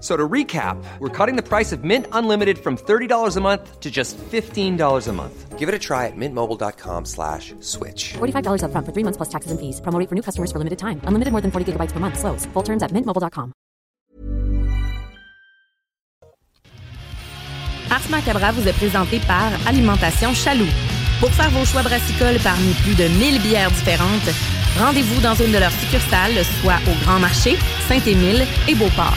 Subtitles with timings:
[0.00, 3.90] So to recap, we're cutting the price of Mint Unlimited from $30 a month to
[3.90, 5.58] just $15 a month.
[5.58, 8.12] Give it a try at mintmobile.com slash switch.
[8.18, 9.80] $45 upfront for three months plus taxes and fees.
[9.80, 11.00] Promo rate for new customers for limited time.
[11.08, 12.18] Unlimited more than 40 gigabytes per month.
[12.18, 12.44] Slows.
[12.52, 13.52] Full terms at mintmobile.com.
[17.90, 20.68] Ars Macabra vous est présenté par Alimentation Chaloux.
[21.20, 24.28] Pour faire vos choix brassicoles parmi plus de 1000 bières différentes,
[24.78, 27.56] rendez-vous dans une de leurs succursales, soit au Grand Marché,
[27.88, 29.16] Saint-Émile et Beauport.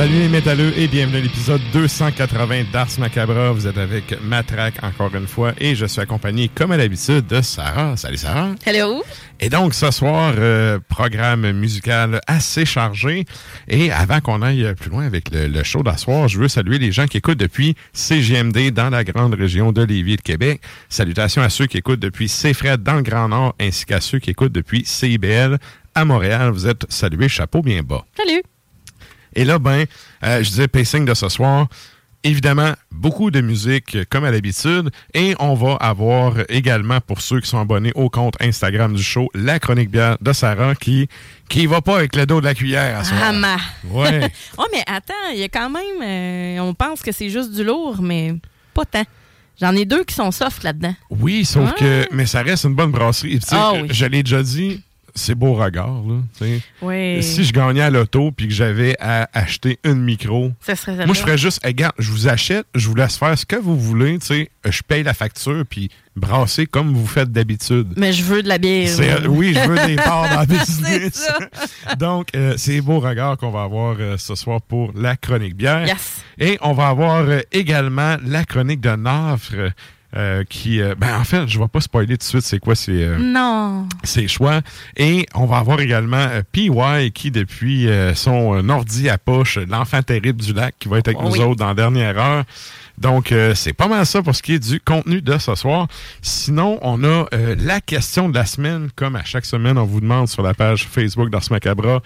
[0.00, 3.52] Salut les métalleux et bienvenue à l'épisode 280 d'Ars Macabra.
[3.52, 7.42] Vous êtes avec Matraque encore une fois et je suis accompagné comme à l'habitude de
[7.42, 7.98] Sarah.
[7.98, 8.54] Salut Sarah.
[8.64, 9.04] Hello!
[9.40, 13.26] Et donc ce soir, euh, programme musical assez chargé.
[13.68, 16.92] Et avant qu'on aille plus loin avec le, le show d'asseoir, je veux saluer les
[16.92, 20.62] gens qui écoutent depuis CGMD dans la grande région de Lévis et de Québec.
[20.88, 24.30] Salutations à ceux qui écoutent depuis CFRED dans le Grand Nord ainsi qu'à ceux qui
[24.30, 25.58] écoutent depuis CIBL
[25.94, 26.52] à Montréal.
[26.52, 28.06] Vous êtes salués, chapeau bien bas.
[28.16, 28.40] Salut!
[29.34, 29.84] Et là, ben,
[30.24, 31.68] euh, je disais pacing de ce soir.
[32.22, 34.90] Évidemment, beaucoup de musique euh, comme à l'habitude.
[35.14, 39.30] Et on va avoir également, pour ceux qui sont abonnés au compte Instagram du show,
[39.34, 41.08] la chronique bière de Sarah qui
[41.48, 43.20] qui va pas avec le dos de la cuillère à soir.
[43.22, 43.56] Ah, ma.
[43.84, 44.30] Ouais.
[44.58, 46.02] oh, mais attends, il y a quand même.
[46.02, 48.34] euh, on pense que c'est juste du lourd, mais
[48.74, 49.04] pas tant.
[49.58, 50.94] J'en ai deux qui sont soft là-dedans.
[51.10, 53.40] Oui, sauf que, mais ça reste une bonne brasserie.
[53.50, 53.88] Ah oui.
[53.90, 54.82] Je l'ai déjà dit,
[55.14, 56.02] c'est beau regard.
[56.06, 56.48] Là.
[56.82, 57.22] Oui.
[57.22, 61.14] Si je gagnais à l'auto puis que j'avais à acheter une micro, Ça serait moi,
[61.14, 63.78] je ferais juste, hey, regarde, je vous achète, je vous laisse faire ce que vous
[63.78, 67.94] voulez, sais, je paye la facture, puis brasser comme vous faites d'habitude.
[67.96, 68.90] Mais je veux de la bière.
[68.98, 69.28] Moi.
[69.28, 71.26] oui, je veux des parts dans le business.
[71.98, 75.86] Donc, euh, c'est beau regard qu'on va avoir euh, ce soir pour la chronique bière.
[75.86, 76.22] Yes.
[76.38, 79.72] Et on va avoir euh, également la chronique de Nafre.
[80.16, 82.74] Euh, qui, euh, ben en fait, je vais pas spoiler tout de suite c'est quoi
[82.74, 83.86] ses, euh, Non.
[84.04, 84.60] ses choix.
[84.96, 86.70] Et on va avoir également euh, PY
[87.12, 91.28] qui, depuis son ordi à poche, l'enfant terrible du lac, qui va être avec Oh
[91.28, 92.44] nous autres dans la dernière heure.
[92.98, 95.86] Donc, euh, c'est pas mal ça pour ce qui est du contenu de ce soir.
[96.20, 98.90] Sinon, on a euh, la question de la semaine.
[98.94, 102.02] Comme à chaque semaine, on vous demande sur la page Facebook d'Ars Macabra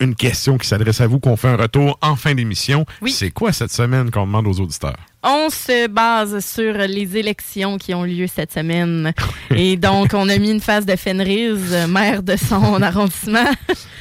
[0.00, 2.84] une question qui s'adresse à vous, qu'on fait un retour en fin d'émission.
[3.00, 3.12] Oui.
[3.12, 4.96] C'est quoi cette semaine qu'on demande aux auditeurs?
[5.22, 9.12] On se base sur les élections qui ont lieu cette semaine.
[9.54, 13.44] Et donc, on a mis une phase de Fenris, euh, maire de son arrondissement.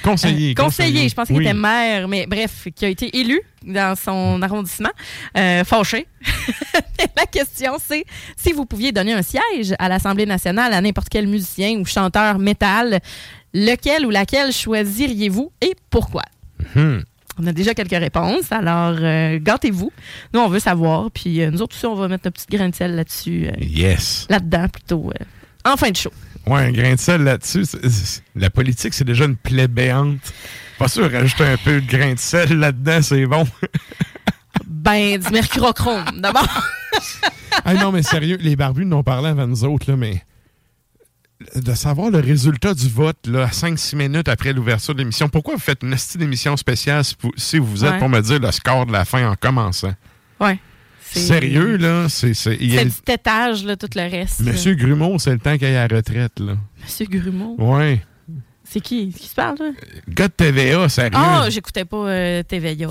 [0.04, 0.51] Conseiller.
[0.57, 1.45] Euh, conseiller, je pense qu'il Oui.
[1.45, 4.92] était maire, mais bref, qui a été élu dans son arrondissement.
[5.38, 6.07] Euh, fâché.
[7.16, 8.04] La question, c'est
[8.36, 12.38] si vous pouviez donner un siège à l'Assemblée nationale à n'importe quel musicien ou chanteur
[12.39, 13.00] métal,
[13.53, 16.23] lequel ou laquelle choisiriez-vous et pourquoi?
[16.75, 17.00] Hmm.
[17.39, 19.91] On a déjà quelques réponses, alors euh, gâtez-vous.
[20.33, 22.69] Nous, on veut savoir, puis euh, nous autres aussi, on va mettre notre petite grain
[22.69, 24.27] de sel là-dessus, euh, Yes.
[24.29, 25.25] là-dedans plutôt, euh,
[25.71, 26.11] en fin de show.
[26.45, 27.63] Ouais, un grain de sel là-dessus.
[28.35, 30.19] La politique, c'est déjà une plaie béante.
[30.77, 33.45] Pas sûr, rajouter un peu de grain de sel là-dedans, c'est bon.
[34.67, 36.67] Ben, du mercurochrome, d'abord.
[37.65, 40.21] ah non, mais sérieux, les barbus n'ont parlé avant nous autres, là, mais
[41.56, 45.56] de savoir le résultat du vote là, à 5-6 minutes après l'ouverture de l'émission, pourquoi
[45.56, 47.04] vous faites une style d'émission spéciale
[47.38, 48.00] si vous, êtes Ouais.
[48.00, 49.94] pour me dire le score de la fin en commençant?
[51.16, 52.07] C'est- Sérieux, là?
[52.10, 54.40] C'est, le- du tétage, là, tout le reste.
[54.40, 54.51] là.
[54.51, 56.54] Monsieur Grumeau, c'est le temps qu'il aille à la retraite, là.
[56.81, 57.56] Monsieur Grumeau?
[57.60, 58.01] Ouais.
[58.63, 59.10] C'est qui?
[59.12, 59.72] Qui se parle, là?
[60.10, 61.12] Gars de TVA, sérieux.
[61.13, 62.88] Ah, j'écoutais pas euh, TVA.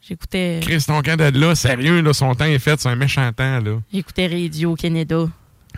[0.00, 3.30] J'écoutais Chris, ton camp de là, sérieux, là, son temps est fait, c'est un méchant
[3.32, 3.78] temps, là.
[3.92, 5.26] j'écoutais Radio Canada.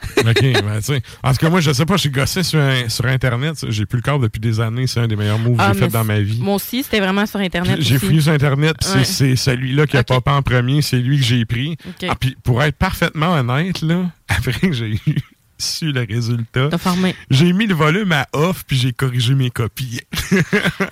[0.19, 1.03] OK, ben, tu sais.
[1.23, 3.65] En tout cas, moi, je sais pas, j'ai gossé sur, un- sur Internet.
[3.69, 4.87] J'ai plus le corps depuis des années.
[4.87, 6.41] C'est un des meilleurs moves que Ah, j'ai fait dans ma vie.
[6.41, 7.79] Moi aussi, c'était vraiment sur Internet.
[7.81, 9.05] J'ai fouillé sur Internet, Ouais.
[9.05, 10.07] c'est celui-là qui a Ok.
[10.07, 11.77] popé en premier, c'est lui que j'ai pris.
[12.09, 15.17] Ah, puis pour être parfaitement honnête, là, après que j'ai eu
[15.59, 16.69] su le résultat,
[17.31, 20.01] j'ai mis le volume à off, puis j'ai corrigé mes copies.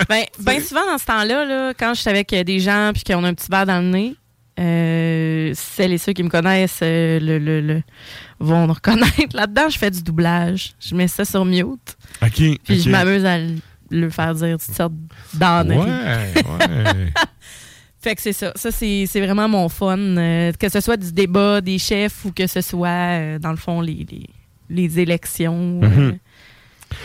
[0.09, 3.25] Ben, ben souvent, dans ce temps-là, là, quand je suis avec des gens puis qu'on
[3.25, 4.15] a un petit verre dans le nez,
[4.61, 7.83] euh, celles et ceux qui me connaissent euh, le, le- le-
[8.39, 9.35] vont nous reconnaître.
[9.35, 10.73] Là-dedans, je fais du doublage.
[10.81, 11.97] Je mets ça sur mute.
[12.23, 12.33] OK.
[12.65, 13.39] Puis je m'amuse à
[13.91, 14.93] le- faire dire toutes sortes
[15.35, 15.79] d'âneries.
[15.79, 17.13] Ouais, ouais.
[18.01, 18.53] Fait que c'est ça.
[18.57, 19.97] Ça, c'est c'est vraiment mon fun.
[19.97, 23.81] euh, que ce soit du débat des chefs ou que ce soit, dans le fond,
[23.81, 24.27] les, les,
[24.69, 25.81] les élections.
[25.81, 26.19] Mhm.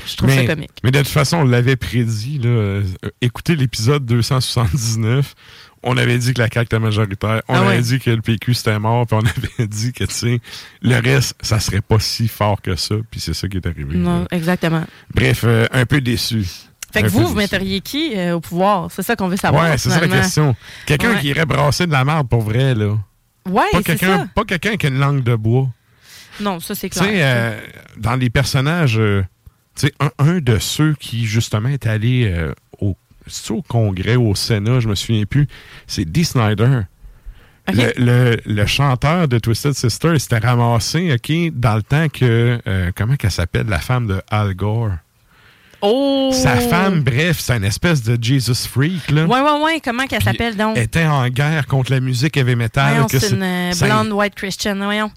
[0.08, 0.72] je trouve mais, ça comique.
[0.84, 2.40] mais de toute façon, on l'avait prédit.
[2.40, 2.84] Là, euh,
[3.22, 5.36] écoutez l'épisode 279.
[5.84, 7.42] On avait dit que la CAQ était majoritaire.
[7.48, 7.68] On Ah ouais.
[7.74, 9.06] avait dit que le PQ c'était mort.
[9.08, 9.20] Puis on
[9.58, 10.40] avait dit que tu sais,
[10.82, 12.96] le reste, ça serait pas si fort que ça.
[13.12, 13.96] Puis c'est ça qui est arrivé.
[13.98, 14.28] Non, là.
[14.32, 14.84] exactement.
[15.14, 16.46] Bref, euh, un peu déçu.
[16.92, 17.36] Fait que Un vous, vous déçu.
[17.38, 18.90] metteriez qui euh, au pouvoir?
[18.92, 19.70] C'est ça qu'on veut savoir.
[19.70, 20.56] Ouais, c'est ça la question.
[20.86, 21.20] Quelqu'un Ouais.
[21.22, 22.98] qui irait brasser de la merde pour vrai, là.
[23.46, 24.28] Ouais, Pas c'est quelqu'un ça.
[24.36, 25.70] pas quelqu'un qui a une langue de bois.
[26.42, 27.10] Non, ça, c'est Tu clair.
[27.12, 27.60] sais, euh,
[27.98, 29.00] dans les personnages,
[29.76, 32.34] tu sais, un, un de ceux qui, justement, est allé
[32.80, 32.96] au,
[33.28, 35.48] c'est-tu au Congrès, au Sénat, je me souviens plus,
[35.88, 36.82] c'est Dee Snyder.
[37.74, 42.60] Le, le- le chanteur de Twisted Sister il s'était ramassé, OK, dans le temps que,
[42.66, 44.92] euh, comment qu'elle s'appelle, la femme de Al Gore?
[45.82, 46.32] Oh!
[46.34, 49.26] Sa femme, bref, c'est une espèce de Jesus freak, là.
[49.26, 49.80] Ouais, ouais, ouais.
[49.84, 50.76] Comment qu'elle s'appelle donc?
[50.78, 52.90] était en guerre contre la musique heavy metal.
[52.94, 54.76] Voyons, que c'est une euh, c'est blonde white Christian.
[54.78, 55.12] Voyons.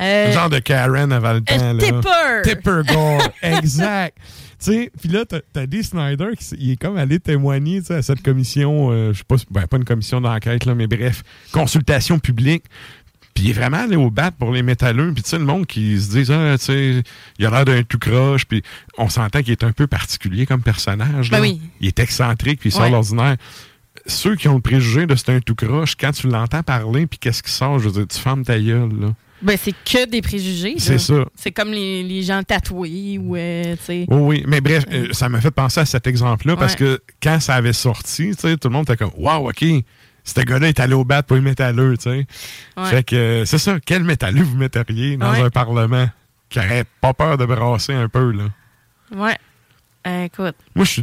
[0.00, 1.54] Euh, genre de Karen avant le temps.
[1.60, 1.82] euh, là.
[1.82, 2.42] Tipper!
[2.44, 4.16] Tipper Gore, exact.
[4.62, 8.90] Tu sais, puis là, t'as- Dee Snyder qui est comme allé témoigner à cette commission,
[8.92, 11.22] euh, je sais pas, ben, pas une commission d'enquête, là, mais bref,
[11.52, 12.64] consultation publique.
[13.32, 15.12] Puis il est vraiment allé au bat pour les métalleux.
[15.14, 17.02] Puis tu sais, le monde qui se dit, ah, tu sais,
[17.38, 18.44] il a l'air d'un tout croche.
[18.44, 18.62] Puis
[18.98, 21.30] on s'entend qu'il est un peu particulier comme personnage.
[21.30, 21.60] Ben oui.
[21.80, 22.90] Il est excentrique, puis il sort Ouais.
[22.90, 23.36] l'ordinaire.
[24.06, 27.18] Ceux qui ont le préjugé de c'est un tout croche, quand tu l'entends parler, puis
[27.18, 29.14] qu'est-ce qui sort, je veux dire, tu fermes ta gueule, là.
[29.42, 30.74] Ben, c'est que des préjugés.
[30.78, 31.24] C'est ça.
[31.34, 34.06] C'est comme les, les gens tatoués ou, euh, tu sais.
[34.08, 34.44] Oui, oui.
[34.46, 37.72] Mais bref, euh, ça m'a fait penser à cet exemple-là parce que quand ça avait
[37.72, 39.64] sorti, tu sais, tout le monde était comme Waouh, OK,
[40.24, 42.26] ce gars-là est allé au bat pour les métalleux, tu sais.
[42.76, 42.84] Ouais.
[42.90, 45.40] Fait que euh, c'est ça, quel métalleux vous metteriez dans Ouais.
[45.40, 46.08] un parlement
[46.50, 48.44] qui aurait pas peur de brasser un peu, là?
[49.14, 49.38] Ouais.
[50.06, 50.54] Euh, écoute.
[50.74, 51.02] Moi, je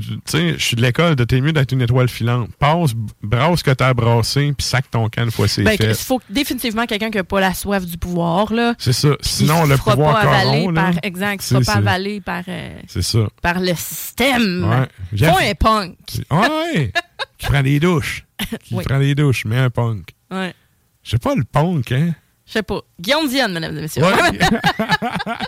[0.57, 2.49] suis, de l'école de t'es mieux d'être une étoile filante.
[2.57, 5.77] Passe, brasse ce que t'as brassé, puis sac ton camp une fois c'est Ben, il
[5.77, 5.93] fait.
[5.93, 8.73] faut définitivement quelqu'un qui n'a pas la soif du pouvoir, là.
[8.79, 9.09] C'est ça.
[9.21, 10.91] Sinon, le pouvoir pas avaler là.
[11.03, 13.19] exact, C'est- ne sera pas avalé par, euh, ça.
[13.41, 14.67] par le système.
[14.67, 15.19] Ouais.
[15.19, 15.95] Pas un punk.
[16.31, 16.91] Ah ouais!
[17.37, 18.25] qui prend des douches.
[18.63, 18.83] Qui Oui.
[18.83, 20.09] prend des douches, mais un punk.
[20.31, 20.53] Ouais.
[21.03, 22.13] Je sais pas le punk, hein?
[22.47, 22.79] Je sais pas.
[22.99, 24.03] Guillaume Diane, mesdames et messieurs.
[24.03, 24.39] Ouais.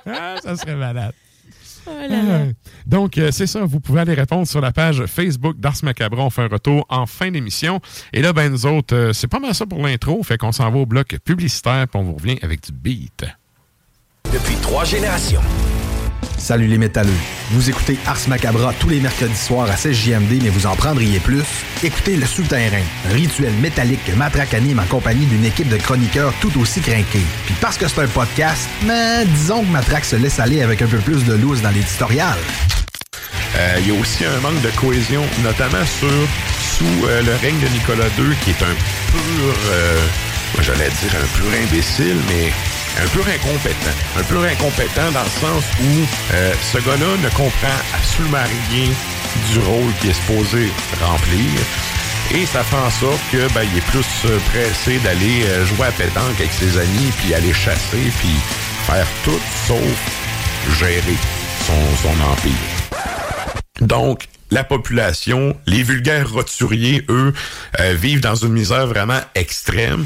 [0.43, 1.13] ça serait malade.
[1.89, 2.46] Oh là là.
[2.86, 3.65] Donc, euh, c'est ça.
[3.65, 6.19] Vous pouvez aller répondre sur la page Facebook d'Ars Macabre.
[6.19, 7.79] On fait un retour en fin d'émission.
[8.13, 10.22] Et là, ben, nous autres, euh, c'est pas mal ça pour l'intro.
[10.24, 13.25] Fait qu'on s'en va au bloc publicitaire, puis on vous revient avec du beat.
[14.31, 15.41] Depuis trois générations.
[16.38, 17.09] Salut les métalleux.
[17.51, 21.19] Vous écoutez Ars Macabra tous les mercredis soirs à 16 JMD, mais vous en prendriez
[21.19, 21.43] plus?
[21.83, 26.51] Écoutez Le Souterrain, rituel métallique que Matraque anime en compagnie d'une équipe de chroniqueurs tout
[26.59, 27.25] aussi crinqués.
[27.45, 30.88] Puis parce que c'est un podcast, mais disons que Matraque se laisse aller avec un
[30.88, 32.38] peu plus de loose dans l'éditorial.
[33.57, 36.09] Euh, Il y a aussi un manque de cohésion, notamment sur
[36.77, 38.75] sous euh, le règne de Nicolas II, qui est un
[39.11, 40.05] pur, euh,
[40.61, 42.51] j'allais dire un pur imbécile, mais
[43.01, 43.95] un pur incompétent.
[44.17, 48.89] Un pur incompétent dans le sens où euh, ce gars-là ne comprend absolument rien
[49.51, 51.61] du rôle qu'il est supposé remplir.
[52.35, 54.05] Et ça fait en sorte que ben, il est plus
[54.51, 58.35] pressé d'aller euh, jouer à pétanque avec ses amis, puis aller chasser, puis
[58.85, 61.17] faire tout sauf gérer
[61.65, 62.79] son, son empire.
[63.81, 67.33] Donc, la population, les vulgaires roturiers, eux,
[67.79, 70.05] euh, vivent dans une misère vraiment extrême.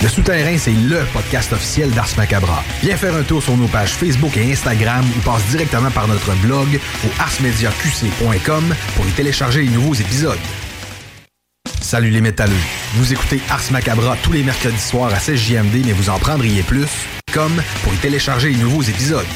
[0.00, 2.62] Le Souterrain, c'est LE podcast officiel d'Ars Macabra.
[2.82, 6.34] Viens faire un tour sur nos pages Facebook et Instagram ou passe directement par notre
[6.36, 6.68] blog
[7.04, 10.38] au arsmediaqc.com pour y télécharger les nouveaux épisodes.
[11.80, 12.52] Salut les métalleux.
[12.94, 16.62] Vous écoutez Ars Macabra tous les mercredis soirs à 16 JMD, mais vous en prendriez
[16.62, 16.86] plus,
[17.32, 19.26] comme pour y télécharger les nouveaux épisodes.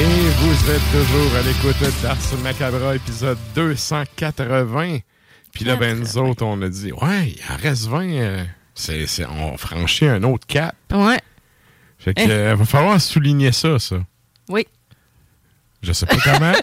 [0.00, 4.98] Et vous êtes toujours à l'écoute d'Ars Macabra, épisode 280.
[5.52, 8.08] Puis là, ben, nous autres, on a dit, ouais, il en reste 20.
[8.08, 10.74] euh, c'est, c'est- on franchit un autre cap.
[10.92, 11.18] Ouais.
[11.98, 12.30] Fait que, Eh.
[12.30, 13.96] euh, va falloir souligner ça, ça.
[14.48, 14.66] Oui.
[15.82, 16.52] Je sais pas comment.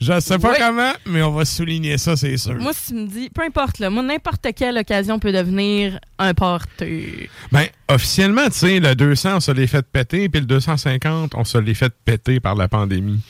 [0.00, 2.54] Je sais pas comment, mais on va souligner ça, c'est sûr.
[2.54, 6.32] Moi, si tu me dis, peu importe, là, moi, n'importe quelle occasion peut devenir un.
[7.50, 11.44] Ben, officiellement, tu sais, le 200, on se l'est fait péter, puis le 250, on
[11.44, 13.20] se l'est fait péter par la pandémie.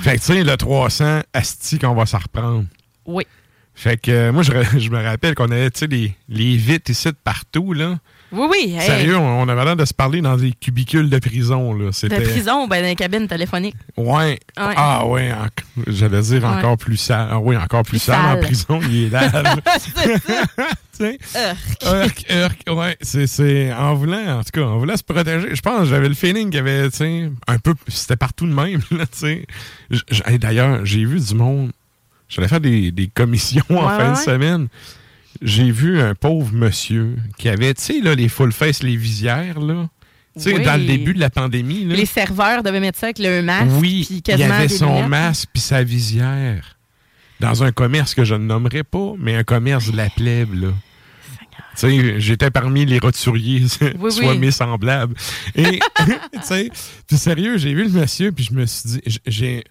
[0.00, 2.66] Fait que, tu sais, le 300, asti qu'on va s'en reprendre.
[3.06, 3.26] Oui.
[3.74, 6.90] Fait que, euh, moi, je, je me rappelle qu'on avait, tu sais, les, les vitres
[6.90, 7.98] ici de partout, là.
[8.30, 8.74] Oui, oui.
[8.78, 11.86] hey, Sérieux, on, avait l'air de se parler dans des cubicules de prison, là.
[11.86, 13.76] de prison, ben, dans les cabines téléphoniques.
[13.96, 14.38] Ouais.
[14.58, 14.74] Ouais.
[14.76, 15.32] Ah, ouais.
[15.32, 15.46] en-
[15.86, 16.48] J'allais dire Ouais.
[16.48, 17.28] encore plus sale.
[17.30, 18.80] Ah, oui, encore plus, Plus sale, en prison.
[18.90, 19.10] Il est
[20.98, 21.18] sais?
[21.34, 21.76] Urk.
[21.84, 25.54] Urk, urk, ouais, c'est, c'est en voulant, en tout cas, en voulant se protéger.
[25.54, 28.52] Je pense, j'avais le feeling qu'il y avait, tu sais, un peu, c'était partout de
[28.52, 29.46] même, là, tu sais.
[30.38, 31.70] D'ailleurs, j'ai vu du monde,
[32.28, 34.68] j'allais faire des, des commissions en fin de semaine.
[35.42, 39.60] J'ai vu un pauvre monsieur qui avait, tu sais, là, les full face, les visières,
[39.60, 39.88] là.
[40.36, 40.62] Tu sais, Oui.
[40.64, 41.94] dans le début de la pandémie, là.
[41.96, 43.70] Les serveurs devaient mettre ça avec le masque.
[43.80, 45.08] Oui, puis il avait son lunettes.
[45.08, 46.76] masque puis sa visière.
[47.40, 50.68] Dans un commerce que je ne nommerai pas, mais un commerce de la plèbe, là.
[51.78, 53.66] Tu sais, j'étais parmi les roturiers,
[54.00, 54.38] Oui, soit oui.
[54.38, 55.14] mes semblables.
[55.54, 56.70] Et, tu sais,
[57.06, 59.64] puis sérieux, j'ai vu le monsieur, puis je me suis dit, j'ai,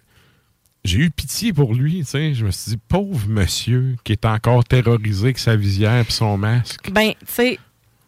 [0.88, 2.34] j'ai eu pitié pour lui, tu sais.
[2.34, 6.36] Je me suis dit, pauvre monsieur qui est encore terrorisé avec sa visière puis son
[6.38, 6.90] masque.
[6.90, 7.58] Ben, tu sais,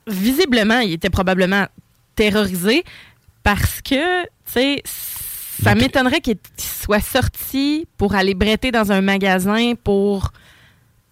[0.07, 1.67] visiblement, il était probablement
[2.17, 2.85] terrorisé
[3.43, 9.01] parce que, tu sais, ça Donc- m'étonnerait qu'il soit sorti pour aller bretter dans un
[9.01, 10.33] magasin pour.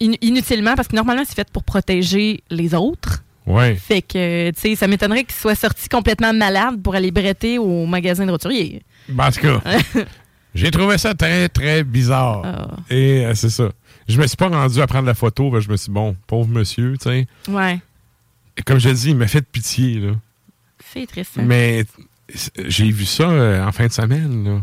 [0.01, 3.25] in- inutilement, parce que normalement, c'est fait pour protéger les autres.
[3.47, 3.75] Ouais.
[3.75, 7.85] Fait que, tu sais, ça m'étonnerait qu'il soit sorti complètement malade pour aller bretter au
[7.87, 8.83] magasin de roturier.
[9.09, 9.61] Ben, en tout cas,
[10.59, 12.43] j'ai trouvé ça très, très bizarre.
[12.45, 12.69] Ah.
[12.91, 13.69] Et euh, c'est ça.
[14.09, 16.17] Je me suis pas rendu à prendre la photo, ben, je me suis dit, bon,
[16.27, 17.27] pauvre monsieur, tu sais.
[17.49, 17.79] Ouais,
[18.57, 20.13] Et Comme je dis, il m'a fait de pitié, là.
[20.93, 21.33] c'est triste.
[21.39, 21.43] hein.
[21.45, 21.85] Mais
[22.67, 24.61] j'ai vu ça euh, en fin de semaine, là.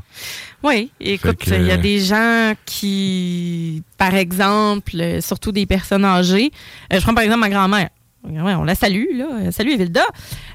[0.63, 6.51] Oui, écoute, il y a des gens qui, par exemple, euh, surtout des personnes âgées,
[6.91, 7.89] je prends par exemple ma grand-mère.
[8.23, 9.51] Ma grand-mère, On la salue, là.
[9.51, 10.03] Salut, Evilda.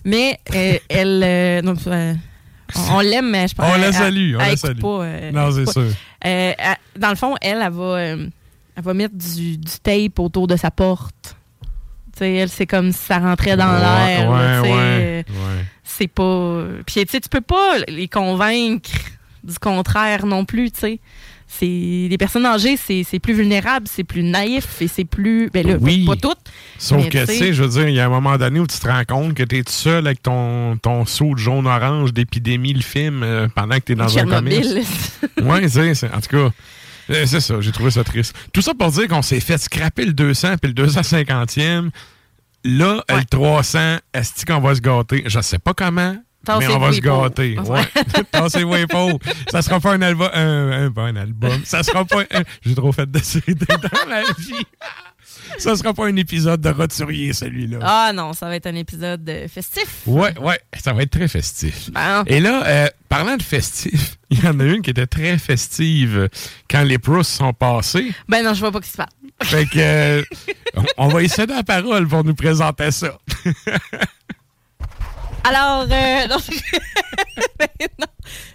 [0.05, 1.23] Mais euh, elle.
[1.25, 2.15] euh, non, euh,
[2.77, 3.67] on on l'aime, mais je pense.
[3.73, 4.81] On la salue, on elle la salue.
[4.81, 5.83] pas, euh, non, c'est sûr.
[5.83, 5.93] Euh,
[6.59, 8.27] elle- dans le fond, elle, elle va, euh,
[8.77, 11.37] elle va mettre du, du tape autour de sa porte.
[12.13, 14.31] Tu sais, elle, c'est comme si ça rentrait dans l'air.
[14.31, 15.65] Ouais, sais, ouais, euh, ouais.
[15.85, 16.65] c'est pas.
[16.87, 18.91] Puis, tu sais, tu peux pas les convaincre
[19.43, 21.01] du contraire non plus, tu sais.
[21.53, 25.51] C'est les personnes âgées, c'est plus vulnérable, c'est plus naïf et c'est plus.
[25.53, 26.05] Ben là, Oui.
[26.07, 26.39] pas toutes.
[26.79, 28.79] Sauf que, tu sais- je veux dire, il y a un moment donné où tu
[28.79, 32.73] te rends compte que tu es tout seul avec ton, ton saut de jaune-orange d'épidémie,
[32.73, 34.09] le film, euh, pendant que tu es dans un.
[34.09, 34.83] Tchernobyl.
[35.43, 36.51] Oui, c'est, c'est- en tout cas,
[37.11, 38.35] euh, c'est ça, j'ai trouvé ça triste.
[38.53, 41.91] Tout ça pour dire qu'on s'est fait scraper le 200 puis le 250e.
[42.63, 43.17] Là, Ouais.
[43.19, 45.25] le 300, est-ce qu'on va se gâter?
[45.27, 46.17] Je sais pas comment,
[46.49, 47.59] mais on va se gâter.
[47.59, 48.87] Ouais.
[48.91, 49.19] Pauvres.
[49.51, 50.31] Ça sera pas un album.
[50.33, 51.61] Un, un- pas un album.
[51.65, 52.23] Ça sera pas.
[52.33, 54.65] un- j'ai trop fait de séries dans la vie.
[55.59, 57.79] Ça sera pas un épisode de Roturier, celui-là.
[57.83, 60.03] Ah non, ça va être un épisode festif.
[60.07, 61.91] Ouais, ouais, ça va être très festif.
[61.91, 62.23] Bon.
[62.27, 66.29] Et là, euh, parlant de festif, il y en a une qui était très festive
[66.71, 68.13] quand les Proust sont passés.
[68.29, 69.09] Ben non, je vois pas qui se passe.
[69.43, 70.23] Fait que euh,
[70.77, 73.19] on- on va y céder la parole pour nous présenter ça.
[75.45, 76.37] Alors, euh, non,
[77.59, 77.69] Ben
[77.99, 78.07] non,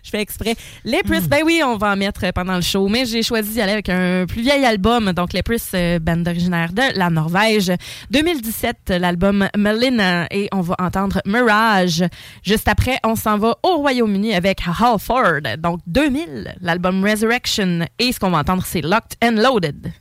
[0.04, 0.56] je fais exprès.
[0.84, 3.74] Lepris, ben oui, on va en mettre pendant le show, mais j'ai choisi d'y aller
[3.74, 5.12] avec un plus vieil album.
[5.13, 7.72] Donc, Lepris, euh, band originaire de la Norvège.
[8.12, 12.04] 2017, l'album Melina, et on va entendre Mirage.
[12.44, 15.58] Juste après, on s'en va au Royaume-Uni avec Halford.
[15.58, 19.92] Donc, 2000, l'album Resurrection, et ce qu'on va entendre, c'est Locked and Loaded.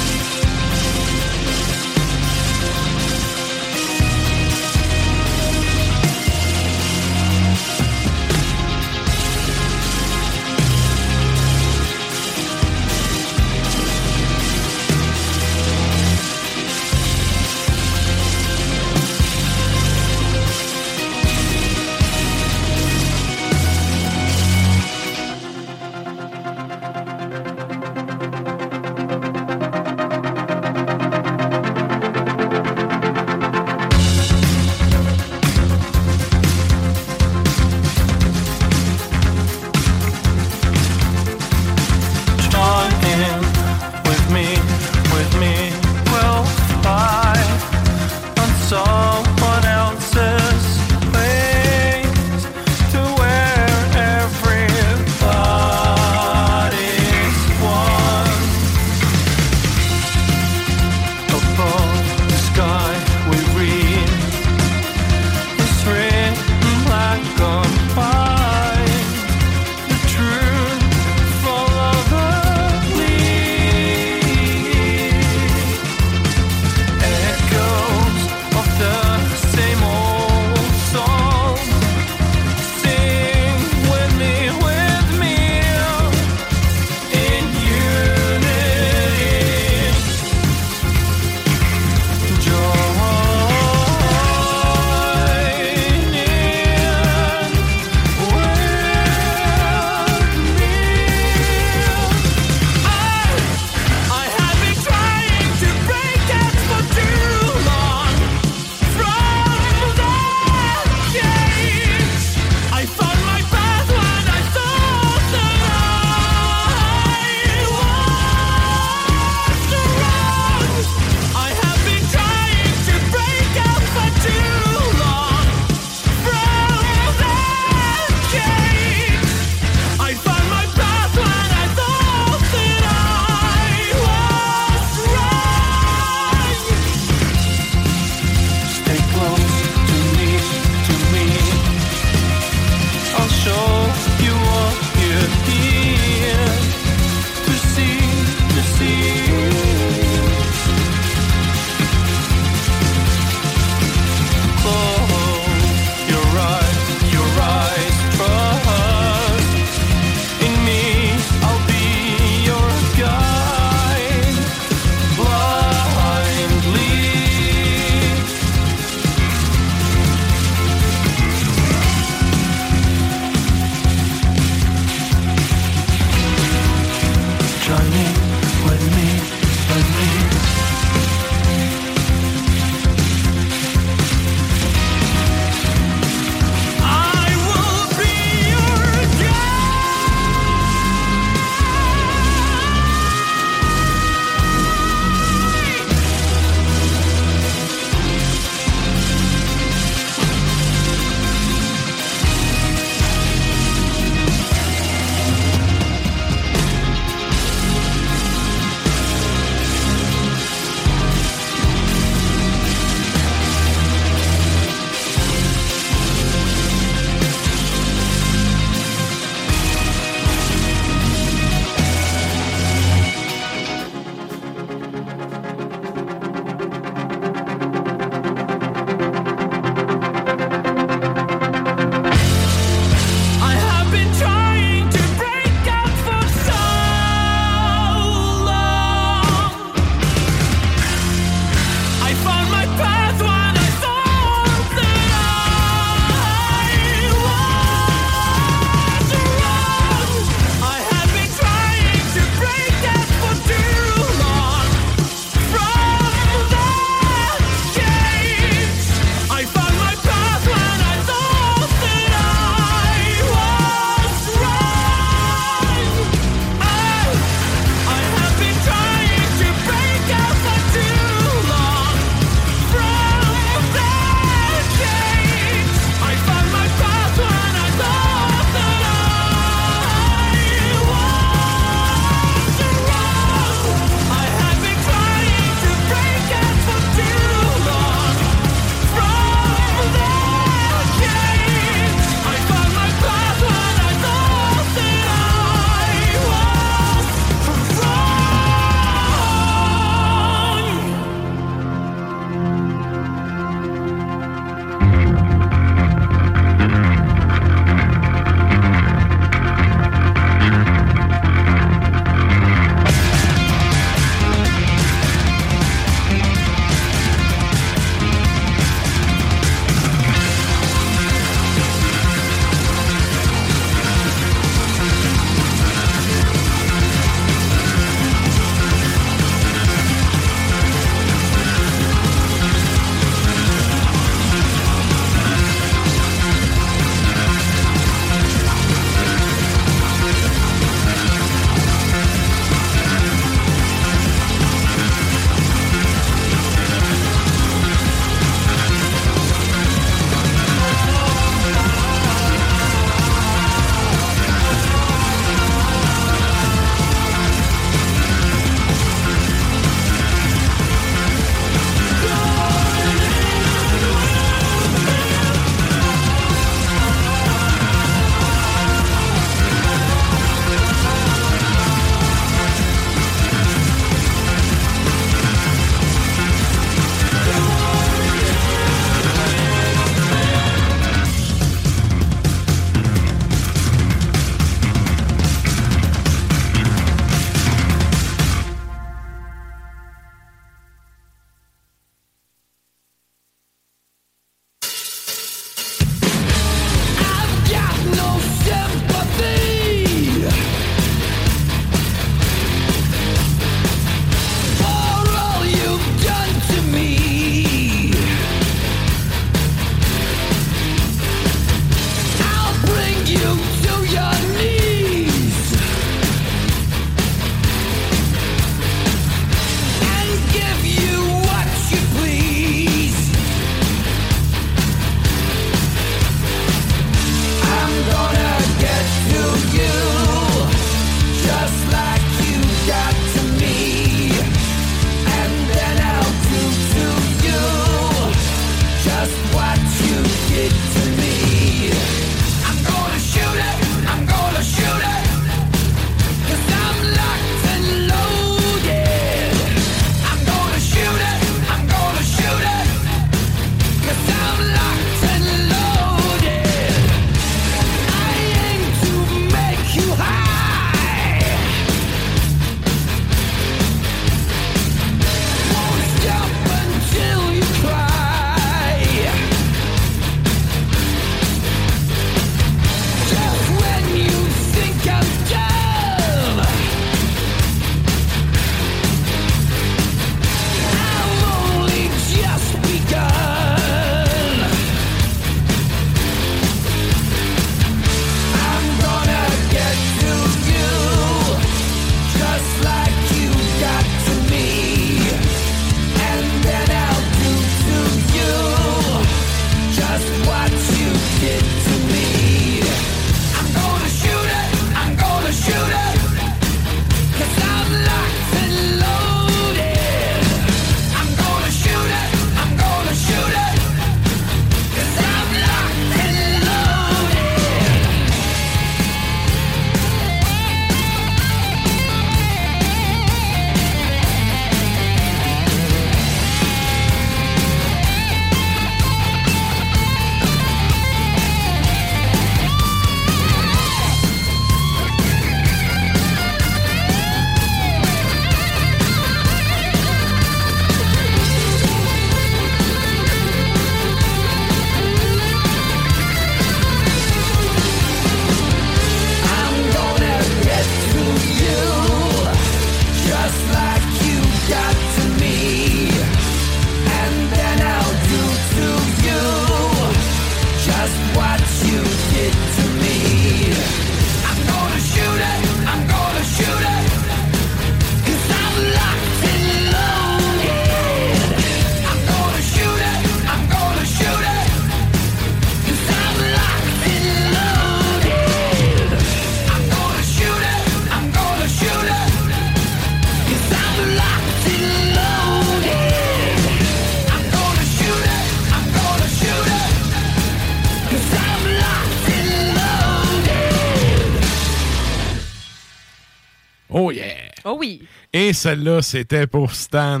[598.26, 600.00] Et celle-là, c'était pour Stan.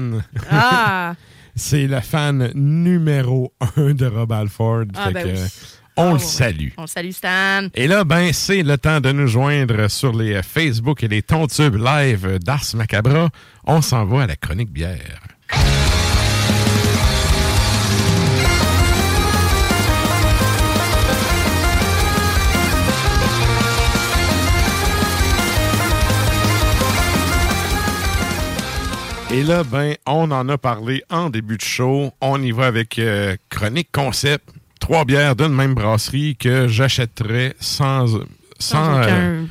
[0.50, 1.14] Ah!
[1.54, 4.86] C'est le fan numéro un de Rob Alford.
[4.94, 5.48] Ah, Fait ben que, oui.
[5.98, 6.18] On le ouais.
[6.18, 6.68] salue.
[6.78, 7.68] On le salue, Stan.
[7.74, 11.20] Et là, ben, c'est le temps de nous joindre sur les euh, Facebook et les
[11.20, 13.28] Tontubes live d'Ars Macabra.
[13.66, 15.20] On s'en va à la chronique bière.
[29.44, 32.12] Là, ben, on en a parlé en début de show.
[32.20, 34.48] On y va avec euh, Chronique Concept.
[34.80, 38.20] Trois bières d'une même brasserie que j'achèterais sans, sans,
[38.58, 39.44] Sans aucun euh,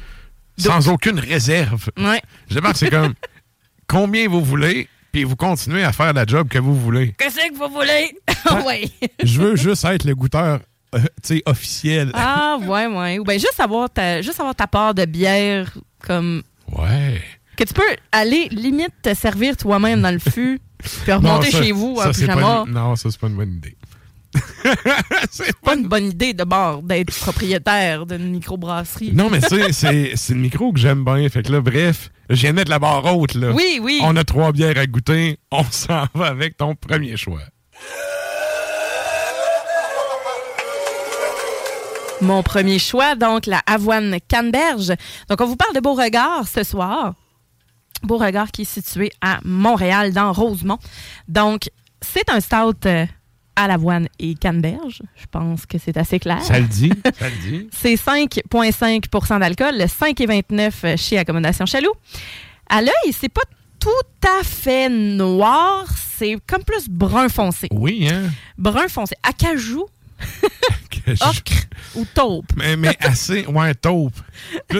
[0.58, 1.90] sans aucune réserve.
[1.98, 2.22] Ouais.
[2.50, 3.14] Je demande, c'est comme
[3.88, 7.14] combien vous voulez, puis vous continuez à faire la job que vous voulez.
[7.18, 8.18] Qu'est-ce que vous voulez?
[8.68, 8.92] oui.
[9.24, 10.60] Je veux juste être le goûteur
[10.96, 12.12] euh, tu sais, officiel.
[12.14, 13.18] Ah, ouais, ouais.
[13.20, 16.44] Ou bien juste avoir ta, juste avoir ta part de bière comme.
[16.72, 17.22] Ouais.
[17.56, 20.60] Que tu peux aller limite te servir toi-même dans le fût,
[21.04, 22.64] puis remonter Non, ça- chez vous en pyjama.
[22.68, 23.78] une- Non, ça, c'est pas une bonne idée.
[25.32, 29.12] C'est pas une bonne idée de bord d'être propriétaire d'une microbrasserie.
[29.14, 29.72] Non, mais c'est
[30.16, 31.30] c'est le micro que j'aime bien.
[31.30, 33.52] Fait que là, bref, je viens de la barre haute, là.
[33.52, 34.00] Oui, oui.
[34.02, 35.38] On a trois bières à goûter.
[35.52, 37.42] On s'en va avec ton premier choix.
[42.22, 44.94] Mon premier choix, donc la Avoine Canneberge.
[45.30, 47.14] Donc, on vous parle de Beauregard ce soir.
[48.04, 50.78] Beauregard qui est situé à Montréal, dans Rosemont.
[51.28, 51.70] Donc,
[52.02, 53.06] c'est un stout euh,
[53.56, 55.02] à l'avoine et canneberge.
[55.16, 56.42] Je pense que c'est assez clair.
[56.42, 56.92] Ça le dit?
[57.20, 57.70] Ça le dit?
[57.72, 61.94] C'est 5,5% d'alcool, 5,29 chez Accommodation Chaloux.
[62.70, 63.42] À l'œil, c'est pas
[63.80, 63.90] tout
[64.40, 65.86] à fait noir,
[66.18, 67.68] c'est comme plus brun foncé.
[67.72, 68.30] Oui, hein?
[68.58, 69.16] Brun foncé.
[69.24, 69.86] Acajou,
[71.22, 72.52] ocre ou taupe.
[72.56, 74.14] Mais, mais assez, ouais, taupe.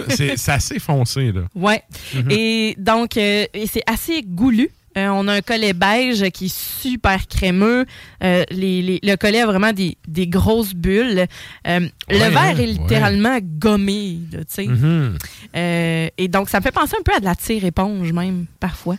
[0.08, 1.42] C'est assez foncé, là.
[1.54, 1.82] Ouais.
[2.14, 2.30] Mhm.
[2.30, 4.70] Et donc, euh, c'est assez goulu.
[4.96, 7.84] Euh, on a un collet beige qui est super crémeux.
[8.22, 11.26] Euh, les- les- le collet a vraiment des, des grosses bulles.
[11.66, 14.66] Euh, Ouais, le verre hein, est littéralement gommé, tu sais.
[14.68, 15.18] Mhm.
[15.56, 18.96] Euh, et donc, ça me fait penser un peu à de la tire-éponge, même, parfois.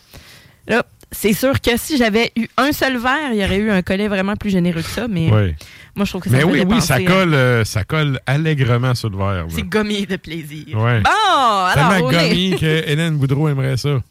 [0.67, 0.83] Là,
[1.15, 4.07] c'est sûr que si j'avais eu un seul verre, il y aurait eu un collet
[4.07, 5.55] vraiment plus généreux que ça, mais Ouais.
[5.95, 8.19] moi, je trouve que ça Mais oui, faisait oui, ça à- colle, euh, ça colle
[8.25, 9.45] allègrement sur le verre.
[9.49, 10.77] C'est gommé de plaisir.
[10.77, 11.01] Ouais.
[11.01, 14.01] Bon, alors, Tellement on est- que Hélène Boudreau aimerait ça.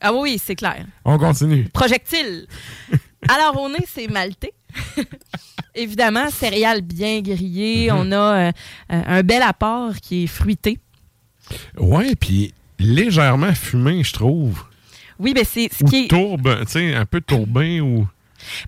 [0.00, 0.84] Ah oui, c'est clair.
[1.04, 1.68] On continue.
[1.72, 2.46] Projectile.
[3.28, 4.52] Alors, au nez, c'est maltais.
[5.74, 7.90] Évidemment, céréales bien grillées.
[7.90, 7.96] Mhm.
[7.98, 8.52] On a euh,
[8.92, 10.78] euh, un bel apport qui est fruité.
[11.78, 14.64] Ouais, puis légèrement fumé, je trouve.
[15.18, 16.08] Oui, ben c'est ce Ou qui est.
[16.08, 18.06] tourbe, tu sais, un peu tourbin ou.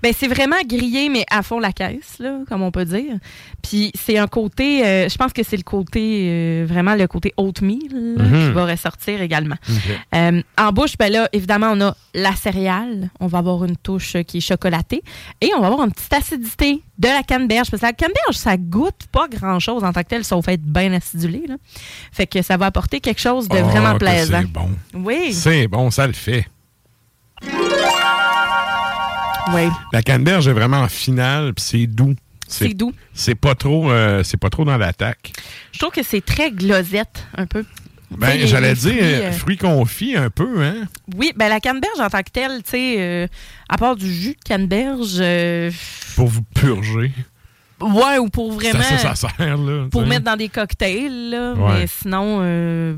[0.03, 3.17] Ben, c'est vraiment grillé, mais à fond la caisse, là, comme on peut dire.
[3.63, 7.33] Puis c'est un côté, euh, je pense que c'est le côté, euh, vraiment le côté
[7.37, 8.49] oatmeal là, Mhm.
[8.49, 9.57] qui va ressortir également.
[10.15, 13.11] Euh, en bouche, ben là, évidemment, on a la céréale.
[13.21, 15.03] On va avoir une touche qui est chocolatée.
[15.41, 17.71] Et on va avoir une petite acidité de la canneberge.
[17.71, 20.93] Parce que la canneberge, ça goûte pas grand-chose en tant que tel, sauf être bien
[20.93, 21.45] acidulé.
[21.49, 21.57] Là.
[22.13, 24.41] Fait que ça va apporter quelque chose de Ah, vraiment plaisant.
[24.41, 24.71] C'est bon.
[24.95, 26.47] Oui, C'est bon, ça le fait.
[29.55, 29.69] Oui.
[29.93, 32.15] La canneberge est vraiment en finale, puis c'est doux.
[32.49, 32.93] C'est doux.
[33.13, 35.33] C'est pas trop, euh, c'est pas trop dans l'attaque.
[35.73, 37.65] Je trouve que c'est très glosette, un peu.
[38.11, 40.87] Ben, j'allais dire fruits, euh, fruits confits un peu, hein?
[41.17, 43.27] Oui, ben la canneberge en tant que telle, tu sais, euh,
[43.69, 45.71] à part du jus de canneberge, euh,
[46.15, 47.11] Pour vous purger.
[47.81, 48.83] Ouais, ou pour vraiment.
[48.83, 49.87] Ça, ça, ça sert, là.
[49.91, 51.53] pour mettre dans des cocktails, là.
[51.55, 51.73] Ouais.
[51.81, 52.95] Mais sinon, euh,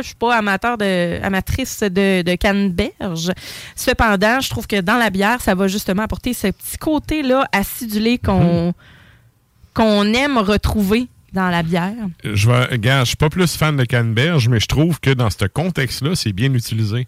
[0.00, 3.32] je suis pas amateur de, amatrice de, de canneberge.
[3.76, 8.18] Cependant, je trouve que dans la bière, ça va justement apporter ce petit côté-là acidulé
[8.18, 8.72] qu'on Mhm.
[9.74, 11.94] qu'on aime retrouver dans la bière.
[12.24, 15.30] Je vais, regarde, je suis pas plus fan de canneberge, mais je trouve que dans
[15.30, 17.06] ce contexte-là, c'est bien utilisé.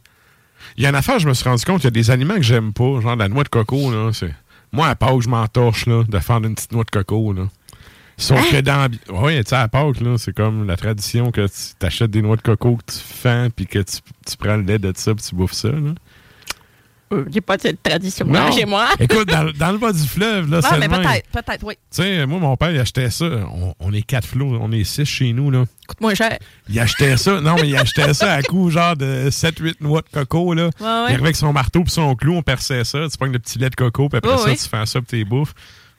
[0.77, 2.37] Il y a une affaire, je me suis rendu compte, il y a des aliments
[2.37, 4.11] que j'aime pas, genre la noix de coco, là.
[4.15, 4.33] C'est...
[4.75, 7.49] Moi, à Pâques, je m'entorche, là, de faire une petite noix de coco, là.
[8.17, 8.45] Sauf Hein?
[8.51, 8.89] que dans...
[9.11, 12.37] Oui, tu sais, à Pâques, là, c'est comme la tradition que tu t'achètes des noix
[12.37, 15.25] de coco, que tu fends, puis que tu, tu prends le lait de ça, puis
[15.25, 15.95] tu bouffes ça, là.
[17.31, 18.51] J'ai pas cette tradition Non.
[18.51, 18.89] chez moi.
[18.99, 21.75] Écoute, dans, dans le bas du fleuve, là, Ah, c'est peut-être, peut-être, oui.
[21.75, 23.25] Tu sais, moi, mon père, il achetait ça.
[23.53, 25.65] On, on est quatre flots, on est six chez nous, là.
[25.87, 26.39] Coûte moins cher.
[26.69, 27.41] Il achetait ça.
[27.41, 30.55] Non, mais il achetait ça à coup genre de 7-8 noix de coco.
[30.55, 30.65] Là.
[30.65, 30.73] Ouais, ouais.
[30.81, 32.99] Il arrivait avec son marteau puis son clou, on perçait ça.
[33.11, 35.25] Tu prends le petit lait de coco, puis après ça, tu fais ça pour tes
[35.25, 35.55] bouffes.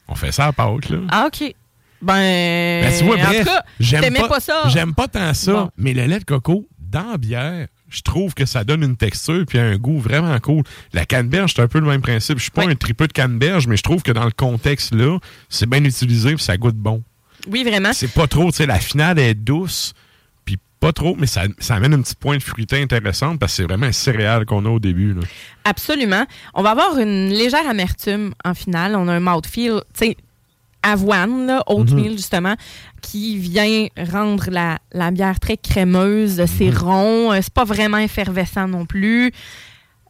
[0.08, 0.98] On fait ça à Pâques, là.
[1.10, 1.54] Ah, OK.
[2.02, 3.48] Ben, Ben, tu vois, bref,
[3.80, 4.64] j'aime pas, pas ça.
[4.68, 5.70] J'aime pas tant ça, Bon.
[5.78, 9.46] mais le lait de coco dans la bière, je trouve que ça donne une texture
[9.48, 10.64] puis un goût vraiment cool.
[10.94, 12.38] La canneberge, c'est un peu le même principe.
[12.38, 12.72] Je suis pas Oui.
[12.72, 16.44] un tripeux de canneberge, mais je trouve que dans le contexte-là, c'est bien utilisé puis
[16.44, 17.02] ça goûte bon.
[17.50, 17.94] Oui, vraiment.
[17.94, 19.94] C'est pas trop, tu sais, la finale est douce,
[20.46, 23.56] puis Pas trop, mais ça, ça amène un petit point de fruité intéressant parce que
[23.58, 25.14] c'est vraiment un céréal qu'on a au début.
[25.14, 25.22] là.
[25.64, 26.26] Absolument.
[26.54, 28.96] On va avoir une légère amertume en finale.
[28.96, 30.18] On a un mouthfeel, tu sais,
[30.86, 32.56] avoine, là, oatmeal, justement,
[33.02, 36.44] qui vient rendre la, la bière très crémeuse.
[36.46, 37.32] C'est rond.
[37.32, 39.32] euh, C'est pas vraiment effervescent non plus.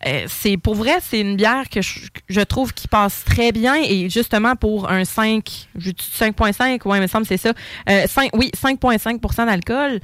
[0.05, 4.09] Euh, c'est pour vrai, c'est une bière que je, trouve qui passe très bien et
[4.09, 7.53] justement pour un 5, je dis 5.5, ouais, il me semble c'est ça.
[7.89, 9.99] Euh, 5, oui, 5.5 d'alcool.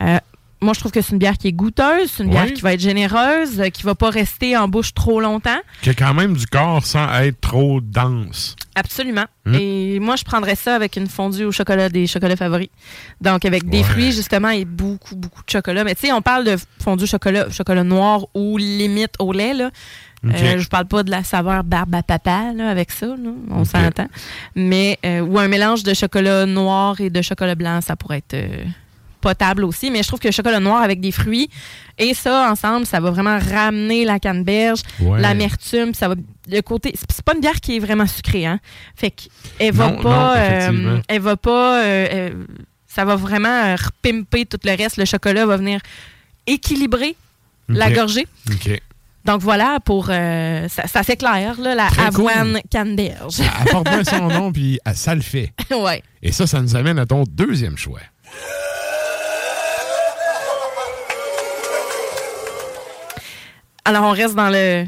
[0.00, 0.18] Euh,
[0.60, 2.72] moi, je trouve que c'est une bière qui est goûteuse, c'est une bière qui va
[2.74, 5.58] être généreuse, euh, qui va pas rester en bouche trop longtemps.
[5.82, 8.56] Qui a quand même du corps sans être trop dense.
[8.74, 9.24] Absolument.
[9.44, 9.54] Mm.
[9.54, 12.68] Et moi, je prendrais ça avec une fondue au chocolat des chocolats favoris.
[13.20, 13.84] Donc, avec des Ouais.
[13.84, 15.84] fruits, justement, et beaucoup, beaucoup de chocolat.
[15.84, 19.70] Mais tu sais, on parle de fondue chocolat, chocolat noir ou limite au lait, là.
[20.26, 23.30] Euh, je parle pas de la saveur barbe à papa là, avec ça, là.
[23.50, 24.08] on s'entend.
[24.54, 28.32] Mais euh, ou un mélange de chocolat noir et de chocolat blanc, ça pourrait être
[28.32, 28.64] euh,
[29.24, 29.90] potable aussi.
[29.90, 31.48] Mais je trouve que le chocolat noir avec des fruits
[31.98, 35.20] et ça ensemble, ça va vraiment ramener la canneberge, Ouais.
[35.20, 36.14] l'amertume, ça va
[36.48, 36.92] le côté.
[37.10, 38.60] C'est pas une bière qui est vraiment sucrée, hein.
[38.94, 42.30] Fait qu'elle va pas, euh, elle va pas, euh, euh,
[42.86, 44.98] ça va vraiment repimper tout le reste.
[44.98, 45.80] Le chocolat va venir
[46.46, 47.16] équilibrer
[47.68, 48.26] la gorgée.
[48.50, 48.80] OK.
[49.24, 52.28] Donc voilà, pour euh, ça, ça s'éclaire, là, la Très cool.
[52.28, 53.32] avoine canneberge.
[53.32, 55.50] Ça apporte bien son nom, puis ça le fait.
[55.74, 56.02] ouais.
[56.22, 58.00] Et ça, ça nous amène à ton deuxième choix.
[63.84, 64.86] Alors on reste dans le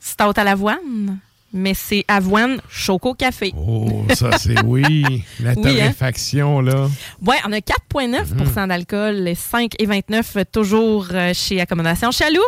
[0.00, 1.18] stout à l'avoine,
[1.52, 3.52] mais c'est avoine choco café.
[3.56, 5.24] Oh, ça, c'est oui.
[5.40, 5.62] La Oui, hein?
[5.62, 6.88] torréfaction, là.
[7.24, 12.40] Ouais, on a 4,9% d'alcool, les 5 et 29 euh, toujours euh, chez Accommodation Chaloux.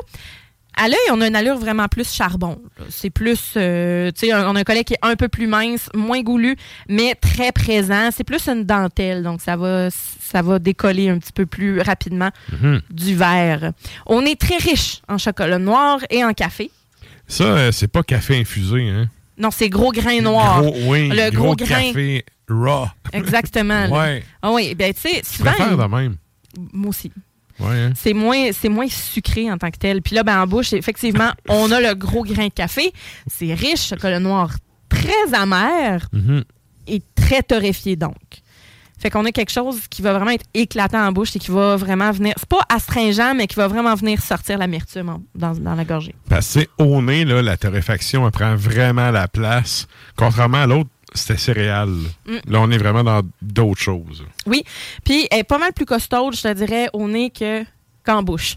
[0.76, 2.60] À l'œil, on a une allure vraiment plus charbon.
[2.88, 5.88] C'est plus, euh, tu sais, on a un collet qui est un peu plus mince,
[5.94, 6.56] moins goulu,
[6.88, 8.08] mais très présent.
[8.10, 12.30] C'est plus une dentelle, donc ça va, ça va décoller un petit peu plus rapidement
[12.52, 12.80] Mhm.
[12.90, 13.72] du verre.
[14.06, 16.70] On est très riche en chocolat noir et en café.
[17.28, 19.08] Ça, euh, c'est pas café infusé, hein?
[19.38, 20.62] Non, c'est gros grain noir.
[20.62, 21.66] Gros, oui, Le gros, gros grain.
[21.88, 22.86] café raw.
[23.12, 23.88] Exactement.
[23.88, 24.22] Ouais.
[24.42, 26.16] Ah oui, ben tu sais, Je souvent, préfère de même?
[26.72, 27.10] moi aussi.
[27.60, 27.92] Ouais, hein?
[27.94, 30.02] c'est moins c'est moins sucré en tant que tel.
[30.02, 32.92] Puis là, ben, en bouche, effectivement, on a le gros grain de café.
[33.26, 34.50] C'est riche, chocolat noir
[34.88, 36.44] très amer Mhm.
[36.86, 38.14] et très torréfié donc.
[38.98, 41.76] Fait qu'on a quelque chose qui va vraiment être éclatant en bouche et qui va
[41.76, 42.32] vraiment venir.
[42.38, 46.14] C'est pas astringent, mais qui va vraiment venir sortir l'amertume dans, dans la gorgée.
[46.28, 49.88] Parce que c'est au nez, là, la torréfaction, elle prend vraiment la place.
[50.16, 51.96] Contrairement à l'autre, c'était céréales.
[52.26, 52.36] Mm.
[52.48, 54.24] Là, on est vraiment dans d'autres choses.
[54.46, 54.64] Oui.
[55.04, 57.64] Puis elle est pas mal plus costaude, je te dirais, au nez que,
[58.04, 58.56] qu'en bouche.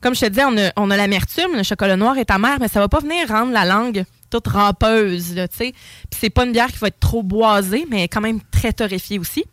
[0.00, 2.68] Comme je te disais, on a, on a l'amertume, le chocolat noir est amer, mais
[2.68, 5.72] ça va pas venir rendre la langue toute rampeuse, tu sais.
[6.10, 9.18] Puis c'est pas une bière qui va être trop boisée, mais quand même très torréfiée
[9.18, 9.44] aussi.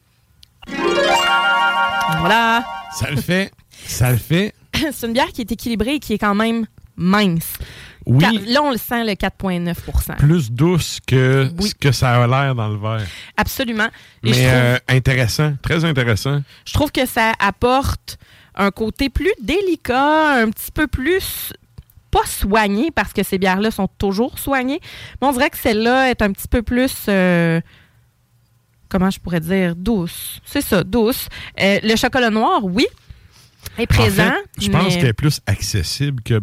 [2.20, 2.66] Voilà.
[2.94, 3.52] Ça le fait.
[3.86, 4.54] ça le fait.
[4.94, 7.54] c'est une bière qui est équilibrée et qui est quand même mince.
[8.10, 11.70] Oui, Là, on le sent, le 4,9% plus douce que Oui.
[11.70, 13.06] ce que ça a l'air dans le verre.
[13.38, 13.88] Absolument.
[14.24, 16.42] Et Mais trouve, euh, intéressant, très intéressant.
[16.66, 18.18] je trouve que ça apporte
[18.56, 21.54] un côté plus délicat, un petit peu plus
[22.12, 24.80] pas soigné parce que ces bières-là sont toujours soignées.
[25.22, 27.62] Mais on dirait que celle-là est un petit peu plus euh,
[28.90, 30.42] comment je pourrais dire douce.
[30.46, 31.28] C'est ça, douce.
[31.62, 32.88] Euh, le chocolat noir, oui,
[33.78, 34.24] est présent.
[34.28, 36.42] En fait, je pense mais- qu'elle est plus accessible que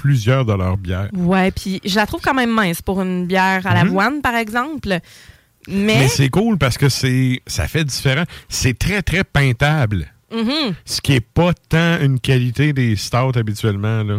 [0.00, 1.08] plusieurs de leurs bières.
[1.12, 3.76] Ouais, puis je la trouve quand même mince pour une bière à Mhm.
[3.76, 4.88] l'avoine, par exemple.
[5.68, 8.24] Mais, Mais c'est cool parce que c'est ça fait différent.
[8.48, 10.06] C'est très, très peintable.
[10.32, 10.74] Mhm.
[10.84, 14.02] Ce qui est pas tant une qualité des stouts habituellement.
[14.02, 14.18] Là.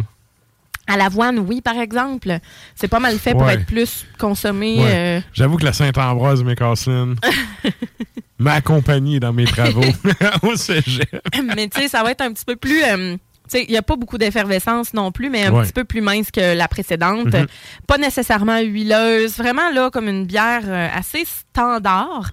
[0.88, 2.38] à l'avoine, oui, par exemple.
[2.74, 3.54] C'est pas mal fait pour Ouais.
[3.54, 4.78] être plus consommé.
[4.80, 4.90] Ouais.
[4.94, 7.14] euh, J'avoue que la Saint-Ambroise McCaslin
[8.38, 9.80] m'a accompagné dans mes travaux
[10.42, 11.08] au cégep.
[11.56, 12.82] mais tu sais, ça va être un petit peu plus.
[12.84, 13.16] euh,
[13.60, 15.62] il n'y a pas beaucoup d'effervescence non plus, mais un Ouais.
[15.64, 17.26] petit peu plus mince que la précédente.
[17.32, 17.46] Mhm.
[17.86, 19.36] Pas nécessairement huileuse.
[19.36, 22.30] Vraiment, là, comme une bière euh, assez standard,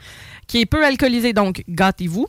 [0.48, 1.34] qui est peu alcoolisée.
[1.34, 2.28] Donc, gâtez-vous.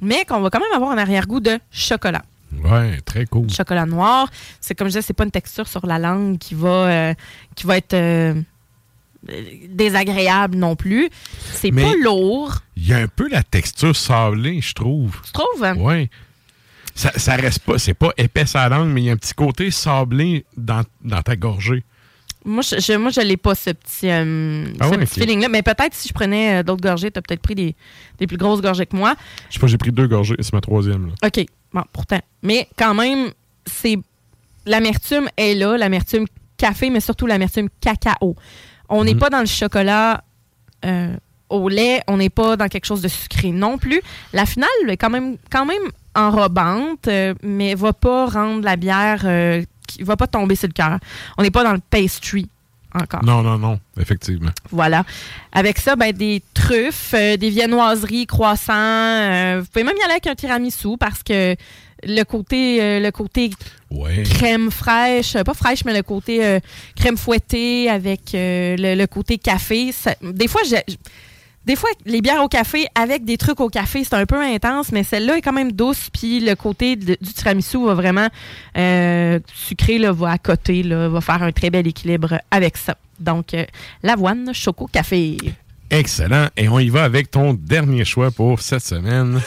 [0.00, 2.22] Mais qu'on va quand même avoir un arrière-goût de chocolat.
[2.64, 3.48] Ouais, très cool.
[3.50, 4.28] Chocolat noir.
[4.60, 7.14] C'est comme je disais, c'est pas une texture sur la langue qui va, euh,
[7.54, 8.34] qui va être euh,
[9.68, 11.08] désagréable non plus.
[11.52, 12.56] C'est pas lourd.
[12.76, 15.20] Il y a un peu la texture sablée, je trouve.
[15.24, 15.82] Tu trouves?
[15.84, 16.10] Ouais.
[16.94, 19.16] Ça, ça reste pas, c'est pas épais à la langue, mais il y a un
[19.16, 21.82] petit côté sablé dans, dans ta gorgée.
[22.44, 25.48] Moi, je, je, moi, je l'ai pas, ce petit, euh, Ah petit feeling-là.
[25.48, 27.74] Mais peut-être si je prenais euh, d'autres gorgées, tu as peut-être pris des,
[28.18, 29.14] des plus grosses gorgées que moi.
[29.48, 31.06] Je sais pas, j'ai pris deux gorgées, c'est ma troisième.
[31.06, 31.12] Là.
[31.28, 31.46] OK.
[31.72, 32.20] Bon, pourtant.
[32.42, 33.30] Mais quand même,
[33.64, 33.96] c'est
[34.66, 36.26] l'amertume est là, l'amertume
[36.56, 38.36] café, mais surtout l'amertume cacao.
[38.88, 39.20] On n'est Mhm.
[39.20, 40.22] pas dans le chocolat
[40.84, 41.16] euh,
[41.48, 44.02] au lait, on n'est pas dans quelque chose de sucré non plus.
[44.32, 45.82] La finale est quand même, quand même
[46.14, 50.72] enrobante, euh, mais va pas rendre la bière, euh, qui va pas tomber sur le
[50.72, 50.98] cœur.
[51.38, 52.48] On n'est pas dans le pastry
[52.94, 53.24] encore.
[53.24, 54.50] Non, non, non, effectivement.
[54.70, 55.04] Voilà.
[55.52, 58.72] Avec ça, ben, des truffes, euh, des viennoiseries, croissants.
[58.74, 61.56] euh, vous pouvez même y aller avec un tiramisu parce que
[62.04, 63.50] le côté, euh, le côté
[63.90, 64.22] Ouais.
[64.24, 66.58] crème fraîche, pas fraîche, mais le côté
[66.96, 69.92] crème fouettée avec le, le côté café.
[69.92, 70.84] ça- des fois, j'ai-
[71.64, 74.90] des fois, les bières au café avec des trucs au café, c'est un peu intense,
[74.90, 76.08] mais celle-là est quand même douce.
[76.12, 78.28] Puis le côté de- du tiramisu va vraiment
[78.76, 82.96] euh, sucré, là, va à côté, là, va faire un très bel équilibre avec ça.
[83.20, 83.64] Donc, euh,
[84.02, 85.36] l'avoine, choco, café.
[85.90, 86.48] Excellent.
[86.56, 89.40] Et on y va avec ton dernier choix pour cette semaine.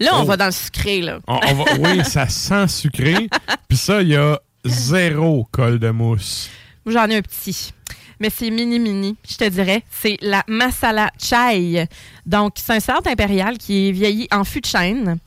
[0.00, 0.24] Là, on Oh.
[0.26, 1.18] va dans le sucré, là.
[1.26, 3.28] On- on va- oui, ça sent sucré.
[3.68, 6.48] Puis ça, il y a zéro col de mousse.
[6.86, 7.72] J'en ai un petit.
[8.20, 9.84] Mais c'est mini-mini, je te dirais.
[9.90, 11.86] C'est la masala chai.
[12.26, 15.18] Donc, c'est un salade impérial qui est vieilli en fût de chêne.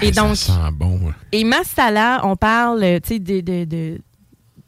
[0.00, 0.98] Et Hey, donc, Ça sent bon.
[1.00, 1.12] ouais.
[1.32, 3.98] et masala, on parle, tu sais, de, de- de-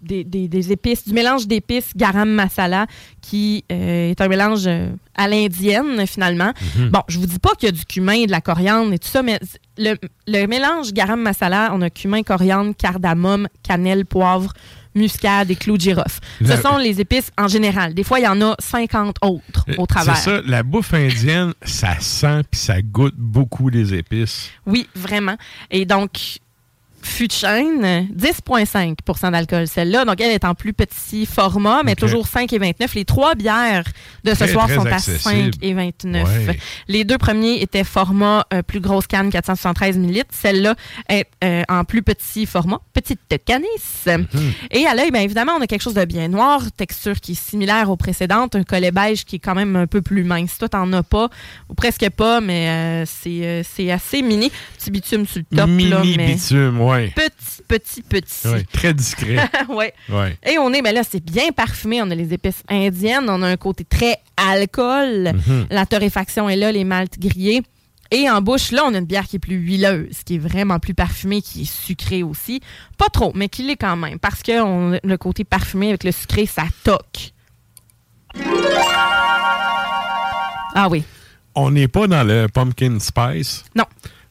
[0.02, 2.86] des, des- des épices, du mélange d'épices garam masala,
[3.20, 6.52] qui euh, est un mélange euh, à l'indienne, finalement.
[6.90, 9.08] Bon, je vous dis pas qu'il y a du cumin, de la coriandre et tout
[9.08, 9.38] ça, mais
[9.78, 9.94] le,
[10.26, 14.52] le mélange garam masala, on a cumin, coriandre, cardamome, cannelle, poivre,
[14.94, 16.20] muscade et clous de girofle.
[16.40, 17.94] La- Ce sont les épices en général.
[17.94, 20.14] Des fois, il y en a 50 autres au travers.
[20.14, 24.50] Euh, C'est ça, la bouffe indienne, ça sent puis ça goûte beaucoup les épices.
[24.66, 25.36] Oui, vraiment.
[25.70, 26.38] Et donc,
[27.06, 30.04] fût de chêne, 10,5% d'alcool, celle-là.
[30.04, 32.94] Donc, elle est en plus petit format, mais toujours 5 et 29.
[32.94, 33.84] Les trois bières
[34.24, 35.52] de ce Très, soir très sont à accessible.
[35.54, 36.46] 5 et 29.
[36.46, 36.58] Ouais.
[36.88, 40.24] Les deux premiers étaient format euh, plus grosse canne, 473 ml.
[40.30, 40.74] Celle-là
[41.08, 44.06] est euh, en plus petit format, petite canisse.
[44.06, 44.52] Mhm.
[44.70, 47.40] Et à l'œil, bien évidemment, on a quelque chose de bien noir, texture qui est
[47.40, 50.58] similaire aux précédentes, un collet beige qui est quand même un peu plus mince.
[50.58, 51.28] Toi, t'en as pas,
[51.68, 54.50] ou presque pas, mais euh, c'est euh, c'est assez mini.
[54.78, 56.91] Petit bitume sur le top, Mini là, mais bitume, ouais.
[57.14, 58.48] Petit, petit, petit.
[58.48, 59.36] Ouais, Très discret.
[59.68, 59.92] ouais.
[60.08, 60.36] ouais.
[60.44, 62.00] Et on est, ben là, c'est bien parfumé.
[62.02, 63.28] On a les épices indiennes.
[63.28, 65.32] On a un côté très alcool.
[65.46, 65.66] Mhm.
[65.70, 67.62] La torréfaction est là, les maltes grillés.
[68.10, 70.78] Et en bouche, là, on a une bière qui est plus huileuse, qui est vraiment
[70.78, 72.60] plus parfumée, qui est sucrée aussi.
[72.98, 74.18] Pas trop, mais qui l'est quand même.
[74.18, 77.32] Parce que on- le côté parfumé avec le sucré, ça toque.
[80.74, 81.04] Ah oui.
[81.54, 83.84] On n'est pas dans le pumpkin spice, Non.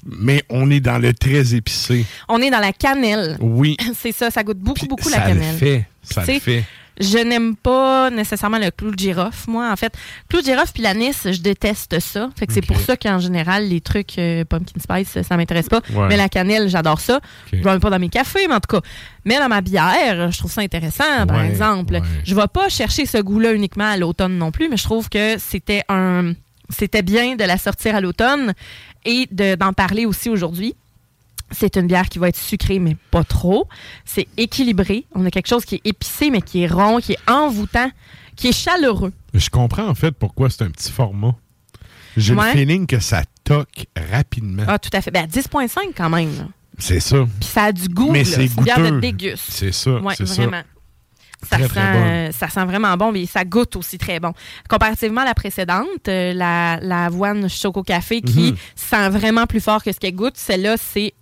[0.05, 2.05] Mais on est dans le très épicé.
[2.29, 3.37] On est dans la cannelle.
[3.39, 3.77] Oui.
[3.95, 5.53] C'est ça, ça goûte beaucoup, Puis beaucoup ça la cannelle.
[5.53, 5.85] le fait.
[6.03, 6.63] Ça le fait.
[6.99, 9.71] Je n'aime pas nécessairement le clou de girofle, moi.
[9.71, 9.93] En fait,
[10.29, 12.29] clou de girofle puis l'anis, je déteste ça.
[12.37, 15.81] Fait que c'est pour ça qu'en général, les trucs euh, pumpkin spice, ça m'intéresse pas.
[15.93, 16.07] Ouais.
[16.09, 17.19] Mais la cannelle, j'adore ça.
[17.51, 18.85] Je ne pas dans mes cafés, mais en tout cas.
[19.25, 21.93] Mais dans ma bière, je trouve ça intéressant, par Ouais, exemple.
[21.93, 22.01] ouais.
[22.23, 25.37] Je vais pas chercher ce goût-là uniquement à l'automne non plus, mais je trouve que
[25.39, 26.33] c'était un,
[26.71, 28.53] c'était bien de la sortir à l'automne
[29.05, 30.75] et de- d'en parler aussi aujourd'hui.
[31.51, 33.67] C'est une bière qui va être sucrée, mais pas trop.
[34.05, 35.05] C'est équilibré.
[35.13, 37.91] On a quelque chose qui est épicé, mais qui est rond, qui est envoûtant,
[38.37, 39.11] qui est chaleureux.
[39.33, 41.35] Je comprends en fait pourquoi c'est un petit format.
[42.17, 42.53] J'ai Ouais.
[42.53, 44.63] le feeling que ça toque rapidement.
[44.67, 45.11] Ah, tout à fait.
[45.11, 46.49] Ben, 10,5 quand même.
[46.77, 47.17] C'est ça.
[47.39, 48.11] Puis ça a du goût.
[48.11, 48.99] Mais c'est une bière de goûteux.
[49.01, 49.43] déguste.
[49.49, 49.99] C'est ça.
[50.01, 50.43] Oui, ça.
[51.49, 54.31] Ça, Très, sent, très euh, ça sent vraiment bon, mais ça goûte aussi très bon.
[54.69, 58.55] Comparativement à la précédente, euh, la, la avoine Choco Café, qui Mhm.
[58.75, 61.13] sent vraiment plus fort que ce qu'elle goûte, celle-là, c'est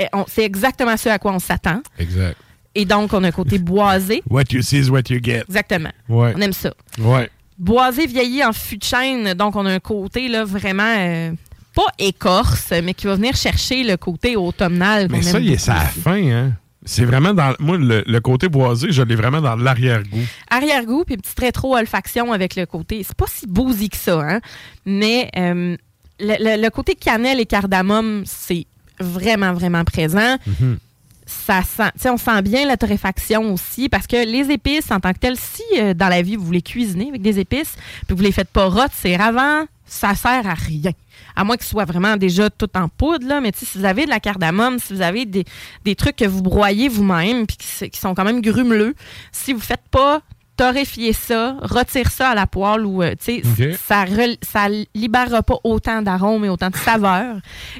[0.00, 1.80] eh, c'est exactement ce à quoi on s'attend.
[1.98, 2.36] Exact.
[2.74, 4.22] Et donc, on a un côté boisé.
[4.30, 5.42] What you see is what you get.
[5.48, 5.90] Exactement.
[6.08, 6.32] Ouais.
[6.36, 6.72] On aime ça.
[6.98, 7.30] Ouais.
[7.58, 11.30] Boisé vieilli en fût de chêne, donc on a un côté là, vraiment euh,
[11.76, 15.06] pas écorce, mais qui va venir chercher le côté automnal.
[15.10, 16.52] Mais ça, il est à la fin, hein.
[16.84, 17.54] C'est vraiment dans.
[17.60, 20.20] Moi, le, le côté boisé, je l'ai vraiment dans l'arrière-goût.
[20.50, 23.02] Arrière-goût, puis petite rétro-olfaction avec le côté.
[23.02, 24.40] C'est pas si bousy que ça, hein?
[24.84, 25.76] Mais euh,
[26.20, 28.66] le, le- le côté cannelle et cardamome, c'est
[29.00, 30.36] vraiment, vraiment présent.
[30.46, 30.78] Mhm.
[31.26, 35.00] Ça sent, tu sais, on sent bien la torréfaction aussi, parce que les épices, en
[35.00, 37.76] tant que telles, si euh, dans la vie vous voulez cuisiner avec des épices,
[38.06, 40.90] puis vous les faites pas rot, c'est ravant, ça sert à rien.
[41.36, 43.40] À moins que ce soit vraiment déjà tout en poudre, là.
[43.40, 45.44] Mais si vous avez de la cardamome, si vous avez des,
[45.84, 47.56] des trucs que vous broyez vous-même, puis
[47.90, 48.94] qui, sont quand même grumeleux,
[49.32, 50.20] si vous faites pas
[50.56, 53.14] torréfier ça, retire ça à la poêle ou, euh,
[53.76, 57.38] ça, rel- ça libérera pas autant d'arômes et autant de saveurs.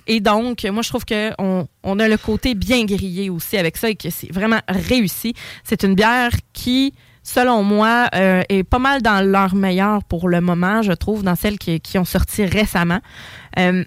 [0.08, 3.90] Et donc, moi, je trouve qu'on on a le côté bien grillé aussi avec ça
[3.90, 5.34] et que c'est vraiment réussi.
[5.62, 6.92] C'est une bière qui,
[7.24, 11.34] selon moi, euh, est pas mal dans leur meilleur pour le moment, je trouve, dans
[11.34, 13.00] celles qui, qui ont sorti récemment.
[13.58, 13.82] Euh,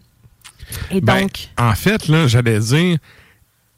[0.92, 2.98] et Ben, donc, en fait, là, j'allais dire,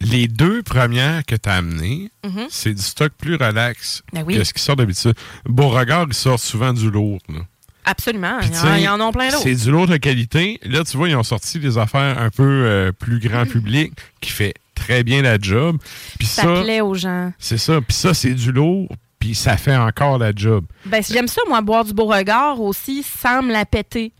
[0.02, 2.48] les deux premières que tu as amenées, Mhm.
[2.50, 4.38] c'est du stock plus relax Ben oui.
[4.38, 5.14] que ce qui sort d'habitude.
[5.46, 7.20] Beauregard, il sort souvent du lourd.
[7.28, 7.42] là.
[7.86, 8.38] Absolument.
[8.40, 9.42] Puis, Ils en, sais, ils en ont plein d'autres.
[9.44, 10.60] C'est du lot de qualité.
[10.64, 14.30] Là, tu vois, ils ont sorti des affaires un peu euh, plus grand public qui
[14.32, 15.78] fait très bien la job.
[16.18, 17.34] Puis Ça ça, plaît aux gens.
[17.40, 17.82] c'est ça.
[17.82, 18.88] Puis ça, c'est du lourd.
[19.20, 20.66] Puis ça fait encore la job.
[20.86, 24.14] Ben, si j'aime ça, moi, boire du beau regard aussi sans me la péter.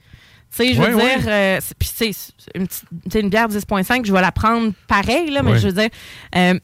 [0.52, 2.68] Tu sais, je veux dire, euh, c'est- puis tu sais, c'est une,
[3.24, 5.90] une bière 10.5, je vais la prendre pareil, là, mais je veux dire,
[6.36, 6.60] euh,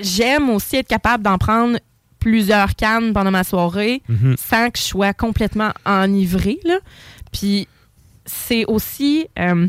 [0.00, 1.78] j'aime aussi être capable d'en prendre
[2.20, 4.36] plusieurs cannes pendant ma soirée Mhm.
[4.38, 6.78] sans que je sois complètement enivrée, là.
[7.32, 7.66] Puis
[8.24, 9.66] c'est aussi, euh,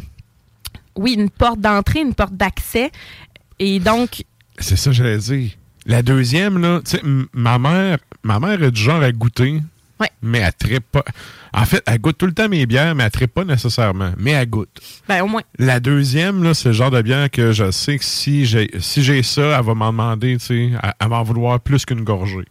[0.95, 2.91] oui, une porte d'entrée, une porte d'accès.
[3.59, 4.23] Et donc,
[4.59, 5.49] C'est ça, que j'allais dire.
[5.85, 7.01] La deuxième, là, tu sais,
[7.33, 9.61] ma mère, ma mère est du genre à goûter,
[9.99, 10.09] Ouais.
[10.21, 11.03] mais elle trippe pas.
[11.53, 14.11] En fait, elle goûte tout le temps mes bières, mais elle trippe pas nécessairement.
[14.17, 14.69] Mais elle goûte.
[15.07, 18.03] ben, au moins, La deuxième, là, c'est le genre de bière que je sais que
[18.05, 21.23] si j'ai si j'ai ça, elle va m'en demander, tu sais, elle, elle va en
[21.23, 22.45] vouloir plus qu'une gorgée.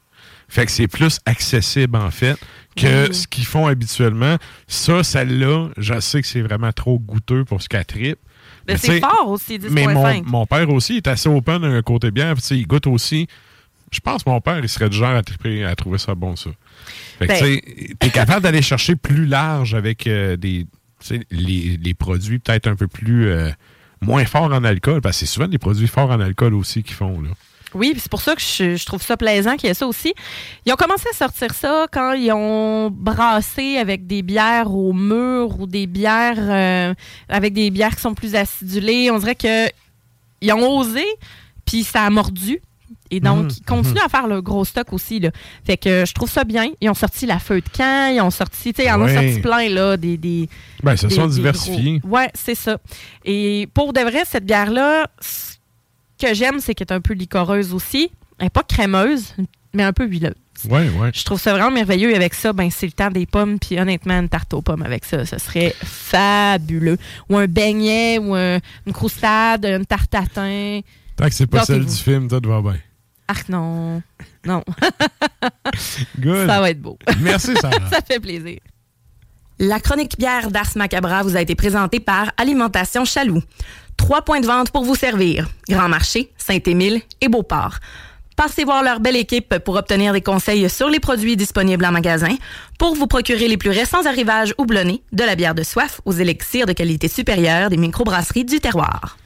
[0.49, 2.37] Fait que c'est plus accessible, en fait,
[2.76, 4.37] que ce qu'ils font habituellement.
[4.68, 8.18] Ça, celle-là, je sais que c'est vraiment trop goûteux pour ce qu'elle trippe.
[8.67, 9.71] Mais c'est fort aussi, 10.5.
[9.71, 12.87] Mais mon, mon père aussi est assez open d'un côté puis tu sais, il goûte
[12.87, 13.27] aussi.
[13.91, 15.19] Je pense que mon père, il serait du genre à,
[15.69, 16.51] à trouver ça bon, ça.
[17.19, 20.67] Fait que, Ben- tu t'es capable d'aller chercher plus large avec euh, des,
[21.31, 23.51] les, les produits peut-être un peu plus, euh,
[24.01, 26.95] moins forts en alcool, parce que c'est souvent des produits forts en alcool aussi qu'ils
[26.97, 27.31] font, là.
[27.75, 30.12] Oui, c'est pour ça que je, je trouve ça plaisant qu'il y ait ça aussi.
[30.66, 35.59] Ils ont commencé à sortir ça quand ils ont brassé avec des bières au mur
[35.61, 36.95] ou des bières euh,
[37.29, 39.11] avec des bières qui sont plus acidulées.
[39.11, 39.68] On dirait que
[40.41, 41.05] ils ont osé,
[41.64, 42.61] puis ça a mordu.
[43.14, 45.20] Et donc, Mhm, ils continuent à faire le gros stock aussi.
[45.20, 45.31] Là.
[45.66, 46.68] Fait que je trouve ça bien.
[46.81, 49.09] Ils ont sorti la feu de camp, ils ont sorti, tu sais, ils en ont
[49.09, 50.49] sorti plein, là, des, des,
[50.83, 51.99] Ben, se des- sont diversifiés.
[51.99, 52.79] gros- Ouais, c'est ça.
[53.27, 55.09] Et pour de vrai, cette bière-là,
[56.23, 58.11] que j'aime, c'est qu'elle est un peu licoreuse aussi.
[58.39, 59.35] Elle n'est pas crémeuse,
[59.75, 60.35] mais un peu huileuse.
[60.68, 61.11] Ouais, ouais.
[61.12, 62.11] Je trouve ça vraiment merveilleux.
[62.11, 63.59] Et avec ça, ben, c'est le temps des pommes.
[63.59, 66.99] Puis honnêtement, une tarte aux pommes avec ça, ce serait fabuleux.
[67.29, 70.83] Ou un beignet, ou un- une croustade, une tarte à thym.
[71.16, 72.77] Tant que c'est pas celle du film, tout va bien.
[73.29, 74.03] Arc, non.
[74.45, 74.62] Non,
[76.18, 76.47] Good.
[76.47, 76.99] ça va être beau.
[77.20, 77.77] Merci, Sarah.
[77.91, 78.59] ça fait plaisir.
[79.59, 83.43] La chronique bière d'Ars Macabra vous a été présentée par Alimentation Chaloux.
[83.97, 85.49] Trois points de vente pour vous servir.
[85.68, 87.78] Grand Marché, Saint-Émile et Beauport.
[88.36, 92.34] Passez voir leur belle équipe pour obtenir des conseils sur les produits disponibles en magasin,
[92.78, 96.66] pour vous procurer les plus récents arrivages houblonnés, de la bière de soif aux élixirs
[96.66, 99.16] de qualité supérieure des microbrasseries du terroir.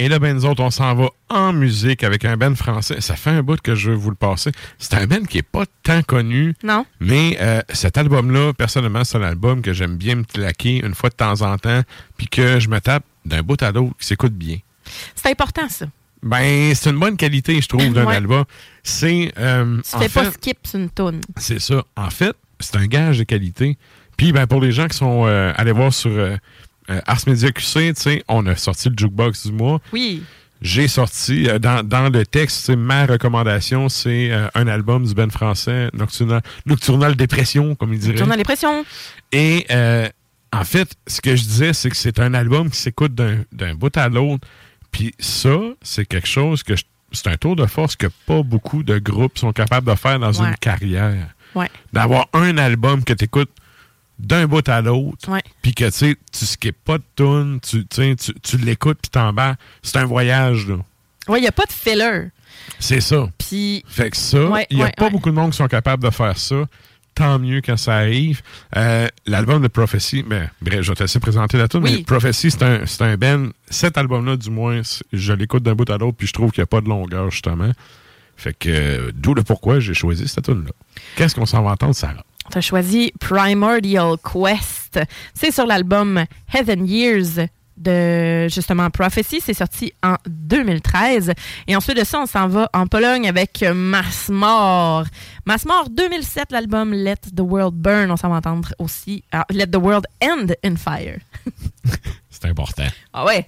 [0.00, 3.00] Et là, ben, nous autres, on s'en va en musique avec un band français.
[3.00, 4.52] Ça fait un bout que je veux vous le passer.
[4.78, 6.54] C'est un band qui est pas tant connu.
[6.62, 6.86] Non?
[7.00, 11.10] Mais euh, cet album-là, personnellement, c'est un album que j'aime bien me claquer une fois
[11.10, 11.82] de temps en temps,
[12.16, 14.58] puis que je me tape d'un bout à l'autre, qui s'écoute bien.
[15.14, 15.86] C'est important, ça.
[16.22, 18.16] Ben, c'est une bonne qualité, je trouve, d'un Ouais.
[18.16, 18.44] album.
[18.82, 19.32] C'est.
[19.38, 21.20] euh, Tu en fais pas fait, skip sur une toune.
[21.36, 21.84] c'est ça.
[21.96, 23.76] En fait, c'est un gage de qualité.
[24.16, 26.36] Puis, ben, pour les gens qui sont euh, allés voir sur euh,
[26.90, 29.80] euh, Ars Media QC, tu sais, on a sorti le jukebox du mois.
[29.92, 30.24] Oui.
[30.60, 35.88] J'ai sorti, dans, dans le texte, c'est ma recommandation, c'est un album du band français,
[35.92, 38.16] Nocturnal, Nocturnal Dépression, comme il dirait.
[38.16, 38.84] Tourne à l'impression.
[39.30, 40.08] Et euh,
[40.52, 43.94] en fait, ce que je disais, c'est que c'est un album qui s'écoute d'un bout
[43.96, 44.46] à l'autre.
[44.90, 46.74] Puis ça, c'est quelque chose que
[47.12, 50.32] c'est un tour de force que pas beaucoup de groupes sont capables de faire dans
[50.32, 50.48] Ouais.
[50.48, 51.28] une carrière.
[51.54, 51.70] Ouais.
[51.92, 53.50] D'avoir un album que tu écoutes
[54.18, 55.30] d'un bout à l'autre,
[55.62, 59.60] puis que tu sais, tu skippes pas de tune, tu, tu, tu, l'écoutes puis t'embarques.
[59.82, 60.76] C'est un voyage, là.
[61.28, 62.28] Ouais, il n'y a pas de filler.
[62.80, 63.28] C'est ça.
[63.38, 65.10] Puis, Fait que ça, il Ouais, n'y a ouais, pas ouais.
[65.10, 66.64] beaucoup de monde qui sont capables de faire ça.
[67.18, 68.42] Tant mieux quand ça arrive.
[68.76, 71.96] Euh, L'album de Prophecy, ben, bref, je vais te laisser présenter la tune, Oui.
[71.98, 73.48] mais Prophecy, c'est un, band.
[73.68, 76.64] Cet album-là, du moins, je l'écoute d'un bout à l'autre, puis je trouve qu'il n'y
[76.64, 77.72] a pas de longueur, justement.
[78.36, 80.70] Fait que, euh, d'où le pourquoi j'ai choisi cette tune-là.
[81.16, 82.24] Qu'est-ce qu'on s'en va entendre, Sarah?
[82.50, 85.00] tu as choisi Primordial Quest.
[85.34, 87.46] C'est sur l'album Heaven Years
[87.78, 89.40] de justement Prophecy.
[89.40, 91.32] C'est sorti en 2013.
[91.66, 95.04] Et ensuite de ça, on s'en va en Pologne avec Masmor.
[95.46, 98.10] Masmor 2007, l'album Let the World Burn.
[98.10, 101.18] On s'en va entendre aussi ah, Let the World End in Fire.
[102.30, 102.86] C'est important.
[103.12, 103.46] Ah ouais.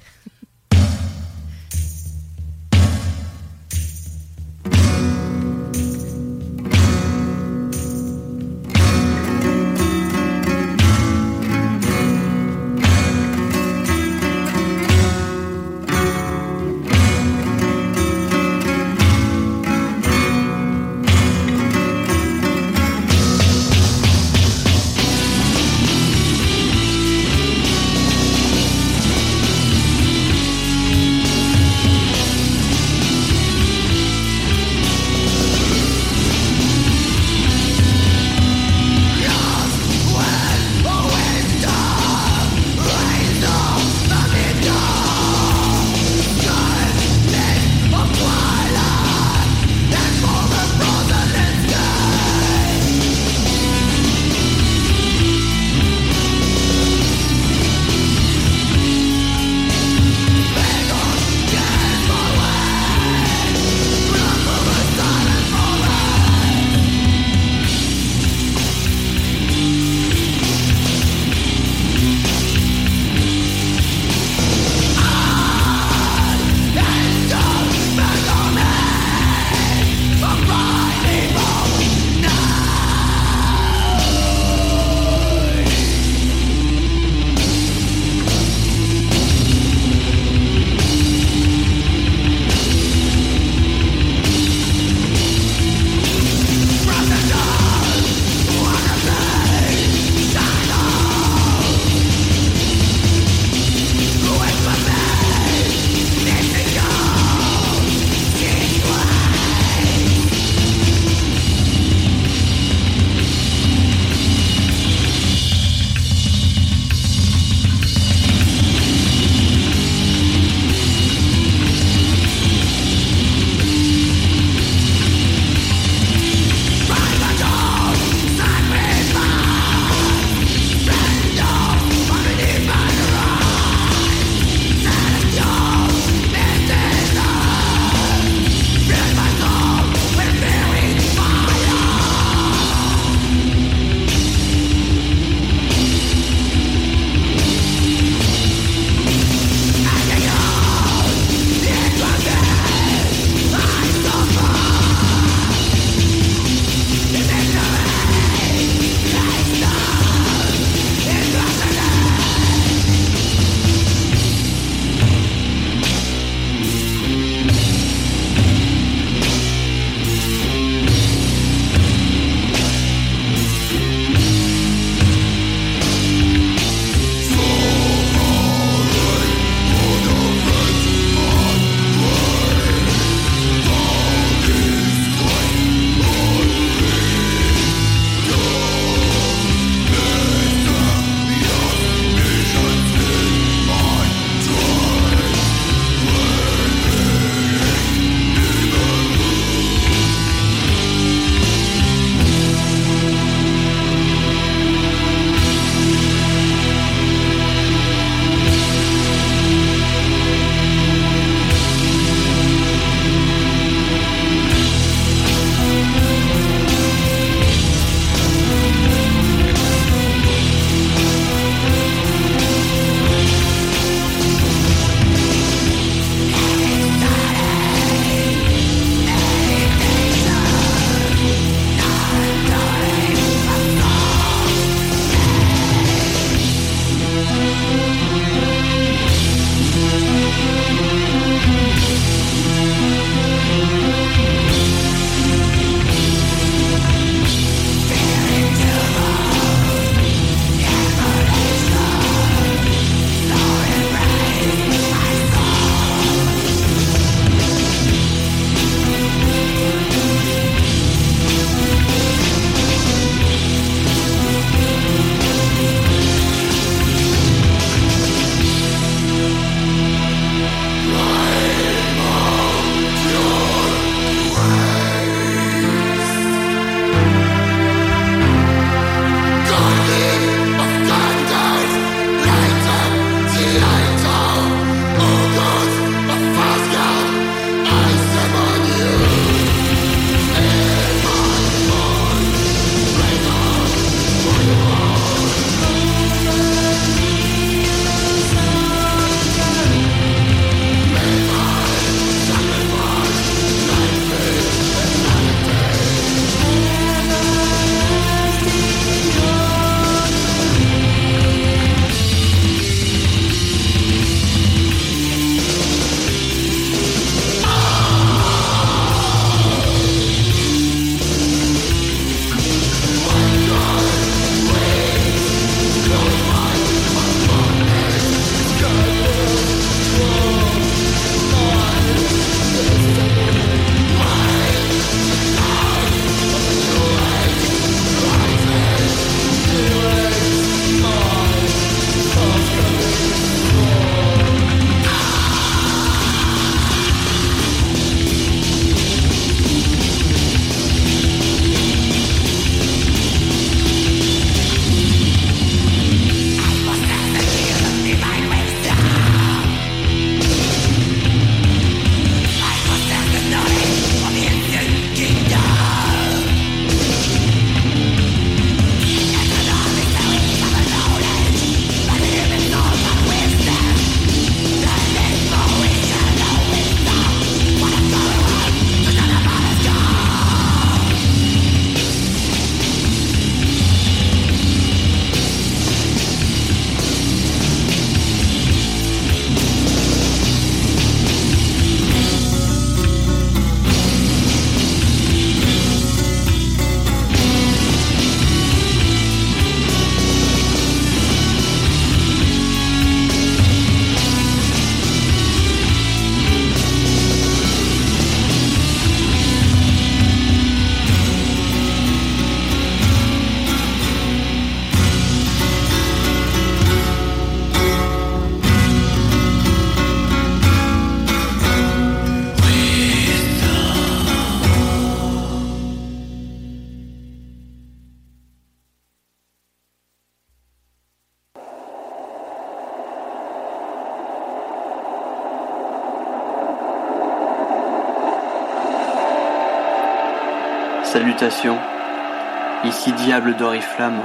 [442.65, 444.01] Ici Diable d'Oriflamme,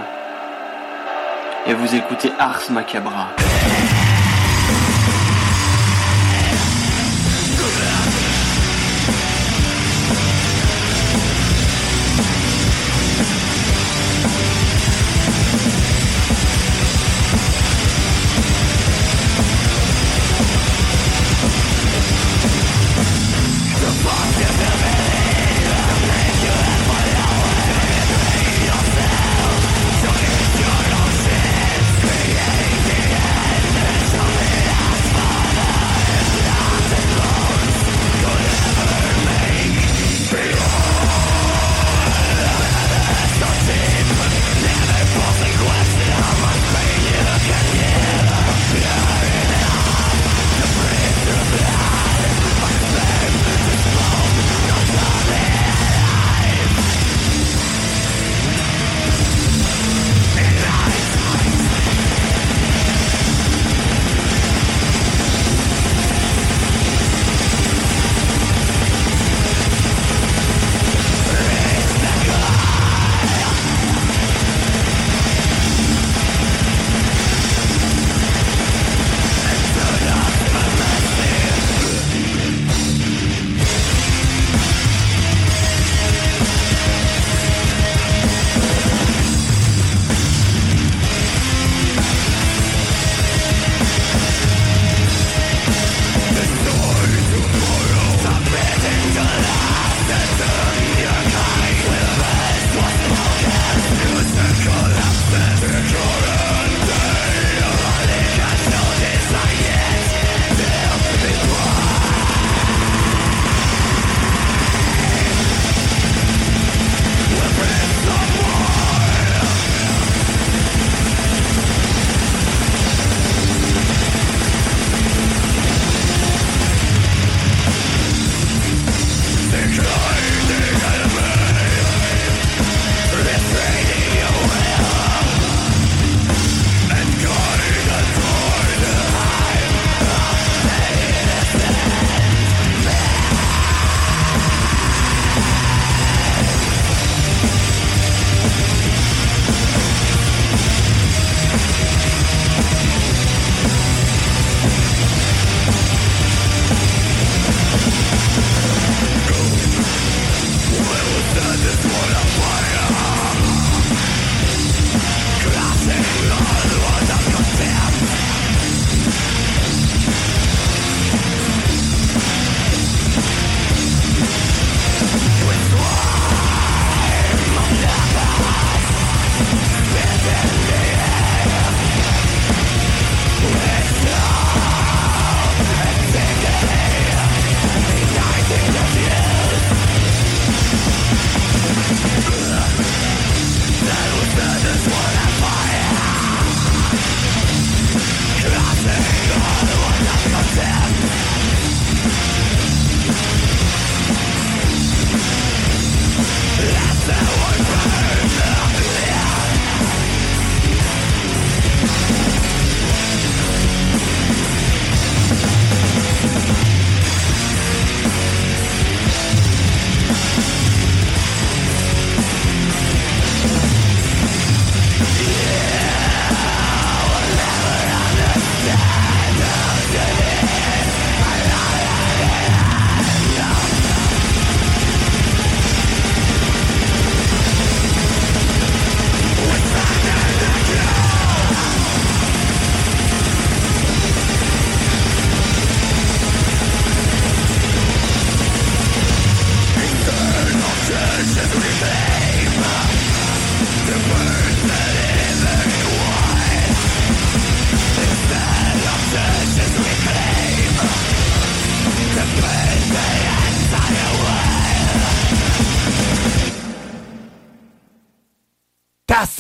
[1.66, 3.30] et vous écoutez Ars Macabra.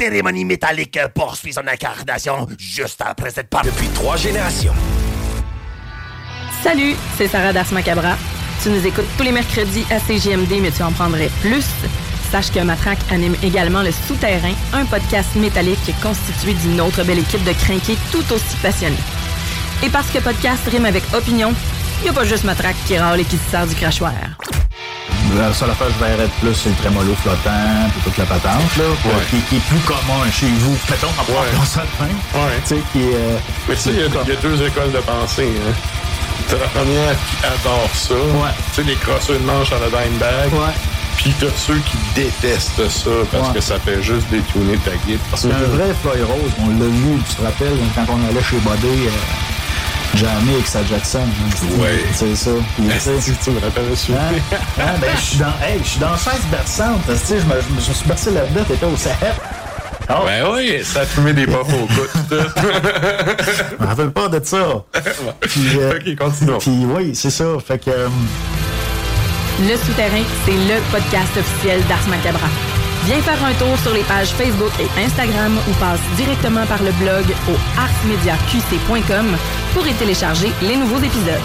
[0.06, 4.74] Cérémonie métallique poursuit son incarnation juste après cette part depuis trois générations.
[6.62, 8.16] Salut, c'est Sarah Das Macabra.
[8.62, 11.66] Tu nous écoutes tous les mercredis à CGMD, mais tu en prendrais plus.
[12.32, 17.44] Sache que Matraque anime également Le Souterrain, un podcast métallique constitué d'une autre belle équipe
[17.44, 18.96] de crinqués tout aussi passionnés.
[19.84, 21.52] Et parce que podcast rime avec opinion,
[22.02, 24.14] il n'y a pas juste Matraque qui râle et qui se sert du crachoir.
[25.36, 28.84] La que je verrais de plus, c'est le trémolo flottant, puis toute la patente, là,
[29.06, 29.12] Ouais.
[29.30, 30.78] qui, qui est plus commun chez vous.
[30.90, 31.48] Mettons, on va Ouais.
[31.52, 32.16] prendre ça de même.
[32.34, 32.60] Ouais.
[32.68, 35.52] Tu sais, qui euh, Mais tu sais, il y, a- deux écoles de pensée.
[35.60, 35.74] Hein.
[36.48, 38.14] T'as la première qui adore ça.
[38.14, 38.54] Ouais.
[38.74, 40.54] Tu sais, les crosseurs de manche à la dime bag.
[40.54, 40.74] Ouais.
[41.18, 43.54] Puis t'as ceux qui détestent ça parce Ouais.
[43.56, 45.20] que ça fait juste détuner ta guide.
[45.32, 48.58] Parce qu'un vrai Floyd Rose, on l'a vu, tu te rappelles, quand on allait chez
[48.58, 49.10] Bodé, euh,
[50.16, 51.20] jamais avec sa Jackson.
[51.20, 52.04] hein, c'est- Ouais.
[52.14, 52.52] C'est ça.
[52.76, 54.22] Puis, tu sais, Si tu me rappelles le souvenir.
[54.52, 54.58] Hein?
[54.80, 54.84] Hein?
[55.02, 57.02] Ben, je suis dans, hey, je suis dans 16 berçantes.
[57.08, 59.40] Tu sais, je me, je me suis bercé là-dedans, t'étais au CF.
[60.10, 62.10] Oh, Ben oui, ça a fumé des pop au coude.
[62.30, 64.84] je me rappelle pas de ça.
[65.42, 66.58] Puis, euh, ok, continuons.
[66.60, 67.46] puis oui, c'est ça.
[67.66, 68.08] Fait que, euh,
[69.62, 72.48] Le Souterrain, c'est le podcast officiel d'Ars Macabra.
[73.06, 76.92] Viens faire un tour sur les pages Facebook et Instagram ou passe directement par le
[76.94, 79.28] blog au arsmediaqc.com
[79.76, 81.40] pour y télécharger les nouveaux épisodes.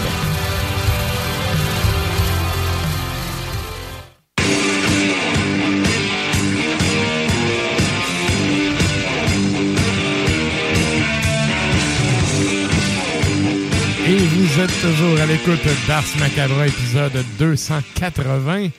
[14.07, 18.69] Et vous êtes toujours à l'écoute d'Ars Macabre, épisode 280.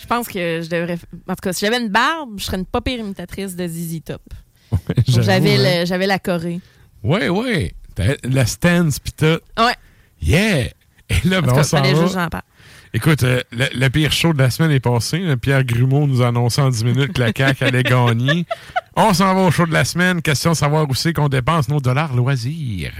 [0.00, 0.98] Je pense que je devrais.
[1.28, 4.00] En tout cas, si j'avais une barbe, je serais une pas pire imitatrice de ZZ
[4.04, 4.22] Top.
[5.06, 5.84] J'avais hein.
[5.84, 6.60] j'avais la Corée.
[7.02, 7.72] Ouais, ouais.
[7.94, 9.38] T'as Le stance pis tout.
[9.58, 9.74] Ouais.
[10.20, 10.64] Yeah!
[11.08, 12.28] Et là, En ben, on s'en va.
[12.30, 12.42] parle.
[12.92, 15.18] Écoute, euh, le, le pire show de la semaine est passé.
[15.18, 15.36] là.
[15.36, 18.44] Pierre Grumeau nous a annoncé en 10 minutes que la CAQ allait gagner.
[18.96, 20.20] On s'en va au show de la semaine.
[20.20, 22.92] Question de savoir où c'est qu'on dépense nos dollars loisirs.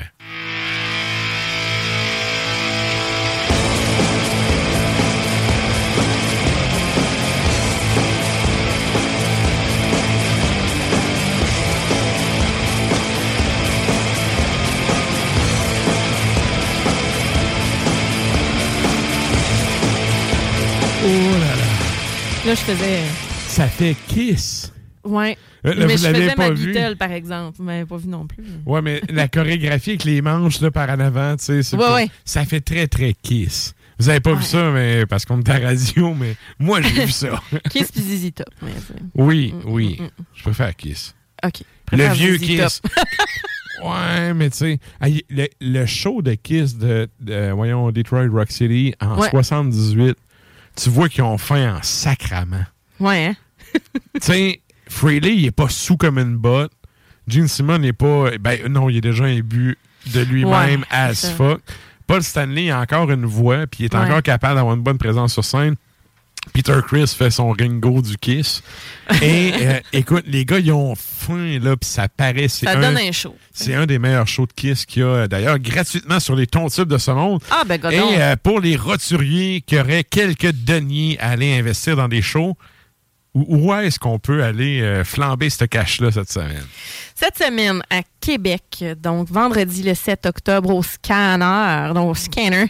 [22.47, 23.03] Là, je faisais.
[23.49, 24.73] Ça fait Kiss.
[25.05, 25.37] Ouais.
[25.65, 26.73] Euh, là, mais vous je l'avez faisais pas ma vu.
[26.73, 27.59] Beatle, par exemple.
[27.61, 28.45] Mais pas vu non plus.
[28.65, 31.83] Ouais, mais la chorégraphie avec les manches là, par en avant, tu sais, c'est Ouais,
[31.83, 32.09] pas- ouais.
[32.25, 33.75] ça fait très, très Kiss.
[33.99, 37.05] Vous avez pas vu ça, mais parce qu'on est à la radio, mais moi, j'ai
[37.07, 37.41] vu ça.
[37.71, 38.47] Kiss puis ZZ Top.
[38.63, 38.71] mais
[39.15, 39.97] Oui, Mm, oui.
[39.99, 40.09] mm, mm.
[40.35, 41.15] Je préfère Kiss.
[41.45, 41.63] OK.
[41.93, 42.81] Le vieux Kiss.
[43.85, 44.79] Ouais, mais tu sais,
[45.29, 49.29] le, le show de Kiss de, de, voyons, Detroit Rock City en Ouais.
[49.29, 50.17] 78,
[50.77, 52.67] tu vois qu'ils ont faim en sacrament.
[53.01, 53.37] Ouais, hein?
[54.15, 56.73] tu sais, Frehley, il est pas sous comme une botte.
[57.29, 58.31] Gene Simmons n'est pas.
[58.39, 59.77] Ben non, il est déjà imbu
[60.15, 61.61] de lui-même Ouais, as fuck.
[62.07, 64.01] Paul Stanley a encore une voix, puis il est Ouais.
[64.01, 65.75] encore capable d'avoir une bonne présence sur scène.
[66.53, 68.63] Peter Chris fait son Ringo du Kiss.
[69.23, 72.49] Et euh, écoute, les gars, ils ont faim, là, puis ça paraît.
[72.49, 73.37] c'est Ça donne un show.
[73.53, 76.47] C'est un des meilleurs shows de Kiss qu'il y a, euh, d'ailleurs, gratuitement sur les
[76.47, 77.43] tons de ce monde.
[77.51, 82.09] Ah, ben, Et euh, pour les roturiers qui auraient quelques deniers à aller investir dans
[82.09, 82.57] des shows,
[83.37, 86.65] où, où est-ce qu'on peut aller euh, flamber ce cash-là cette semaine?
[87.15, 92.67] Cette semaine, à Québec, donc vendredi le 7 octobre au Scanner, donc au Scanner,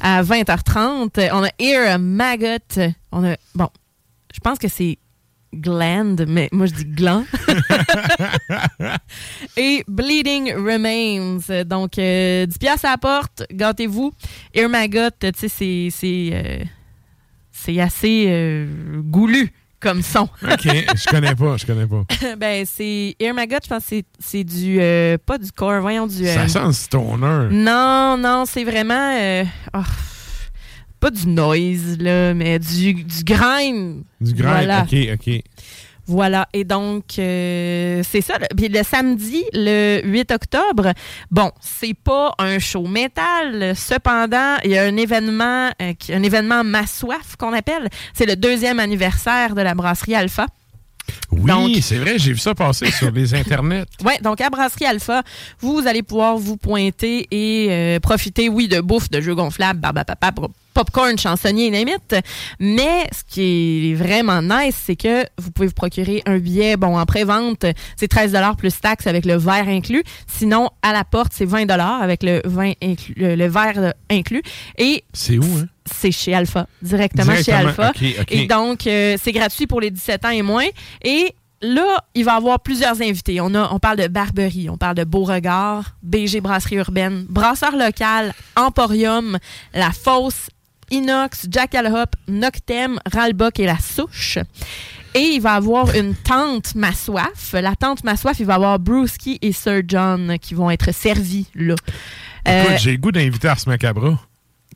[0.00, 2.58] à 20h30, on a Ear Maggot.
[3.12, 3.70] On a, bon,
[4.34, 4.98] je pense que c'est
[5.54, 7.24] Gland, mais moi je dis gland.
[9.56, 11.38] Et Bleeding Remains.
[11.64, 14.12] Donc, euh, 10 piastres à la porte, gâtez-vous.
[14.54, 16.64] Ear Maggot, tu sais, c'est, c'est, euh,
[17.50, 20.28] c'est assez euh, goulu comme son.
[20.42, 22.04] OK, je connais pas, je connais pas.
[22.38, 24.78] ben, c'est Ear Maggot, je pense que c'est- du.
[24.80, 26.26] euh, pas du corps, voyons, du.
[26.26, 27.48] euh, Ça sent le stoner.
[27.50, 29.16] Non, non, c'est vraiment.
[29.18, 29.78] euh, oh,
[31.00, 34.04] pas du noise, là, mais du, du grime.
[34.20, 34.82] Du Voilà.
[34.82, 35.42] OK, OK.
[36.10, 36.48] Voilà.
[36.52, 38.34] Et donc, euh, c'est ça.
[38.56, 40.92] Puis le samedi, le 8 octobre,
[41.30, 43.76] bon, c'est pas un show métal.
[43.76, 47.88] Cependant, il y a un événement, euh, un événement Ma Soif qu'on appelle.
[48.12, 50.46] C'est le deuxième anniversaire de la brasserie Alpha.
[51.30, 53.84] Oui, c'est vrai, j'ai vu ça passer sur les internets.
[54.04, 55.22] Oui, donc à Brasserie Alpha,
[55.60, 60.32] vous allez pouvoir vous pointer et euh, profiter, oui, de bouffe, de jeux gonflables, barbapapa,
[60.74, 62.16] popcorn, chansonnier, limite.
[62.58, 66.98] Mais ce qui est vraiment nice, c'est que vous pouvez vous procurer un billet, bon,
[66.98, 67.64] en pré-vente,
[67.96, 70.02] c'est 13 plus taxes avec le verre inclus.
[70.26, 74.42] Sinon, à la porte, c'est 20 avec le, vin inclus, le, verre inclus.
[74.78, 75.66] Et C'est où, hein?
[75.84, 77.92] c'est chez Alpha, directement, chez Alpha.
[78.28, 80.66] Et donc, euh, c'est gratuit pour les 17 ans et moins.
[81.02, 83.40] Et là, il va y avoir plusieurs invités.
[83.40, 88.32] On, a, on parle de Barberie, on parle de Beauregard, BG Brasserie Urbaine, Brasseur Local,
[88.56, 89.38] Emporium,
[89.74, 90.48] La Fosse,
[90.90, 94.38] Inox, Jackal Hop, Noctem, Ralbock et La Souche.
[95.14, 97.52] Et il va y avoir une tente Ma Soif.
[97.52, 100.92] La tente Ma Soif, il va y avoir Brewski et Sir John qui vont être
[100.92, 101.74] servis là.
[102.48, 104.18] Euh, Écoute, j'ai le goût d'inviter Ars Macabra.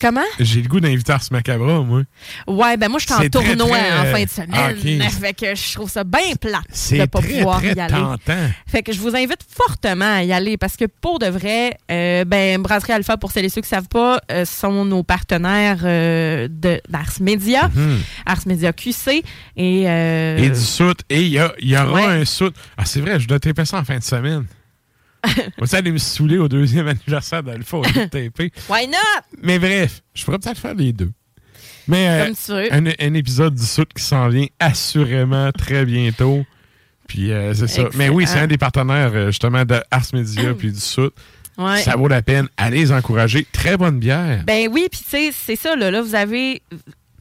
[0.01, 0.21] Comment?
[0.41, 2.03] J'ai le goût d'inviter Ars Macabra, moi.
[2.49, 5.03] Ouais, ben moi, je suis en tournoi très, en euh, fin de semaine.
[5.07, 5.11] ok.
[5.21, 7.95] Fait que je trouve ça bien plate de C'est pas très, pouvoir très y aller.
[7.95, 8.51] tentant.
[8.67, 12.25] Fait que je vous invite fortement à y aller parce que pour de vrai, euh,
[12.25, 15.81] ben, Brasserie Alpha, pour celles et ceux qui ne savent pas, euh, sont nos partenaires
[15.85, 17.99] euh, d'Ars Media, Mhm.
[18.27, 19.23] Ars Media QC.
[19.57, 21.01] Et, euh, Et du soute.
[21.09, 21.29] Et il
[21.61, 22.05] y, aura Ouais.
[22.05, 22.57] un soute.
[22.77, 24.45] Ah, c'est vrai, je dois taper ça en fin de semaine.
[25.65, 28.53] Ça allait me saouler au deuxième anniversaire d'Alpha au taper.
[28.69, 28.97] Why not?
[29.43, 31.11] Mais bref, je pourrais peut-être faire les deux.
[31.87, 32.73] Mais euh, Comme tu veux.
[32.73, 36.45] un, un épisode du soute qui s'en vient assurément très bientôt.
[37.07, 37.89] Puis euh, c'est ça.
[37.95, 41.15] Mais oui, c'est un des partenaires euh, justement de Ars Media puis du soute.
[41.59, 41.83] Ouais.
[41.83, 42.49] Ça vaut la peine.
[42.57, 43.47] Allez les encourager.
[43.53, 44.43] Très bonne bière.
[44.47, 46.63] Ben oui, puis tu sais, c'est ça, là, là, vous avez.
[46.71, 46.77] Tu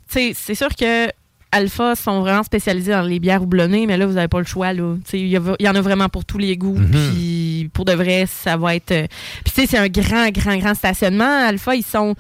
[0.07, 1.07] sais, c'est sûr que
[1.53, 4.73] Alpha sont vraiment spécialisés dans les bières houblonnées, mais là, vous n'avez pas le choix,
[4.73, 5.37] il y,
[5.67, 6.89] en a vraiment pour tous les goûts, Mhm.
[6.91, 8.91] puis pour de vrai, ça va être.
[8.91, 9.07] euh,
[9.45, 11.47] Puis tu sais, c'est un grand, grand, grand stationnement.
[11.47, 12.15] Alpha, ils sont.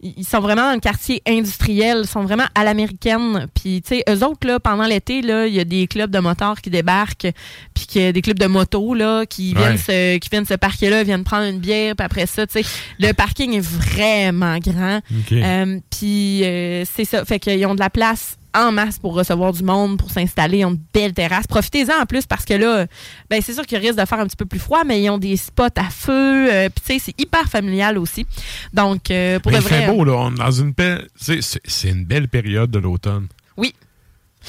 [0.00, 3.48] Ils sont vraiment dans le quartier industriel, ils sont vraiment à l'américaine.
[3.52, 6.20] Puis, tu sais, eux autres, là, pendant l'été, là, il y a des clubs de
[6.20, 7.26] motards qui débarquent,
[7.74, 9.60] puis a des clubs de motos, là, qui Ouais.
[9.60, 12.62] viennent se, qui viennent se parquer là, viennent prendre une bière, puis après ça, tu
[12.62, 12.68] sais,
[13.00, 15.00] le parking est vraiment grand.
[15.32, 17.24] Euh, puis euh, c'est ça.
[17.24, 20.58] Fait qu'ils ont de la place en masse pour recevoir du monde, pour s'installer.
[20.58, 21.46] Ils ont de belles terrasses.
[21.46, 22.86] Profitez-en en plus parce que là,
[23.30, 25.18] ben, c'est sûr qu'il risque de faire un petit peu plus froid, mais ils ont
[25.18, 26.52] des spots à feu.
[26.52, 28.26] euh, Puis tu sais, c'est hyper familial aussi.
[28.72, 29.86] Donc, euh, pour Mais de vrai.
[29.86, 30.12] beau, là.
[30.14, 30.74] On est dans une
[31.18, 33.26] c'est une belle période de l'automne.
[33.56, 33.74] Oui.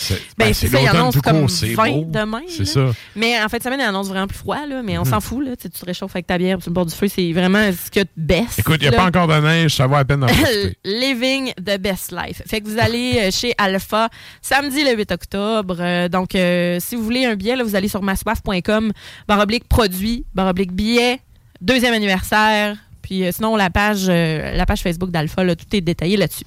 [0.01, 2.05] C'est Ben, ben, c'est ça, il l'automne annonce tout comme court, c'est 20 beau.
[2.07, 2.91] demain, C'est ça.
[3.15, 5.09] Mais en de semaine, il annonce vraiment plus froid, là, mais on Mhm.
[5.09, 5.45] s'en fout.
[5.45, 5.55] Là.
[5.55, 7.07] Tu te réchauffes avec ta bière sur le bord du feu.
[7.07, 8.57] C'est vraiment ce que tu baisses.
[8.59, 10.27] Écoute, il n'y a pas encore de neige, ça vaut la peine d'en.
[10.85, 12.41] Living the best life.
[12.47, 14.09] Fait que vous allez euh, chez Alpha
[14.41, 15.75] samedi le 8 octobre.
[15.79, 18.91] Euh, donc, euh, si vous voulez un billet, là, vous allez sur massoif.com,
[19.27, 21.19] baroblique produit, baroblique billet,
[21.61, 22.77] deuxième anniversaire.
[23.01, 26.43] Puis euh, sinon, la page, euh, la page Facebook d'Alpha, tout est détaillé là-dessus.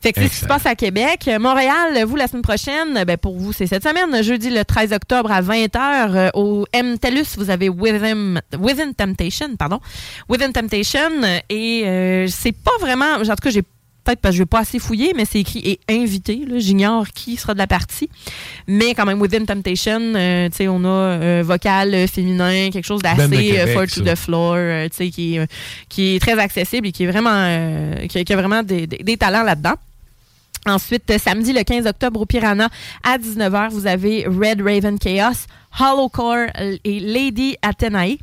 [0.00, 1.26] Fait que c'est ce qui se passe à Québec.
[1.26, 4.92] Euh, Montréal, vous, la semaine prochaine, ben, pour vous, c'est cette semaine, jeudi le 13
[4.92, 6.30] octobre à 20h.
[6.34, 6.98] au M.
[6.98, 9.80] TELUS, vous avez Within, Within Temptation, pardon.
[10.28, 11.10] Within Temptation.
[11.24, 13.14] euh, Et euh, c'est pas vraiment...
[13.16, 15.58] En tout cas, j'ai peut-être parce que je vais pas assez fouiller, mais c'est écrit
[15.64, 16.40] et invité.
[16.58, 18.08] J'ignore qui sera de la partie.
[18.66, 23.02] Mais quand même, Within Temptation, euh, sais, on a euh, vocal euh, féminin, quelque chose
[23.02, 25.46] Ben d'assez euh, Québec, fall to the floor, euh, qui, est, euh,
[25.88, 28.86] qui est très accessible et qui est vraiment, euh, qui, a- qui a vraiment des,
[28.86, 29.74] des- des talents là-dedans.
[30.68, 32.68] Ensuite, euh, samedi le 15 octobre au Piranha
[33.02, 35.46] à 19h, vous avez Red Raven Chaos,
[35.80, 36.46] Hollowcore
[36.84, 38.16] et Lady Athenae.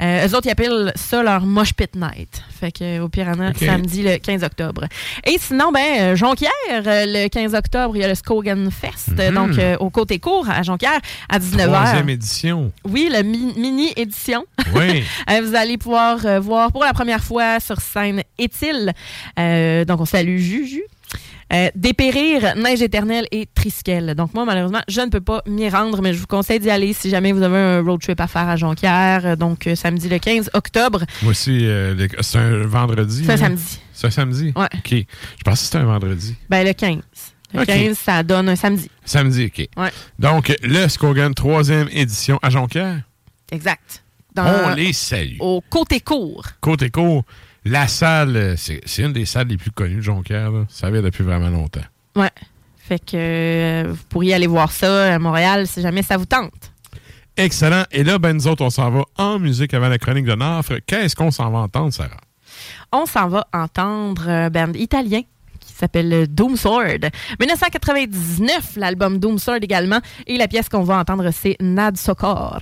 [0.00, 2.42] Euh, eux autres, ils appellent ça leur Mosh Pit Night.
[2.58, 4.84] Fait que euh, au Piranha, samedi le 15 octobre.
[5.24, 9.10] Et sinon, ben, euh, Jonquière, euh, le 15 octobre, il y a le Skogan Fest,
[9.18, 9.34] euh, Mhm.
[9.34, 11.66] donc euh, au Côté Court à Jonquière à 19h.
[11.72, 12.72] Troisième édition.
[12.84, 14.44] Oui, le mi- mini édition.
[14.74, 15.04] Oui.
[15.30, 18.22] Euh, vous allez pouvoir euh, voir pour la première fois sur scène.
[19.38, 20.82] Euh, donc, on salue Juju.
[21.52, 24.14] Euh, Dépérir, Neige éternelle et Triskel.
[24.14, 26.94] Donc, moi, malheureusement, je ne peux pas m'y rendre, mais je vous conseille d'y aller
[26.94, 29.26] si jamais vous avez un road trip à faire à Jonquière.
[29.26, 31.02] Euh, Donc, euh, samedi le 15 octobre.
[31.22, 33.24] Moi aussi, euh, c'est un vendredi.
[33.26, 33.38] C'est un hein?
[33.38, 33.80] samedi.
[33.92, 34.52] C'est un samedi?
[34.56, 34.68] Ouais.
[34.74, 34.90] OK.
[34.90, 36.34] Je pensais que c'était un vendredi.
[36.48, 37.00] Ben, le 15.
[37.54, 37.66] Le Ok.
[37.66, 38.90] 15, ça donne un samedi.
[39.04, 39.68] Samedi, OK.
[39.76, 39.90] Ouais.
[40.18, 43.00] Donc, le Skogan, troisième édition à Jonquière?
[43.50, 44.02] Exact.
[44.34, 45.36] Dans- On les salue.
[45.40, 46.46] Au côté court.
[46.62, 47.24] Côté court,
[47.64, 50.50] la salle, euh, c'est c'est une des salles les plus connues de Jonquière.
[50.50, 50.64] là.
[50.68, 51.84] Ça vient depuis vraiment longtemps.
[52.16, 52.30] Ouais.
[52.76, 56.72] Fait que euh, vous pourriez aller voir ça à Montréal si jamais ça vous tente.
[57.36, 57.84] Excellent.
[57.92, 60.74] Et là, ben, nous autres, on s'en va en musique avant la chronique de Nafre.
[60.86, 62.16] Qu'est-ce qu'on s'en va entendre, Sarah?
[62.92, 65.22] on s'en va entendre un band italien
[65.60, 67.08] qui s'appelle Doom Sword.
[67.40, 70.00] 1999, l'album Doom Sword également.
[70.26, 72.60] Et la pièce qu'on va entendre, c'est Nad Sokor.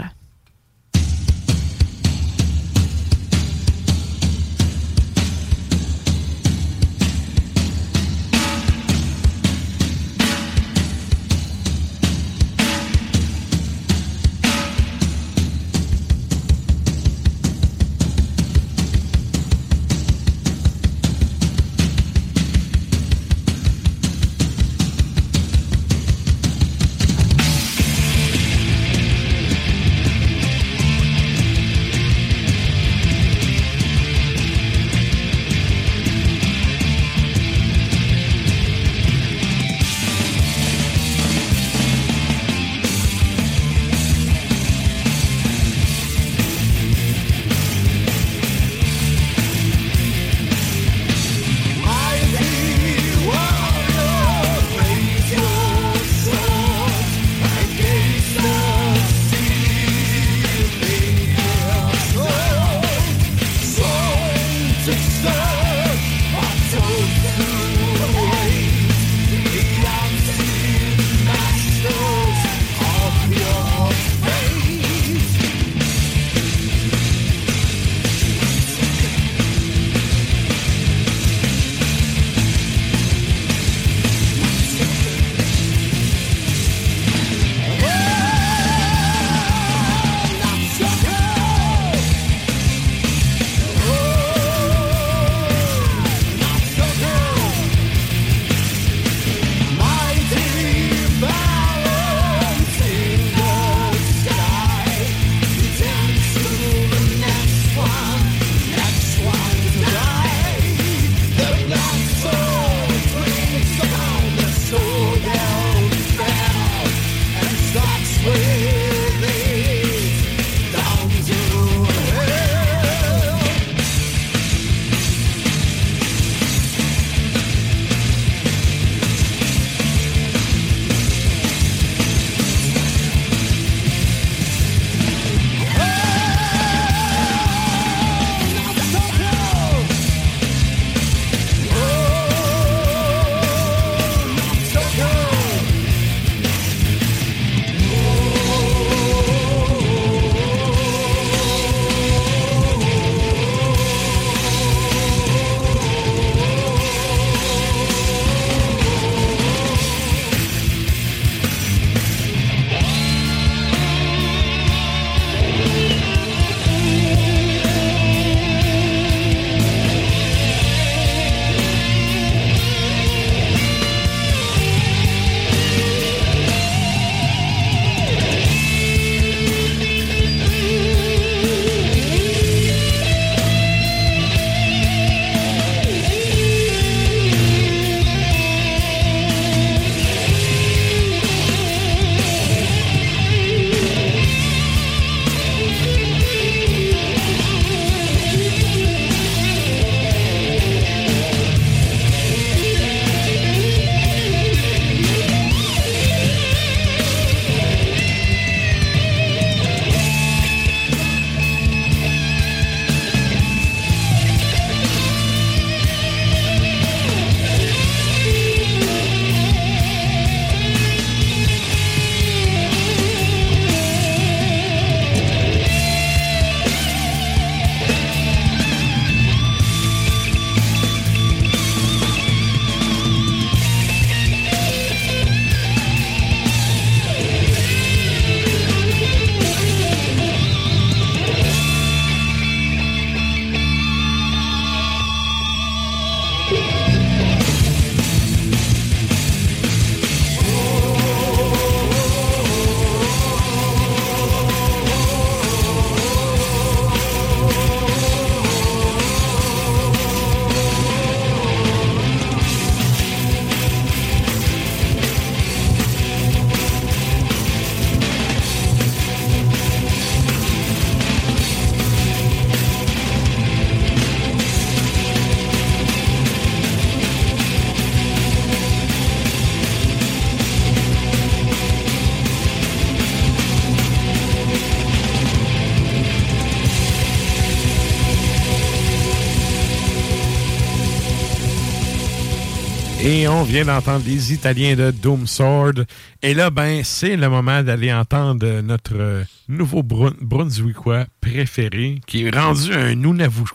[293.33, 295.85] On vient d'entendre les Italiens de Doom Sword.
[296.23, 302.25] Et là, ben, c'est le moment d'aller entendre notre euh, nouveau Brun Brunswickois préféré, qui
[302.25, 303.49] est rendu un Nunavut.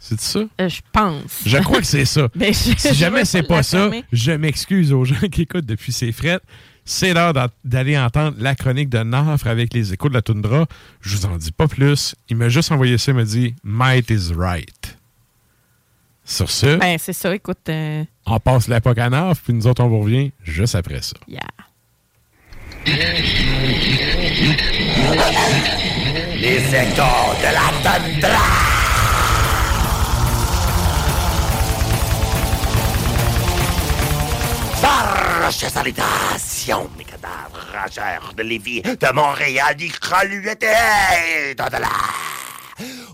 [0.00, 0.40] C'est ça?
[0.60, 1.22] Euh, je pense.
[1.44, 2.28] Je crois que c'est ça.
[2.36, 6.12] Ben, je- si jamais c'est pas ça, je m'excuse aux gens qui écoutent depuis ces
[6.12, 6.42] frettes.
[6.84, 10.66] C'est l'heure d'a- d'aller entendre la chronique de Nafre avec les échos de la toundra.
[11.00, 12.14] Je vous en dis pas plus.
[12.28, 14.98] Il m'a juste envoyé ça, il m'a dit Might is right.
[16.24, 17.68] Sur ce, Ben, c'est ça, écoute.
[17.68, 19.10] euh, on passe l'époque à
[19.42, 21.16] puis nous autres, on vous revient juste après ça.
[21.26, 21.40] yeah.
[26.40, 28.42] Les échos de la tundra.
[34.80, 41.88] Farce salutations, mes cadavres rageurs de Lévis, de Montréal, du Croluette et de là.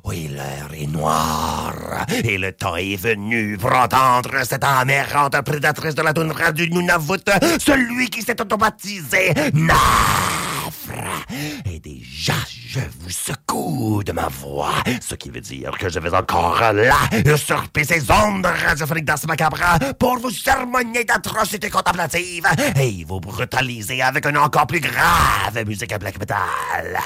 [0.09, 6.01] Oui, l'heure est noire et le temps est venu pour entendre cette amérante prédatrice de
[6.01, 7.21] la toundra du Nunavut,
[7.59, 11.27] celui qui s'est automatisé Nafra.
[11.71, 12.33] Et déjà,
[12.79, 16.97] je vous secoue de ma voix, ce qui veut dire que je vais encore là
[17.25, 19.59] usurper ces ondes radiophoniques dans ce macabre
[19.99, 22.47] pour vous sermonner d'atrocités contemplatives
[22.77, 26.99] et vous brutaliser avec une encore plus grave musique black metal.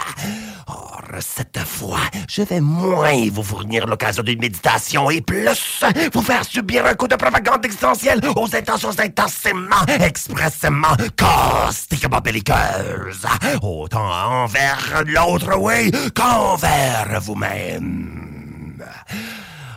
[0.66, 6.44] Or, cette fois, je vais moins vous fournir l'occasion d'une méditation et plus vous faire
[6.44, 13.26] subir un coup de propagande existentielle aux intentions intensément, expressément, caustiquement belliqueuses.
[13.62, 18.82] Autant envers l'autre, oui, qu'envers vous-même.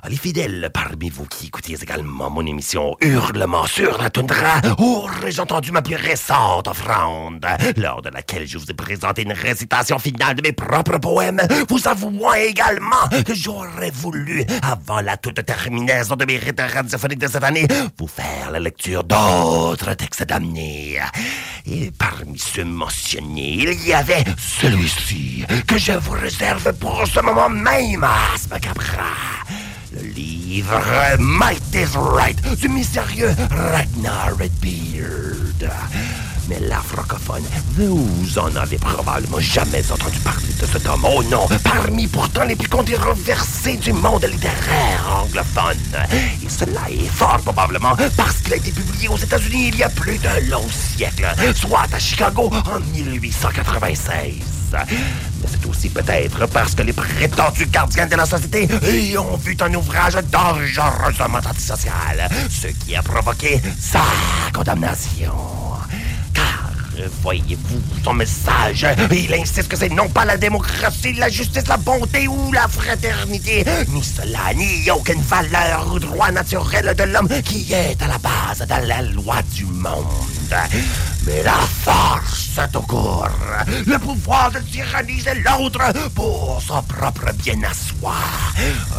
[0.07, 5.71] Les fidèles parmi vous qui écoutez également mon émission Hurlement sur la toundra auraient entendu
[5.71, 7.45] ma plus récente offrande,
[7.77, 11.87] lors de laquelle je vous ai présenté une récitation finale de mes propres poèmes, vous
[11.87, 17.43] avouant également que j'aurais voulu, avant la toute terminaison de mes rites radiophoniques de cette
[17.43, 17.67] année,
[17.97, 20.99] vous faire la lecture d'autres textes damnés.
[21.65, 27.49] Et parmi ceux mentionnés, il y avait celui-ci, que je vous réserve pour ce moment
[27.49, 29.03] même, Asma Capra.
[29.95, 30.81] Le livre
[31.19, 35.71] Might is Right du mystérieux Ragnar Redbeard.
[36.49, 37.43] Mais la francophone,
[37.75, 41.05] vous en avez probablement jamais entendu parler de cet homme.
[41.05, 45.77] Oh non, parmi pourtant les plus controversés du monde littéraire anglophone.
[46.43, 49.89] Et cela est fort probablement parce qu'il a été publié aux États-Unis il y a
[49.89, 54.64] plus d'un long siècle, soit à Chicago en 1896.
[54.89, 59.55] Mais c'est aussi peut-être parce que les prétendus gardiens de la société y ont vu
[59.61, 64.03] un ouvrage dangereusement antisocial, ce qui a provoqué sa
[64.53, 65.33] condamnation.
[66.33, 66.71] Car,
[67.21, 72.27] voyez-vous, son message, il insiste que c'est non pas la démocratie, la justice, la bonté
[72.27, 78.01] ou la fraternité, ni cela, ni aucune valeur ou droit naturel de l'homme qui est
[78.01, 80.05] à la base de la loi du monde.
[81.25, 83.29] Mais la force tout court,
[83.85, 85.81] le pouvoir de tyranniser l'autre
[86.13, 88.13] pour son propre bien à soi.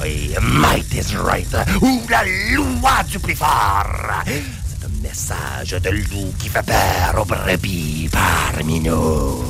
[0.03, 2.25] Oui, might is right, ou la
[2.55, 4.25] loi du plus fort.
[5.07, 9.45] Message de loup qui fait peur aux brebis parmi nous.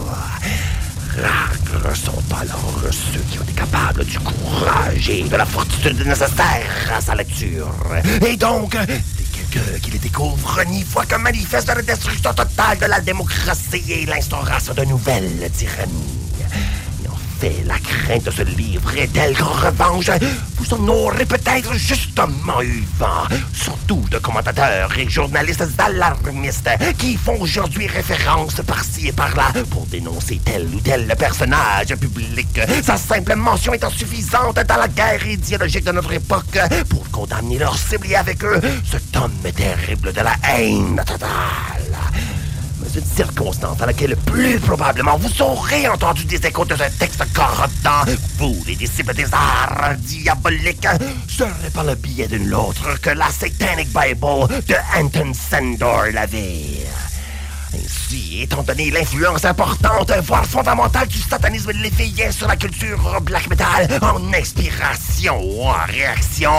[1.17, 6.93] Rares sont alors ceux qui ont été capables du courage et de la fortitude nécessaires
[6.95, 7.73] à sa lecture.
[8.27, 13.01] Et donc, quelqu'un qui les découvre n'y voit qu'un manifeste la destruction totale de la
[13.01, 16.27] démocratie et l'instauration de nouvelles tyrannies.
[17.39, 20.11] Fait, la crainte de ce livre est telle qu'en revanche,
[20.57, 23.27] vous en aurez peut-être justement eu vent.
[23.53, 30.41] Surtout de commentateurs et journalistes alarmistes qui font aujourd'hui référence par-ci et par-là pour dénoncer
[30.45, 32.61] tel ou tel personnage public.
[32.83, 36.59] Sa simple mention étant suffisante dans la guerre idéologique de notre époque
[36.89, 38.61] pour condamner leurs cibles avec eux
[38.91, 42.46] cet homme terrible de la haine totale.
[42.81, 47.25] Mais une circonstance dans laquelle plus probablement vous aurez entendu des échos de ce texte
[47.33, 48.05] corruptant,
[48.39, 50.87] vous, les disciples des arts diaboliques,
[51.29, 56.87] serait par le biais d'une autre que la Satanic Bible de Anton Sandor Lavire.
[57.75, 63.89] Ainsi, étant donné l'influence importante, voire fondamentale du satanisme léveillé sur la culture black metal,
[64.03, 66.53] en inspiration ou en réaction,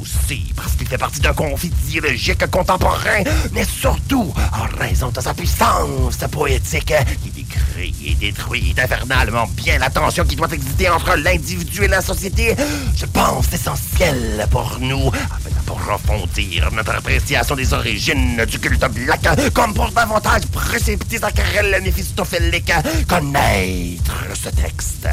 [0.00, 3.22] aussi parce qu'il fait partie d'un conflit idéologique contemporain,
[3.52, 6.92] mais surtout en raison de sa puissance poétique
[7.22, 12.00] qui décrit et détruit infernalement bien la tension qui doit exister entre l'individu et la
[12.00, 12.54] société,
[12.96, 19.74] je pense essentiel pour nous, afin d'approfondir notre appréciation des origines du culte black, comme
[19.74, 22.72] pour davantage précipiter sa querelle méphistophélique,
[23.08, 25.08] connaître ce texte.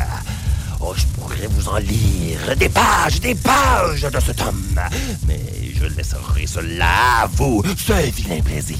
[0.87, 4.79] Oh, je pourrais vous en lire des pages, des pages de cet homme.
[5.27, 5.41] Mais
[5.73, 8.77] je je laisserai cela à vous, ce vilain plaisir.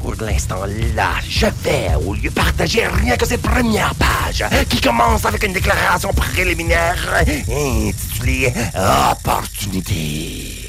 [0.00, 0.64] Pour l'instant
[0.94, 5.52] là, je vais, au lieu partager rien que ces premières pages, qui commencent avec une
[5.52, 8.52] déclaration préliminaire intitulée
[9.10, 10.61] Opportunité.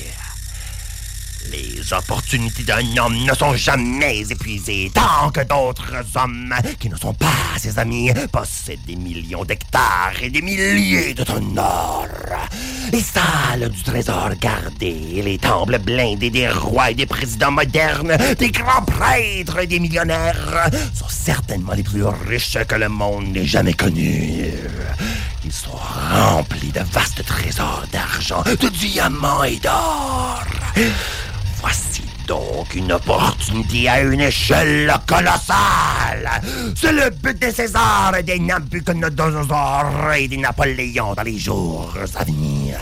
[1.53, 7.13] Les opportunités d'un homme ne sont jamais épuisées tant que d'autres hommes, qui ne sont
[7.13, 7.27] pas
[7.57, 11.61] ses amis, possèdent des millions d'hectares et des milliers de tonnes.
[12.91, 18.49] Les salles du trésor gardé, les temples blindés des rois et des présidents modernes, des
[18.49, 23.73] grands prêtres et des millionnaires sont certainement les plus riches que le monde n'ait jamais
[23.73, 24.53] connus.
[25.45, 25.77] Ils sont
[26.09, 30.43] remplis de vastes trésors d'argent, de diamants et d'or.
[31.63, 36.41] Voici donc une opportunité à une échelle colossale.
[36.75, 42.75] C'est le but des Césars, des Nabucodonosor et des Napoléons dans les jours à venir.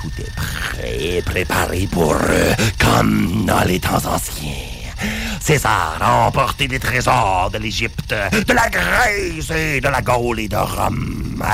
[0.00, 4.72] Tout est prêt et préparé pour eux, comme dans les temps anciens.
[5.38, 10.48] César a emporté des trésors de l'Égypte, de la Grèce et de la Gaule et
[10.48, 11.44] de Rome.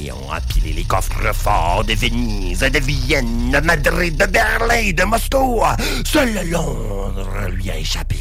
[0.00, 4.92] Napoléon a pilé les coffres forts de Venise, de Vienne, de Madrid, de Berlin, et
[4.94, 5.62] de Moscou.
[6.04, 8.16] Seul Londres lui a échappé.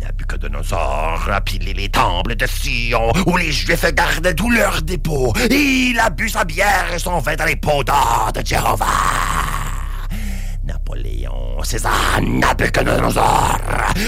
[0.00, 5.34] Nabucodonosor a pilé les temples de Sion, où les Juifs gardent tous leurs dépôts.
[5.50, 8.86] Il a bu sa bière et son vin dans les pots d'or de Jéhovah.
[10.64, 11.25] Napoléon,
[11.64, 13.58] César, Nabucodonosor.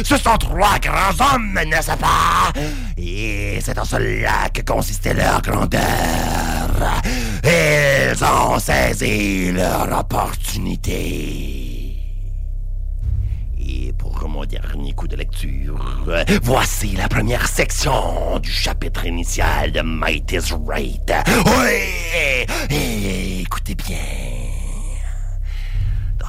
[0.04, 2.52] Ce sont trois grands hommes, n'est-ce pas?
[2.96, 5.80] Et c'est en cela que consistait leur grandeur.
[7.44, 11.94] Ils ont saisi leur opportunité.
[13.58, 16.04] Et pour mon dernier coup de lecture,
[16.42, 21.12] voici la première section du chapitre initial de Might is Right.
[21.44, 22.46] Oui!
[23.42, 23.96] Écoutez bien.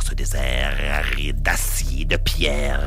[0.10, 2.82] Ce désert aride d'acier, de pierre,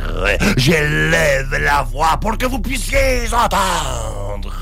[0.56, 4.52] j'élève la voix pour que vous puissiez entendre.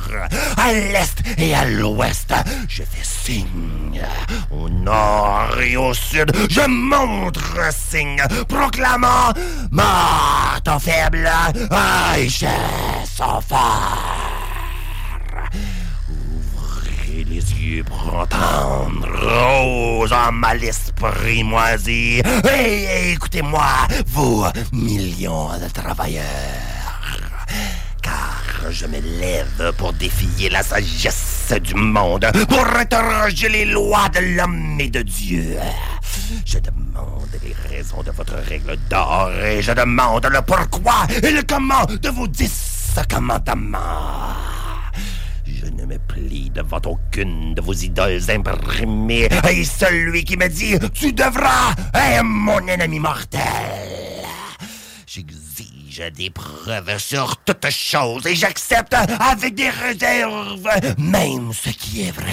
[0.58, 2.34] À l'est et à l'ouest,
[2.68, 4.02] je fais signe.
[4.50, 9.32] Au nord et au sud, je montre signe, proclamant
[9.70, 11.30] Mort au faible,
[12.14, 13.40] richesse au
[17.78, 19.08] pour entendre,
[19.62, 21.44] aux hommes à l'esprit.
[21.88, 23.64] Et écoutez-moi,
[24.06, 26.24] vous, millions de travailleurs.
[28.02, 34.36] Car je me lève pour défier la sagesse du monde, pour interroger les lois de
[34.36, 35.56] l'homme et de Dieu.
[36.44, 41.42] Je demande les raisons de votre règle d'or et je demande le pourquoi et le
[41.42, 43.78] comment de vos dix commandements.
[45.58, 49.28] Je ne me plie devant aucune de vos idoles imprimées.
[49.50, 53.40] Et celui qui me dit Tu devras est mon ennemi mortel.
[55.06, 60.68] J'exige des preuves sur toute chose et j'accepte avec des réserves,
[60.98, 62.30] même ce qui est vrai.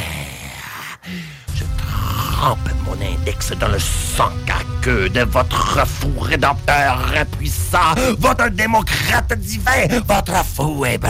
[1.56, 9.34] Je trempe mon index dans le sang caqueux de votre fou rédempteur puissant, votre démocrate
[9.40, 11.10] divin, votre fou hébreu.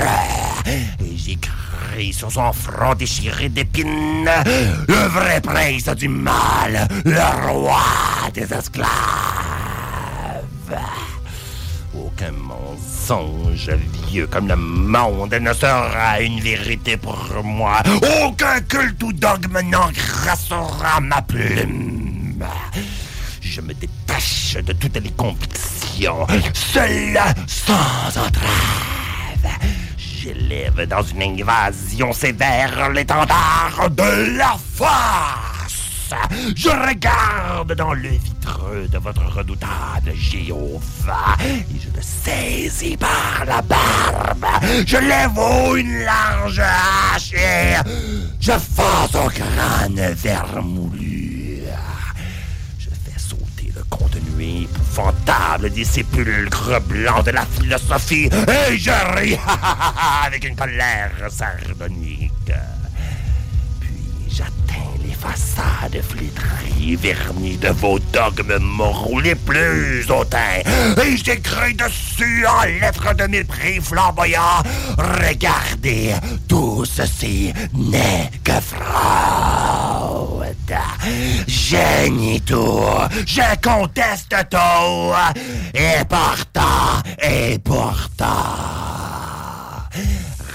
[0.66, 1.67] Et j'écris
[2.12, 4.30] sur son front déchiré d'épines,
[4.88, 7.82] le vrai prince du mal, le roi
[8.34, 8.88] des esclaves.
[11.96, 13.72] Aucun mensonge
[14.08, 17.82] vieux comme le monde ne sera une vérité pour moi.
[18.24, 22.46] Aucun culte ou dogme n'engrassera ma plume.
[23.42, 29.87] Je me détache de toutes les convictions, seul sans entrave.
[30.28, 36.14] J'élève dans une invasion sévère l'étendard de la force.
[36.54, 43.62] Je regarde dans le vitreux de votre redoutable Jéhovah et je le saisis par la
[43.62, 44.46] barbe.
[44.86, 47.76] Je lève haut une large hache et
[48.42, 51.07] je force son crâne vermoulu.
[54.40, 59.38] Épouvantable des sépulcres blancs de la philosophie et je ris
[60.26, 62.32] avec une colère sardonique.
[63.80, 64.87] Puis j'atteins
[65.20, 70.62] façades flétries, vernies de vos dogmes moraux les plus hautains,
[71.04, 74.64] et j'écris dessus en lettres de mépris flamboyants.
[74.98, 76.14] Regardez,
[76.48, 80.28] tout ceci n'est que fraude.
[81.48, 82.82] Je nie tout,
[83.26, 85.14] je conteste tout,
[85.74, 88.36] et pourtant, et pourtant.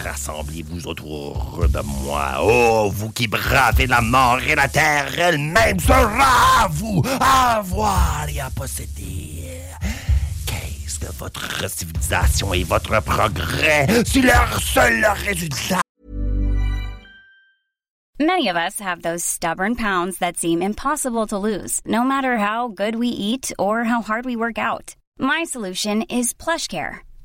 [0.03, 2.39] Rassemblez-vous autour de moi.
[2.41, 8.27] Oh, vous qui bravez la mort et la terre elle-même sera à vous à avoir
[8.29, 9.61] et à posséder.
[10.47, 15.81] Qu'est-ce que votre civilisation et votre progrès si leur seul résultat?
[18.21, 22.69] Many of us have those stubborn pounds that seem impossible to lose, no matter how
[22.69, 24.95] good we eat or how hard we work out.
[25.19, 27.01] My solution is PlushCare.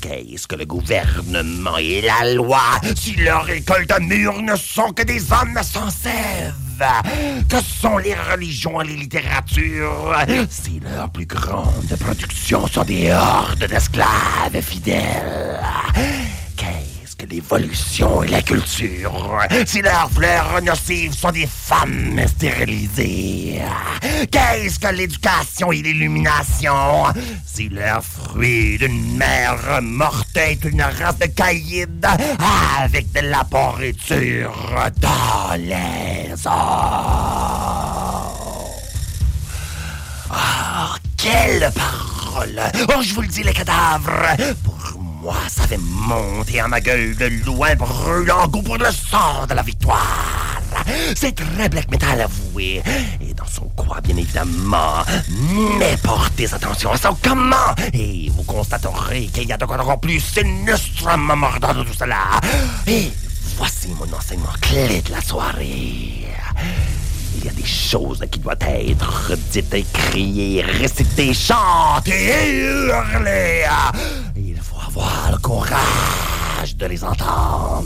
[0.00, 2.60] Qu'est-ce que le gouvernement et la loi
[2.94, 6.54] si leur école de murs ne sont que des hommes sans sève?
[7.48, 10.14] Que sont les religions et les littératures
[10.48, 15.60] si leurs plus grandes productions sont des hordes d'esclaves fidèles?
[17.18, 23.60] Que l'évolution et la culture si leurs fleurs nocives sont des femmes stérilisées?
[24.30, 27.06] Qu'est-ce que l'éducation et l'illumination?
[27.44, 31.86] Si leur fruit d'une mère morte est une race de caïds
[32.80, 36.46] avec de la pourriture dans les os?
[40.30, 42.60] Oh, quelle parole!
[42.96, 44.36] Oh, je vous le dis, les cadavres!
[45.48, 49.62] Ça fait monter à ma gueule de loin brûlant goût pour le sang de la
[49.62, 50.48] victoire!
[51.16, 52.82] C'est très black metal avoué.
[53.20, 55.02] Et dans son quoi, bien évidemment.
[55.78, 57.74] Mais portez attention à son comment.
[57.92, 62.40] Et vous constaterez qu'il y a de quoi encore plus sinistrement mordant de tout cela.
[62.86, 63.10] Et
[63.56, 66.28] voici mon enseignement clé de la soirée.
[67.40, 73.64] Il y a des choses qui doivent être dites, criées, récitées, chantées hurlées.
[74.36, 77.84] Il faut avoir le courage de les entendre.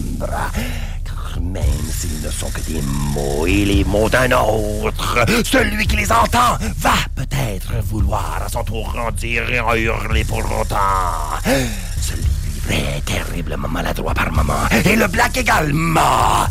[1.05, 1.63] Car même
[1.95, 2.81] s'ils ne sont que des
[3.15, 8.65] mots et les mots d'un autre, celui qui les entend va peut-être vouloir à son
[8.65, 11.37] tour en dire et en hurler pour longtemps.
[12.01, 16.47] Ce livre est terriblement maladroit par moments, et le black également.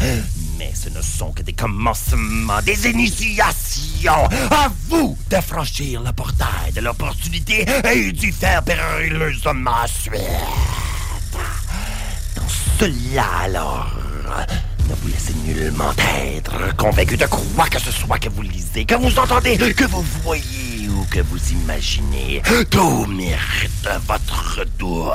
[0.62, 4.28] Mais ce ne sont que des commencements, des initiations.
[4.52, 10.22] À vous de franchir le portail de l'opportunité et d'y faire périlleusement suite.
[12.36, 12.48] Dans
[12.80, 13.92] cela, alors,
[14.88, 15.94] ne vous laissez nullement
[16.24, 20.06] être convaincu de quoi que ce soit que vous lisez, que vous entendez, que vous
[20.24, 22.44] voyez ou que vous imaginez.
[22.70, 25.12] Tout mérite votre doute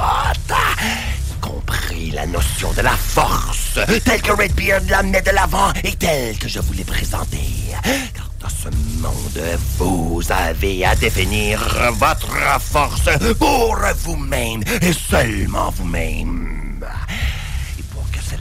[2.13, 6.49] la notion de la force, telle que Redbeard la met de l'avant et telle que
[6.49, 7.75] je vous l'ai présentée.
[8.15, 8.69] Car dans ce
[9.03, 11.61] monde, vous avez à définir
[11.93, 13.09] votre force
[13.39, 16.85] pour vous-même et seulement vous-même.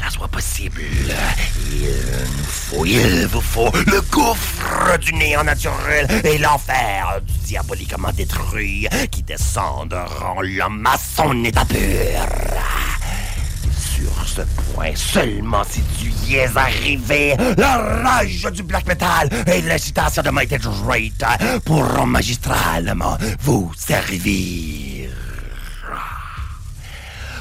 [0.09, 0.81] Soit possible,
[1.71, 1.87] il
[2.37, 8.87] nous faut, il vous faut le gouffre du néant naturel et l'enfer du diaboliquement détruit
[9.11, 11.79] qui descendront l'homme à son état pur.
[13.77, 14.41] Sur ce
[14.73, 20.29] point seulement si tu y es arrivé, la rage du black metal et l'incitation de
[20.29, 24.94] Mighty Drake pourront magistralement vous servir.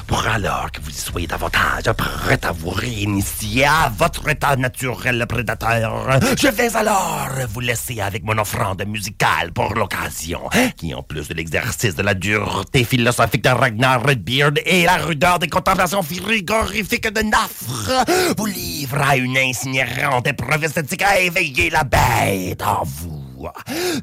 [0.07, 5.25] Pour alors que vous y soyez davantage prêt à vous réinitier à votre état naturel
[5.27, 10.41] prédateur, je vais alors vous laisser avec mon offrande musicale pour l'occasion,
[10.77, 15.39] qui en plus de l'exercice de la dureté philosophique de Ragnar Redbeard et la rudeur
[15.39, 18.05] des contemplations frigorifiques de Nafre,
[18.37, 23.24] vous livre à une incinérante épreuve esthétique à éveiller la bête en vous.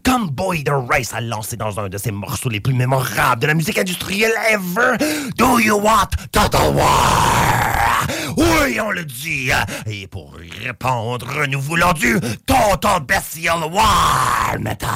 [0.05, 3.55] Comme Boyd Rice a lancé dans un de ses morceaux les plus mémorables de la
[3.55, 4.97] musique industrielle ever,
[5.37, 8.07] Do You Want Total War?
[8.37, 9.51] Oui, on le dit.
[9.87, 14.91] Et pour y répondre, nous voulons du Total Bestial War Metal,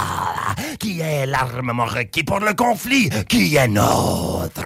[0.78, 4.64] qui est l'armement requis pour le conflit qui est nôtre.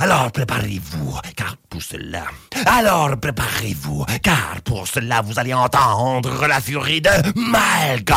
[0.00, 2.24] Alors préparez-vous, car pour cela...
[2.66, 8.16] Alors préparez-vous, car pour cela, vous allez entendre la furie de Malgoth.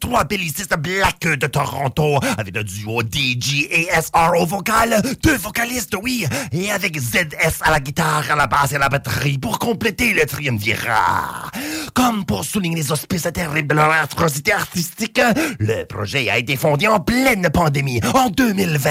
[0.00, 5.96] Trois bellicistes black de Toronto, avec le duo DJ et SR au vocal, deux vocalistes,
[6.02, 9.58] oui, et avec ZS à la guitare, à la basse et à la batterie pour
[9.58, 11.50] compléter le triumvirat.
[11.94, 15.20] Comme pour souligner les auspices terribles de leur atrocité artistique,
[15.58, 18.90] le projet a été fondé en pleine pandémie, en 2020.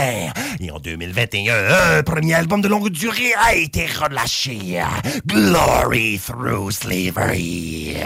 [0.60, 4.82] Et en 2021, un premier album de longue durée a été relâché,
[5.28, 7.98] Glory Through Slavery,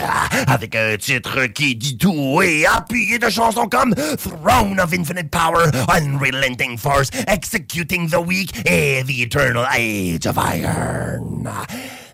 [0.48, 5.66] avec un titre qui dit tout et appuyé de chansons comme Throne of Infinite Power,
[5.88, 11.50] Unrelenting Force, Executing the Weak et The Eternal Age of Iron.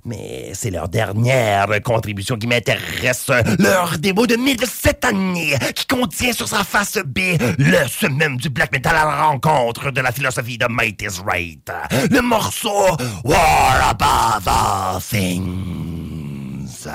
[0.05, 3.31] Mais c'est leur dernière contribution qui m'intéresse.
[3.59, 7.19] Leur démo de mai de cette année, qui contient sur sa face B
[7.57, 11.71] le summum du black metal à la rencontre de la philosophie de Might is Right.
[12.11, 16.87] Le morceau War Above All Things.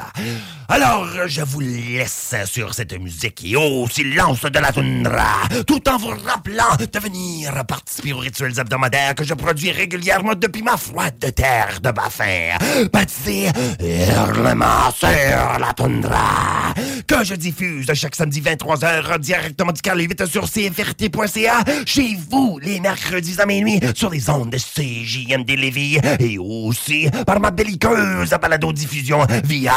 [0.71, 5.97] Alors, je vous laisse sur cette musique et au silence de la toundra, tout en
[5.97, 11.19] vous rappelant de venir participer aux rituels hebdomadaires que je produis régulièrement depuis ma froide
[11.35, 12.59] terre de Baffin,
[12.93, 13.49] baptisé
[13.81, 16.75] Hurlement sur la toundra,
[17.07, 22.79] que je diffuse chaque samedi 23h directement du Carl 8 sur cfrt.ca, chez vous les
[22.79, 29.25] mercredis à minuit sur les ondes de CJMD Lévis et aussi par ma belliqueuse balado-diffusion
[29.45, 29.73] via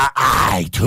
[0.59, 0.80] iTunes.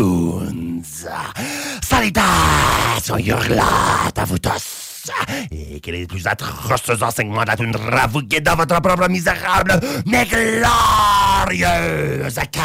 [1.83, 5.09] Salutations hurlate à vous tous
[5.53, 9.79] et que les plus atroces enseignements de la toundra vous guident dans votre propre misérable
[10.05, 10.65] mais glorieuse
[12.35, 12.61] quête.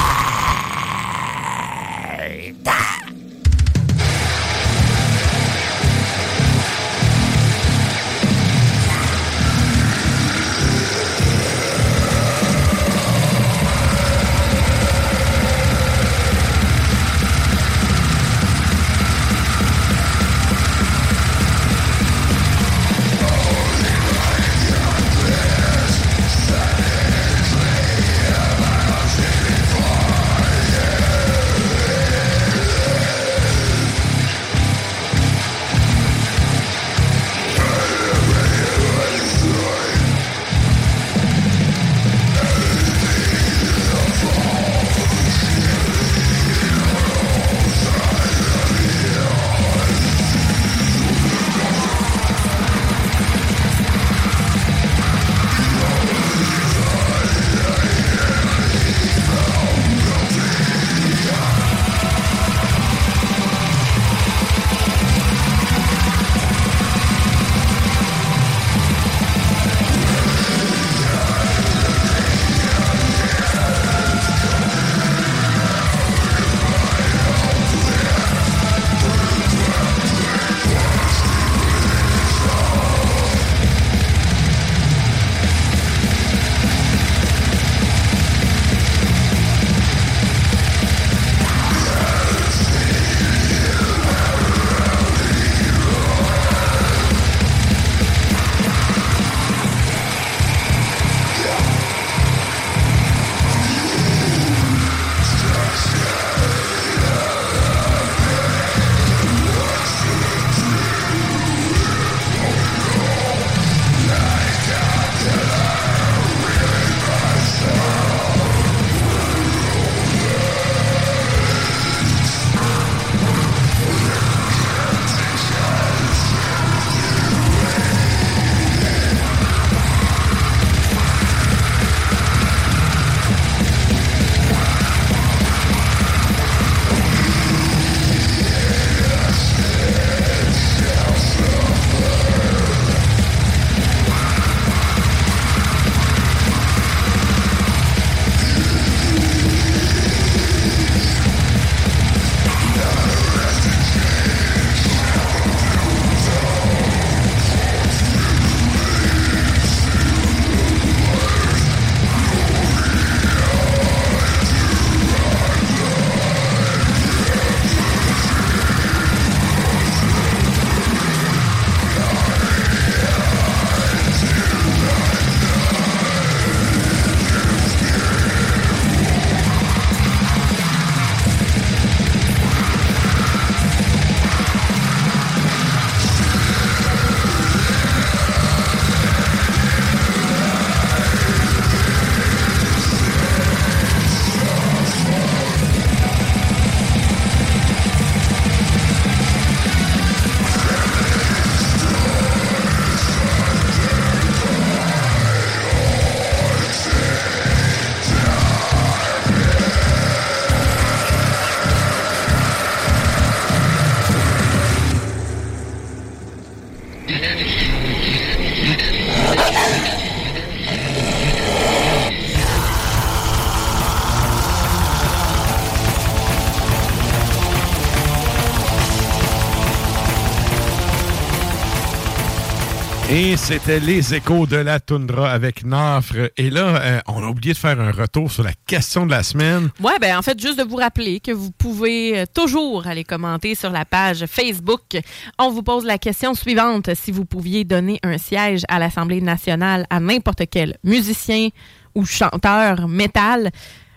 [233.50, 236.30] C'était les échos de la toundra avec Nafre.
[236.38, 239.24] Et là, euh, on a oublié de faire un retour sur la question de la
[239.24, 239.72] semaine.
[239.82, 243.56] Ouais, ben en fait, juste de vous rappeler que vous pouvez euh, toujours aller commenter
[243.56, 245.00] sur la page Facebook.
[245.40, 246.94] On vous pose la question suivante.
[246.94, 251.50] Si vous pouviez donner un siège à l'Assemblée nationale à n'importe quel musicien
[251.96, 253.50] ou chanteur métal,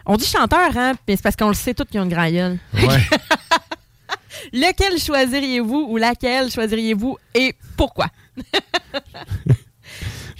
[0.06, 2.30] on dit chanteur, hein, mais c'est parce qu'on le sait tous qu'ils ont une grand
[2.30, 2.58] gueule.
[2.72, 3.02] Ouais.
[4.54, 8.06] Lequel choisiriez-vous ou laquelle choisiriez-vous et pourquoi?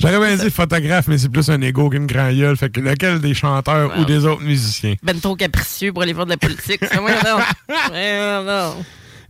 [0.02, 2.56] J'aurais bien dit photographe, mais c'est plus un ego qu'une grand gueule.
[2.56, 4.94] Fait que lequel des chanteurs ou des autres musiciens?
[5.02, 6.80] Ben trop capricieux pour aller faire de la politique.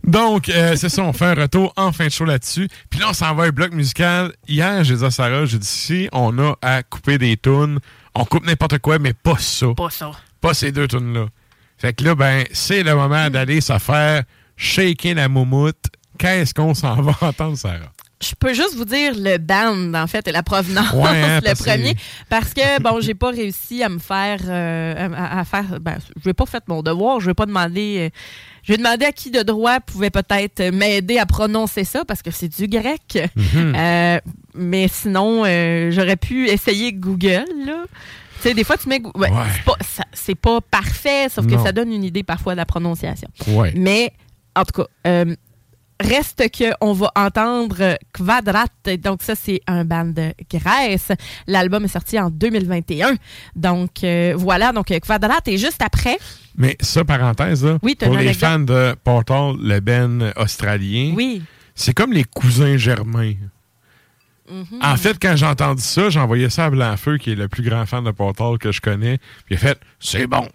[0.03, 2.67] Donc, euh, c'est ça, on fait un retour en fin de show là-dessus.
[2.89, 4.33] Puis là, on s'en va à un bloc musical.
[4.47, 7.79] Hier, j'ai dit à Sarah, j'ai dit, si on a à couper des tunes,
[8.15, 9.67] on coupe n'importe quoi, mais pas ça.
[9.77, 10.11] Pas ça.
[10.41, 11.27] Pas ces deux tunes-là.
[11.77, 14.23] Fait que là, ben, c'est le moment d'aller se faire
[14.57, 15.85] shaker la moumoute.
[16.17, 17.91] Qu'est-ce qu'on s'en va entendre, Sarah?
[18.23, 21.55] Je peux juste vous dire le band, en fait, et la provenance, Ouais, hein, le
[21.55, 21.95] premier.
[22.29, 24.39] Parce que, bon, j'ai pas réussi à me faire.
[24.47, 25.79] euh, à, à faire.
[25.81, 27.19] Ben, je n'ai pas fait mon devoir.
[27.19, 28.09] Je vais pas demander.
[28.13, 28.17] euh,
[28.63, 32.31] je vais demander à qui de droit pouvait peut-être m'aider à prononcer ça, parce que
[32.31, 33.17] c'est du grec.
[33.35, 33.75] Mhm.
[33.75, 34.19] Euh,
[34.55, 37.83] mais sinon, euh, j'aurais pu essayer Google, là.
[38.41, 39.01] Tu sais, des fois, tu mets.
[39.15, 39.75] Ouais, Ouais.
[40.13, 43.27] c'est pas- parfait, sauf que ça donne une idée parfois de la prononciation.
[43.75, 44.11] Mais,
[44.55, 45.35] en tout cas, euh,
[45.99, 48.65] reste que on va entendre Quadrat.
[49.03, 51.11] Donc, ça, c'est un band de Grèce.
[51.47, 53.15] L'album est sorti en 2021.
[53.55, 54.71] Donc, euh, voilà.
[54.71, 56.17] Donc, Quadrat est juste après.
[56.57, 61.41] Mais ça, parenthèse, là, Oui, pour les fans de Portal, le Ben australien, Oui.
[61.73, 63.33] c'est comme les cousins germains.
[64.51, 64.65] Mhm.
[64.81, 67.63] En fait, quand j'ai entendu ça, j'ai envoyé ça à Blanfeu, qui est le plus
[67.63, 69.17] grand fan de Portal que je connais.
[69.45, 70.47] Puis il a fait C'est bon.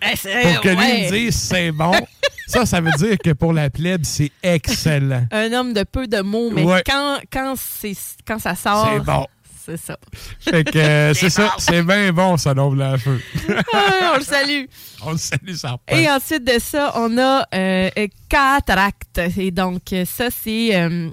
[0.00, 1.92] Pour que lui me dise c'est bon,
[2.46, 5.24] ça, ça veut dire que pour la plèbe, c'est excellent.
[5.30, 6.82] Un homme de peu de mots, mais Ouais.
[6.86, 8.88] quand, quand, ça sort.
[8.92, 9.26] C'est bon.
[9.66, 9.98] C'est ça.
[10.40, 13.20] Fait que euh, c'est ça, c'est bien bon, ça, non, Blanfeu.
[13.72, 14.64] Ah, on le salue.
[15.02, 19.20] On le salue, ça Et ensuite de ça, on a euh, euh, Cataract.
[19.38, 21.08] Et donc, ça, c'est euh,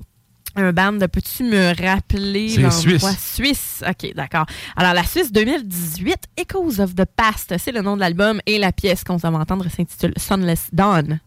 [0.58, 1.00] un band.
[1.12, 2.72] Peux-tu me rappeler l'endroit?
[2.72, 3.36] Suisse.
[3.36, 3.84] Suisse.
[3.88, 4.46] OK, d'accord.
[4.76, 8.42] Alors, la Suisse 2018, Echoes of the Past, c'est le nom de l'album.
[8.46, 11.20] Et la pièce qu'on va entendre s'intitule Sunless Dawn.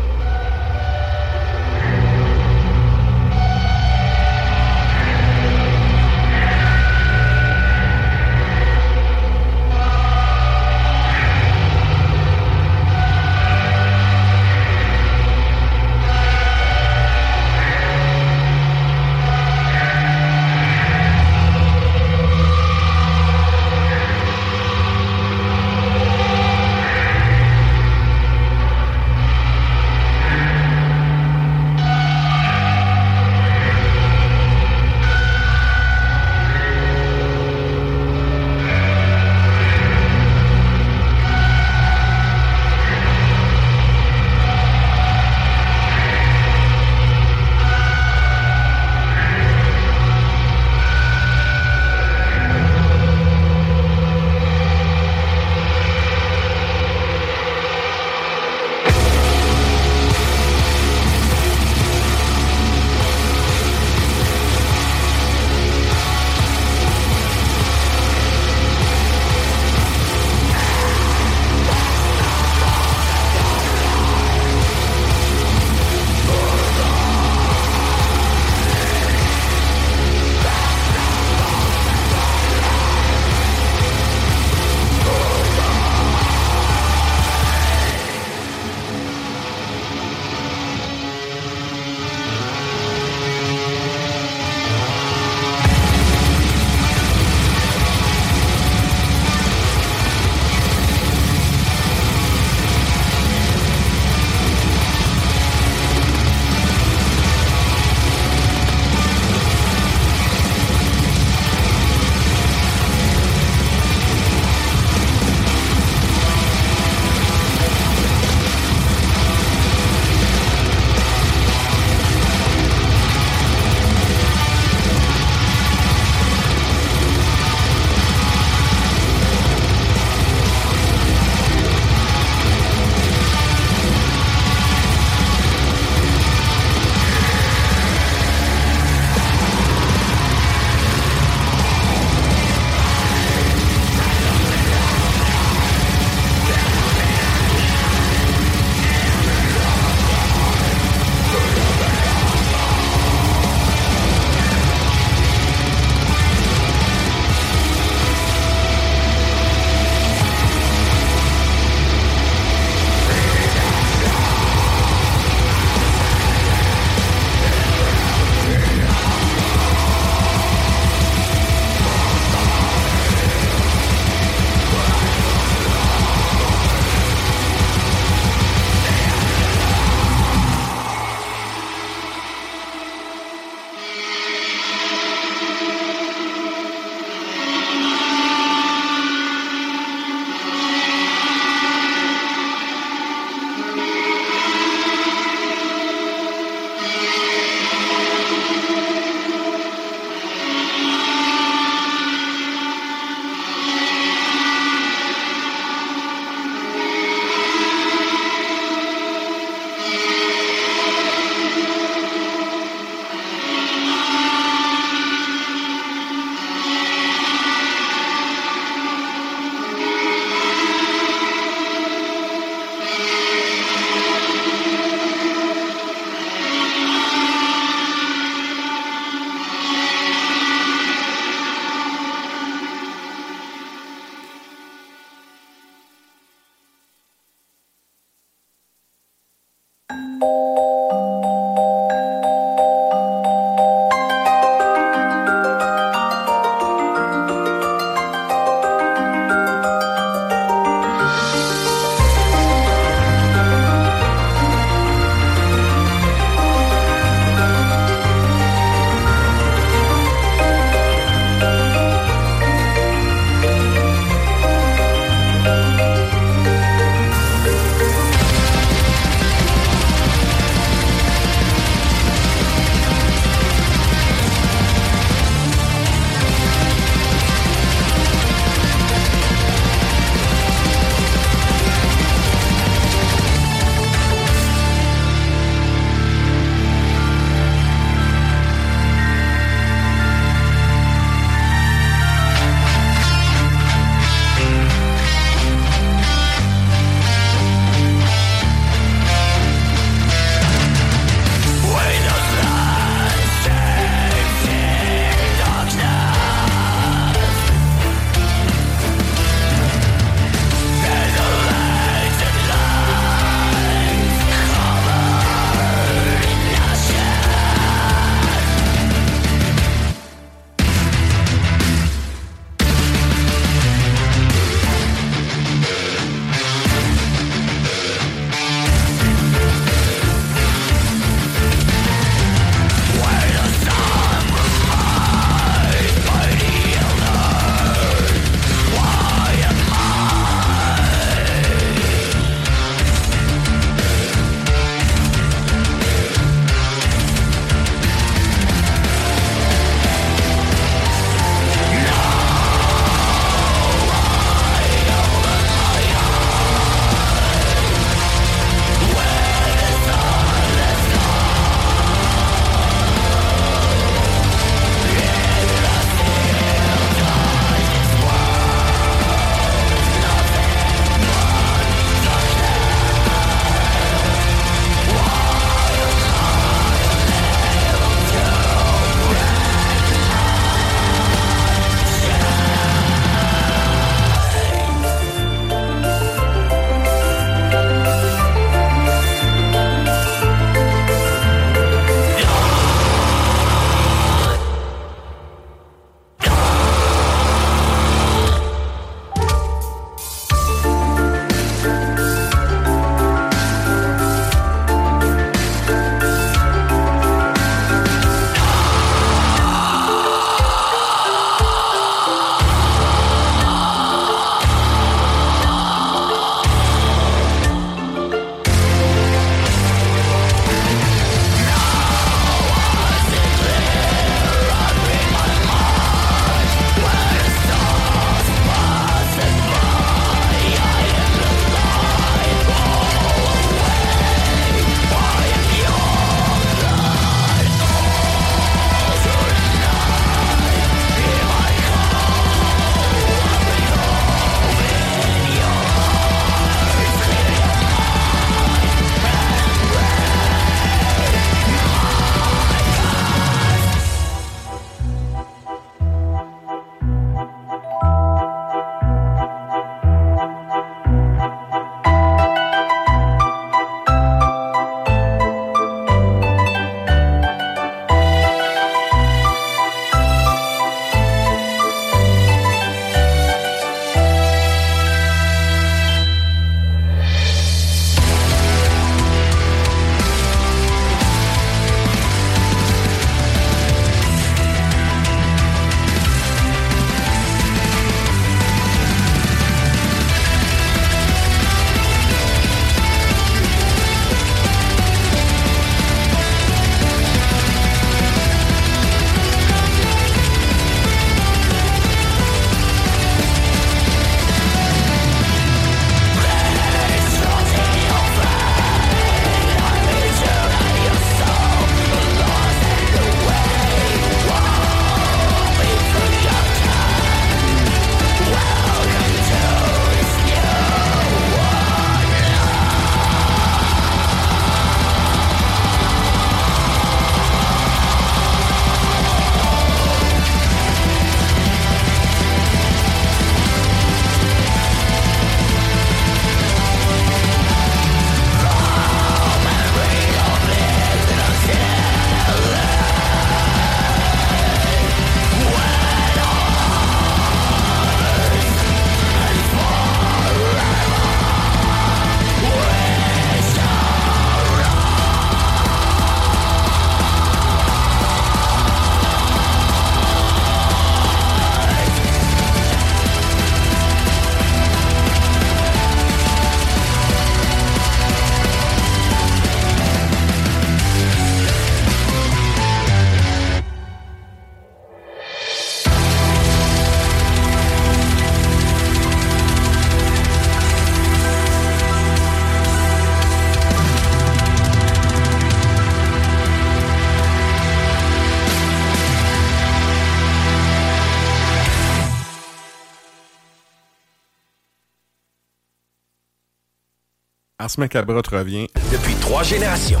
[597.62, 598.66] Ars Macabre te revient.
[598.90, 600.00] Depuis trois générations.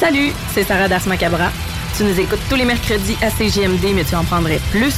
[0.00, 1.50] Salut, c'est Sarah Macabra.
[1.98, 4.94] Tu nous écoutes tous les mercredis à CGMD, mais tu en prendrais plus.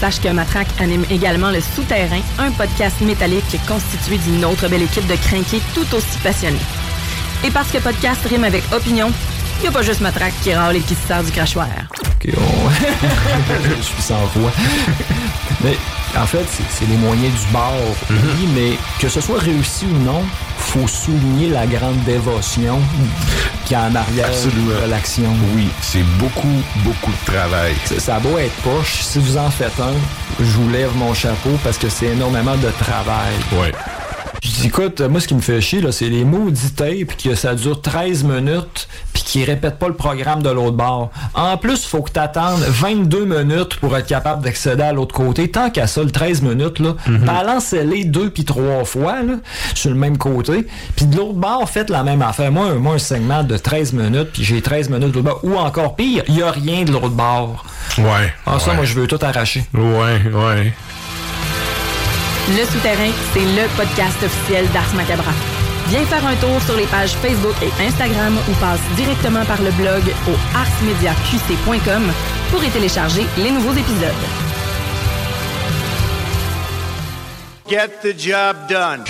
[0.00, 5.06] Sache que Matraque anime également Le Souterrain, un podcast métallique constitué d'une autre belle équipe
[5.06, 6.56] de crinqués tout aussi passionnés.
[7.44, 9.12] Et parce que podcast rime avec opinion,
[9.58, 11.68] il n'y a pas juste Matraque qui râle et qui se sert du crachoir.
[12.06, 12.70] Ok, on-
[13.76, 14.52] je suis sans voix.
[15.62, 15.76] mais
[16.16, 17.72] en fait, c'est les moyens du bord,
[18.10, 20.22] oui, mais que ce soit réussi ou non,
[20.56, 22.80] faut souligner la grande dévotion
[23.64, 25.30] qui est en arrière de l'action.
[25.54, 27.74] Oui, c'est beaucoup, beaucoup de travail.
[27.84, 29.94] Ça, ça a beau être poche, si vous en faites un,
[30.38, 33.34] je vous lève mon chapeau parce que c'est énormément de travail.
[33.52, 33.72] Ouais.
[34.42, 37.34] Je dis, écoute, moi, ce qui me fait chier, là, c'est les maudits tapes que
[37.34, 41.10] ça dure 13 minutes puis qui répètent pas le programme de l'autre bord.
[41.38, 45.14] En plus, il faut que tu attendes 22 minutes pour être capable d'accéder à l'autre
[45.14, 45.50] côté.
[45.50, 49.34] Tant qu'à ça, le 13 minutes, là, balancez-les deux puis trois fois là,
[49.74, 50.66] sur le même côté.
[50.96, 52.50] Puis de l'autre bord, faites la même affaire.
[52.50, 55.40] Moi, un- moi un segment de 13 minutes, puis j'ai 13 minutes de l'autre bord.
[55.44, 57.64] Ou encore pire, il y a rien de l'autre bord.
[57.98, 58.32] Ouais.
[58.46, 58.76] Ah, ça, ouais.
[58.76, 59.64] moi, je veux tout arracher.
[59.74, 60.72] Ouais, ouais.
[62.48, 65.32] Le Souterrain, c'est le podcast officiel d'Ars Macabra.
[65.88, 69.70] Viens faire un tour sur les pages Facebook et Instagram ou passe directement par le
[69.72, 72.02] blog au arsmediaqc.com
[72.50, 74.10] pour y télécharger les nouveaux épisodes.
[77.68, 79.04] Get the job done.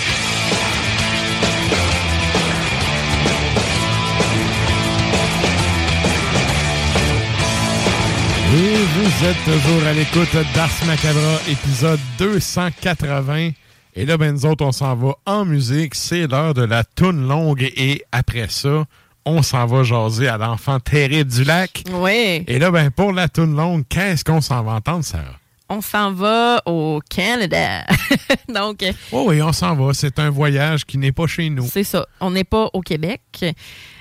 [8.53, 13.51] Et vous êtes toujours à l'écoute d'Ars Macabra, épisode 280.
[13.99, 15.95] Et là, ben, nous autres, on s'en va en musique.
[15.95, 17.63] C'est l'heure de la toune longue.
[17.75, 18.85] Et après ça,
[19.25, 21.83] on s'en va jaser à l'enfant terrible du lac.
[21.91, 22.43] Oui.
[22.47, 25.39] Et là, ben, pour la toune longue, qu'est-ce qu'on s'en va entendre, Sarah?
[25.67, 27.85] On s'en va au Canada.
[28.53, 29.95] Donc, Oh oui, on s'en va.
[29.95, 31.67] C'est un voyage qui n'est pas chez nous.
[31.67, 32.05] c'est ça.
[32.21, 33.21] On n'est pas au Québec.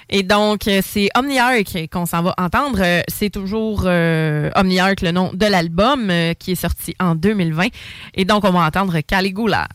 [0.08, 2.78] Et donc, euh, c'est Omniarch qu'on s'en va entendre.
[2.80, 7.68] Euh, C'est toujours euh, Omniarch, le nom de l'album euh, qui est sorti en 2020.
[8.14, 9.66] Et donc, on va entendre Caligula.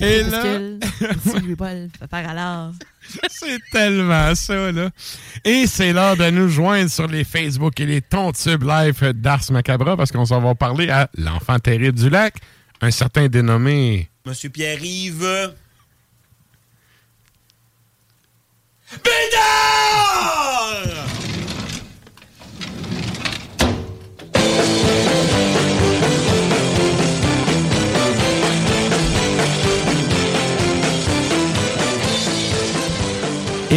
[0.00, 0.42] Et là-
[2.10, 2.72] faire alors.
[3.30, 4.90] C'est tellement ça, là.
[5.44, 9.96] Et c'est l'heure de nous joindre sur les Facebook et les Tontubes Live d'Ars Macabra
[9.96, 12.34] parce qu'on s'en va parler à l'enfant terrible du lac,
[12.80, 14.08] un certain dénommé.
[14.26, 15.52] Monsieur Pierre-Yves.
[19.04, 21.05] Bédard!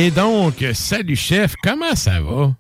[0.02, 2.54] Et donc, salut chef, comment ça va?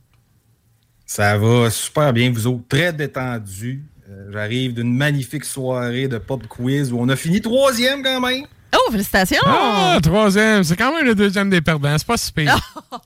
[1.05, 3.85] Ça va super bien, vous autres, très détendu.
[4.09, 8.43] Euh, J'arrive d'une magnifique soirée de pop quiz où on a fini troisième quand même.
[8.75, 9.39] Oh, félicitations!
[9.45, 12.59] Ah, troisième, c'est quand même le deuxième des perdants, c'est pas si pire.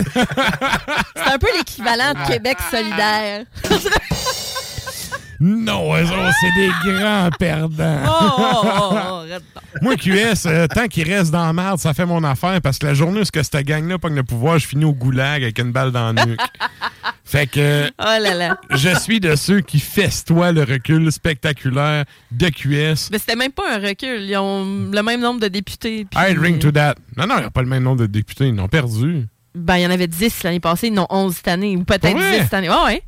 [0.00, 3.44] C'est un peu l'équivalent de Québec solidaire.
[5.42, 8.00] Non, eux autres, c'est des grands perdants.
[8.06, 9.38] Oh, oh, oh.
[9.80, 12.86] Moi, QS, euh, tant qu'il reste dans la merde, ça fait mon affaire parce que
[12.86, 15.58] la journée où ce que cette gang-là pogne le pouvoir, je finis au goulag avec
[15.58, 16.40] une balle dans le nuque.
[17.24, 18.58] fait que Oh là là.
[18.70, 23.08] je suis de ceux qui festoient le recul spectaculaire de QS.
[23.10, 24.20] Mais c'était même pas un recul.
[24.22, 26.04] Ils ont le même nombre de députés.
[26.10, 26.96] puis- I ring to that.
[27.16, 28.48] Non, non, il n'y a pas le même nombre de députés.
[28.48, 29.26] Ils n'ont perdu.
[29.54, 31.84] Ben, il y en avait 10 l'année passée, ils en ont 11 cette année, ou
[31.84, 32.38] peut-être Ouais.
[32.40, 32.68] 10 cette année.
[32.68, 33.02] Ouais, ouais.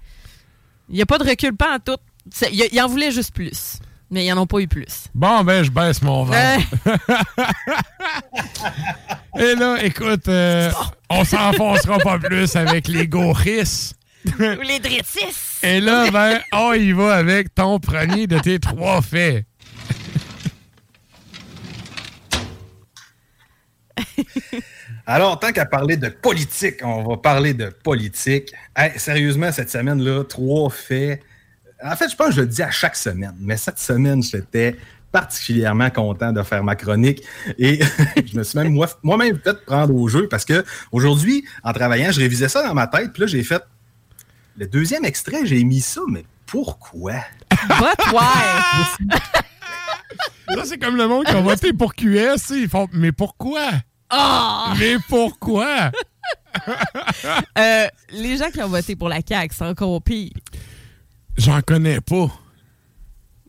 [0.89, 2.01] Il n'y a pas de recul, pas en tout.
[2.31, 3.79] C'est- Il y a- il en voulait juste plus.
[4.11, 5.07] Mais ils n'en ont pas eu plus.
[5.15, 6.61] Bon, ben, je baisse mon verre.
[9.39, 10.71] Et là, écoute, euh,
[11.09, 13.95] on s'enfoncera pas plus avec les goris.
[14.39, 15.35] Ou les drétis.
[15.63, 19.47] Et là, ben, on y va avec ton premier de tes trois faits.
[25.07, 28.53] Alors, tant qu'à parler de politique, on va parler de politique.
[28.77, 31.21] Hey, sérieusement, cette semaine-là, trois faits.
[31.85, 34.77] En fait, je pense que je le dis à chaque semaine, mais cette semaine, j'étais
[35.11, 37.23] particulièrement content de faire ma chronique
[37.59, 37.81] et
[38.25, 42.11] je me suis même moi- moi-même fait prendre au jeu parce que aujourd'hui, en travaillant,
[42.13, 43.63] je révisais ça dans ma tête, puis là, j'ai fait
[44.57, 47.15] le deuxième extrait, j'ai mis ça, mais pourquoi?
[47.51, 49.09] But why?
[50.55, 52.51] Ça, c'est comme le monde qui a voté pour QS.
[52.51, 53.67] Ils font, mais pourquoi?
[54.11, 54.75] Ah!
[54.79, 55.91] Mais pourquoi?
[57.59, 60.31] Euh, les gens qui ont voté pour la CAQ, c'est encore pire.
[61.37, 62.27] J'en connais pas.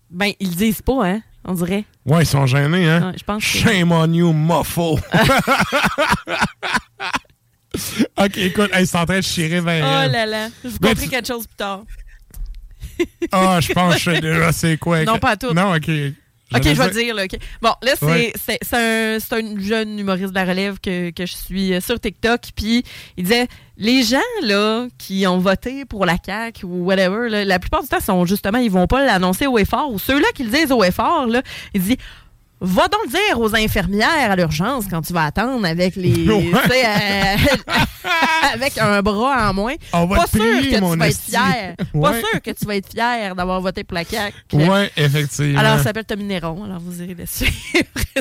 [0.09, 1.85] Ben, ils disent pas, hein, on dirait.
[2.05, 3.11] Ouais, ils sont gênés, hein?
[3.11, 4.97] Ouais, je pense que- Shame on you, muffo.
[8.17, 10.49] OK, écoute, hey, c'est en train de chirer vers Oh là là.
[10.79, 11.83] Ben, compris tu- quelque chose plus tard.
[13.31, 15.03] Ah, je pense que je sais déjà c'est quoi.
[15.03, 15.51] Non, pas tout.
[15.53, 15.89] Non, OK.
[16.55, 17.15] Ok, je vais le dire.
[17.15, 17.37] Là, ok.
[17.61, 18.33] Bon, là, c'est Ouais.
[18.35, 21.81] c'est- c'est un, c'est un jeune humoriste de la relève que, que je suis euh,
[21.81, 22.41] sur TikTok.
[22.55, 22.83] Puis
[23.17, 23.47] il disait
[23.77, 27.89] les gens là qui ont voté pour la CAQ ou whatever, là, la plupart du
[27.89, 29.91] temps, sont justement, ils vont pas l'annoncer au effort.
[29.91, 31.41] Ou ceux-là qui le disent au effort, là,
[31.73, 31.97] il dit
[32.65, 36.13] Va donc dire aux infirmières à l'urgence quand tu vas attendre avec les.
[36.27, 36.51] Ouais.
[36.85, 37.35] euh,
[38.53, 39.73] avec un bras en moins.
[39.91, 41.75] On va pas sûr que tu vas être fier.
[42.01, 44.35] Pas sûr que tu vas être fier d'avoir voté pour la CAQ.
[44.53, 45.59] Ouais, effectivement.
[45.59, 46.63] Alors, ça s'appelle Tommy Néron.
[46.63, 47.51] Alors, vous irez le suivre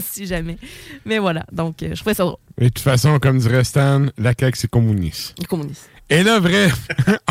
[0.03, 0.59] si jamais.
[1.05, 1.45] Mais voilà.
[1.53, 2.37] Donc, euh, je trouvais ça drôle.
[2.61, 5.35] Et de toute façon, comme dirait Stan, la CAQ, c'est communiste.
[5.39, 5.89] Les communistes.
[6.11, 6.75] Et là, bref,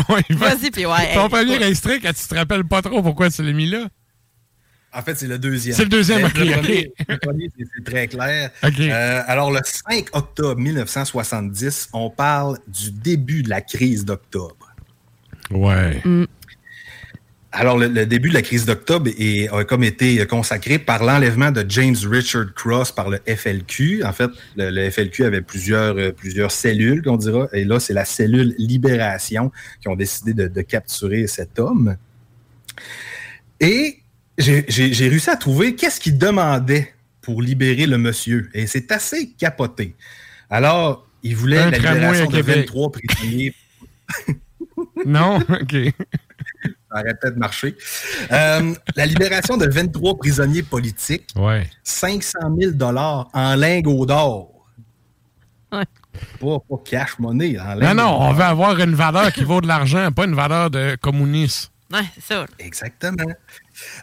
[0.08, 0.54] on y va.
[0.54, 1.14] Vas-y, puis ouais.
[1.14, 3.86] Ton premier extrait, quand tu te rappelles pas trop pourquoi tu l'as mis là?
[4.94, 5.74] En fait, c'est le deuxième.
[5.74, 8.50] C'est le deuxième, le premier, le premier, c'est- très clair.
[8.62, 8.78] Ok.
[8.80, 14.68] Euh, alors, le 5 octobre 1970, on parle du début de la crise d'octobre.
[15.50, 16.02] Ouais.
[17.54, 21.50] Alors, le, le début de la crise d'octobre est- a comme été consacré par l'enlèvement
[21.50, 24.04] de James Richard Cross par le FLQ.
[24.04, 27.92] En fait, le, le FLQ avait plusieurs, euh, plusieurs cellules, qu'on dira, et là, c'est
[27.94, 31.96] la cellule Libération qui ont décidé de, de capturer cet homme.
[33.60, 33.98] Et
[34.38, 38.50] j'ai réussi à trouver qu'est-ce qu'il demandait pour libérer le monsieur.
[38.54, 39.94] Et c'est assez capoté.
[40.50, 42.56] Alors, il voulait Un la libération de Québec.
[42.68, 43.54] 23 prisonniers
[45.06, 45.36] Non?
[45.38, 45.76] OK.
[46.64, 47.74] Ça aurait peut-être marché.
[48.30, 51.68] Euh, la libération de 23 prisonniers politiques, Ouais.
[51.82, 54.50] 500 000 en lingots d'or.
[55.72, 55.84] Ouais.
[56.38, 59.66] Pas, pas cash money, en Non, non, on veut avoir une valeur qui vaut de
[59.66, 61.71] l'argent, pas une valeur de communiste.
[61.92, 62.46] Ouais, c'est ça.
[62.58, 63.24] Exactement.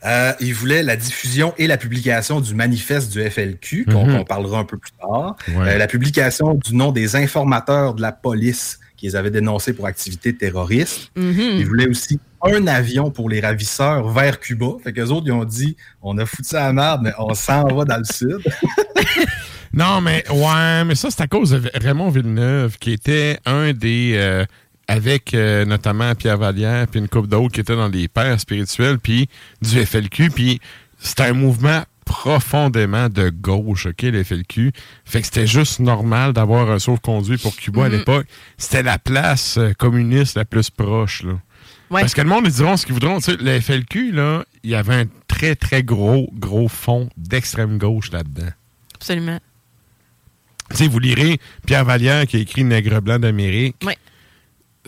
[0.05, 4.17] Euh, il voulait la diffusion et la publication du manifeste du FLQ, qu'on Mhm.
[4.17, 5.35] qu'on parlera un peu plus tard.
[5.49, 5.73] Ouais.
[5.73, 10.35] Euh, la publication du nom des informateurs de la police qu'ils avaient dénoncés pour activité
[10.35, 11.09] terroriste.
[11.17, 11.57] Mm-hmm.
[11.59, 14.67] Il voulait aussi un avion pour les ravisseurs vers Cuba.
[14.83, 17.33] Fait qu'eux autres, ils ont dit on a foutu ça à la merde, mais on
[17.33, 18.39] s'en va dans le sud.
[19.71, 24.13] Non, mais ouais, mais ça, c'est à cause de Raymond Villeneuve, qui était un des.
[24.15, 24.43] euh,
[24.89, 28.97] avec euh, notamment Pierre Vallière, puis une couple d'autres qui étaient dans les pères spirituels,
[28.97, 29.29] puis
[29.61, 30.59] du FLQ, puis
[30.97, 34.71] c'était un mouvement profondément de gauche, OK, le FLQ.
[35.05, 37.97] Fait que c'était juste normal d'avoir un sauve-conduit pour Cuba à Mhm.
[37.97, 38.25] l'époque.
[38.57, 41.33] C'était la place euh, communiste la plus proche, là.
[41.91, 42.01] Ouais.
[42.01, 43.17] Parce que le monde, ils diront ce qu'ils voudront.
[43.19, 47.77] Tu sais, le FLQ, là, il y avait un très, très gros, gros fond d'extrême
[47.77, 48.49] gauche là-dedans.
[48.95, 49.39] Absolument.
[50.71, 53.75] Tu sais, vous lirez Pierre Vallière qui a écrit Nègre blanc d'Amérique.
[53.85, 53.97] Ouais.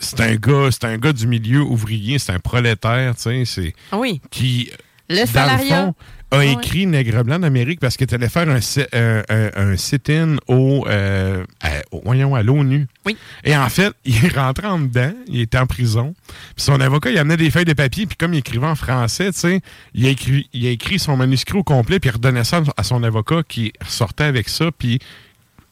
[0.02, 3.72] C'est un gars, c'est un gars du milieu ouvrier, c'est un prolétaire, tu sais, c'est
[3.92, 4.20] Ah oui.
[4.30, 4.70] qui
[5.08, 5.84] Le salariat.
[5.86, 5.94] fond,
[6.32, 6.52] a Ouais.
[6.52, 8.58] écrit Nègre blanc d'Amérique parce qu'il allait faire un,
[8.94, 12.86] un, un- un sit-in au, euh, à, au- voyons, à l'ONU.
[13.04, 13.16] Oui.
[13.44, 16.14] Et en fait, il est rentré en dedans, il était en prison.
[16.56, 19.30] Puis son avocat, il amenait des feuilles de papier, puis comme il écrivait en français,
[19.32, 19.60] tu sais,
[19.94, 22.82] il a écrit, il a écrit son manuscrit au complet, puis il redonnait ça à
[22.82, 25.00] son avocat qui ressortait avec ça, puis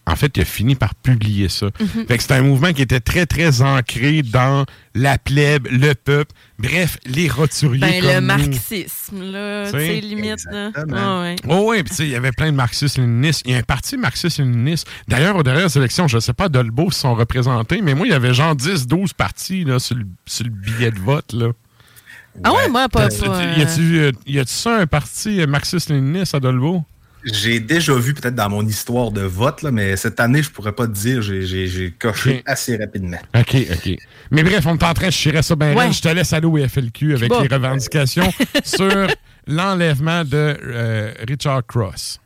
[0.06, 1.66] en fait, il a fini par publier ça.
[1.78, 2.06] Mhm.
[2.08, 4.64] Fait que c'était un mouvement qui était très, très ancré dans
[4.94, 7.80] la plèbe, le peuple, bref, les roturiers.
[7.80, 8.26] Ben, le nous.
[8.26, 10.70] marxisme, là, Tu sais, limite, là.
[11.22, 11.36] Ouais.
[11.48, 13.42] Oh oui, puis tu sais, il y avait plein de marxistes-léninistes.
[13.44, 14.88] Il y a un parti marxiste-léniniste.
[15.06, 18.10] D'ailleurs, aux dernières élections, je ne sais pas, Dolbeau se sont représentés, mais moi, il
[18.10, 21.32] y avait genre 10-12 partis là, sur, le, sur le billet de vote.
[21.34, 21.50] Là.
[22.42, 23.06] Ah ouais, moi, pas.
[23.06, 26.82] Y pas, Y a-tu euh, y a-tu ça, un parti euh, marxiste-léniniste à Dolbeau?
[27.24, 30.72] J'ai déjà vu peut-être dans mon histoire de vote, là, mais cette année, je pourrais
[30.72, 33.18] pas te dire, j'ai- coché assez rapidement.
[33.36, 33.96] OK, OK.
[34.30, 35.92] Mais bref, on est en train de chirer ça bien Ouais.
[35.92, 37.42] Je te laisse aller au FLQ avec Bon.
[37.42, 38.30] les revendications
[38.64, 39.06] sur
[39.46, 42.20] l'enlèvement de euh, Richard Cross.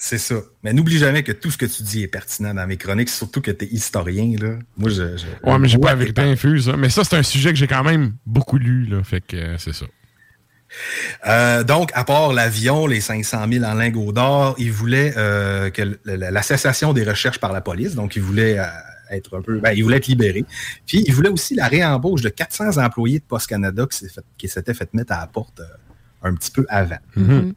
[0.00, 0.36] C'est ça.
[0.62, 3.40] Mais n'oublie jamais que tout ce que tu dis est pertinent dans mes chroniques, surtout
[3.40, 4.32] que tu es historien.
[4.40, 4.58] Là.
[4.76, 5.16] Moi, je.
[5.16, 6.68] je- Ouais, mais j'ai pas la vérité infuse.
[6.68, 6.76] hein.
[6.78, 8.86] Mais ça, c'est un sujet que j'ai quand même beaucoup lu.
[8.86, 9.86] Là, fait que euh, c'est ça.
[11.26, 15.98] Euh, donc, à part l'avion, les 500 000 en lingots d'or, il voulait euh, que
[16.04, 17.94] la, la cessation des recherches par la police.
[17.94, 18.64] Donc, il voulait euh,
[19.10, 20.44] être un peu, ben, il voulait être libéré.
[20.86, 24.74] Puis, il voulait aussi la réembauche de 400 employés de Post Canada qui fait- s'étaient
[24.74, 25.60] fait mettre à la porte
[26.22, 26.98] un petit peu avant.
[27.16, 27.54] Mhm.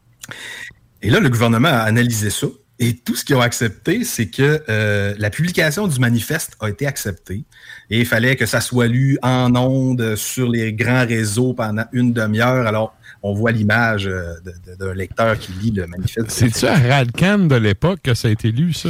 [1.02, 2.48] Et là, le gouvernement a analysé ça.
[2.80, 6.88] Et tout ce qu'ils ont accepté, c'est que euh, la publication du manifeste a été
[6.88, 7.44] acceptée.
[7.92, 12.12] Et il fallait que ça soit lu en ondes sur les grands réseaux pendant une
[12.12, 12.66] demi-heure.
[12.66, 14.34] Alors, on voit l'image euh,
[14.80, 16.30] d'un lecteur qui lit le manifeste.
[16.32, 18.90] C'est-tu à Radcan de l'époque que ça a été lu, ça?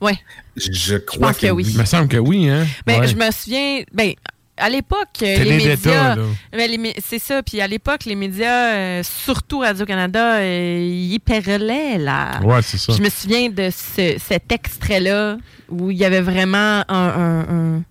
[0.00, 0.18] Ouais.
[0.56, 1.64] Je crois que oui.
[1.68, 2.66] Il me semble que oui, hein?
[2.86, 3.08] Ben, Ouais.
[3.08, 4.12] je me souviens, ben,
[4.56, 6.16] à l'époque, euh, les médias.
[6.16, 6.22] là.
[6.52, 7.42] Ben, c'est ça.
[7.44, 12.40] Puis à l'époque, les médias, euh, surtout Radio-Canada, euh, ils perlaient là.
[12.42, 12.92] Ouais, c'est ça.
[12.96, 15.36] Je me souviens de ce- cet extrait-là
[15.68, 17.40] où il y avait vraiment un, un-
[17.76, 17.82] un-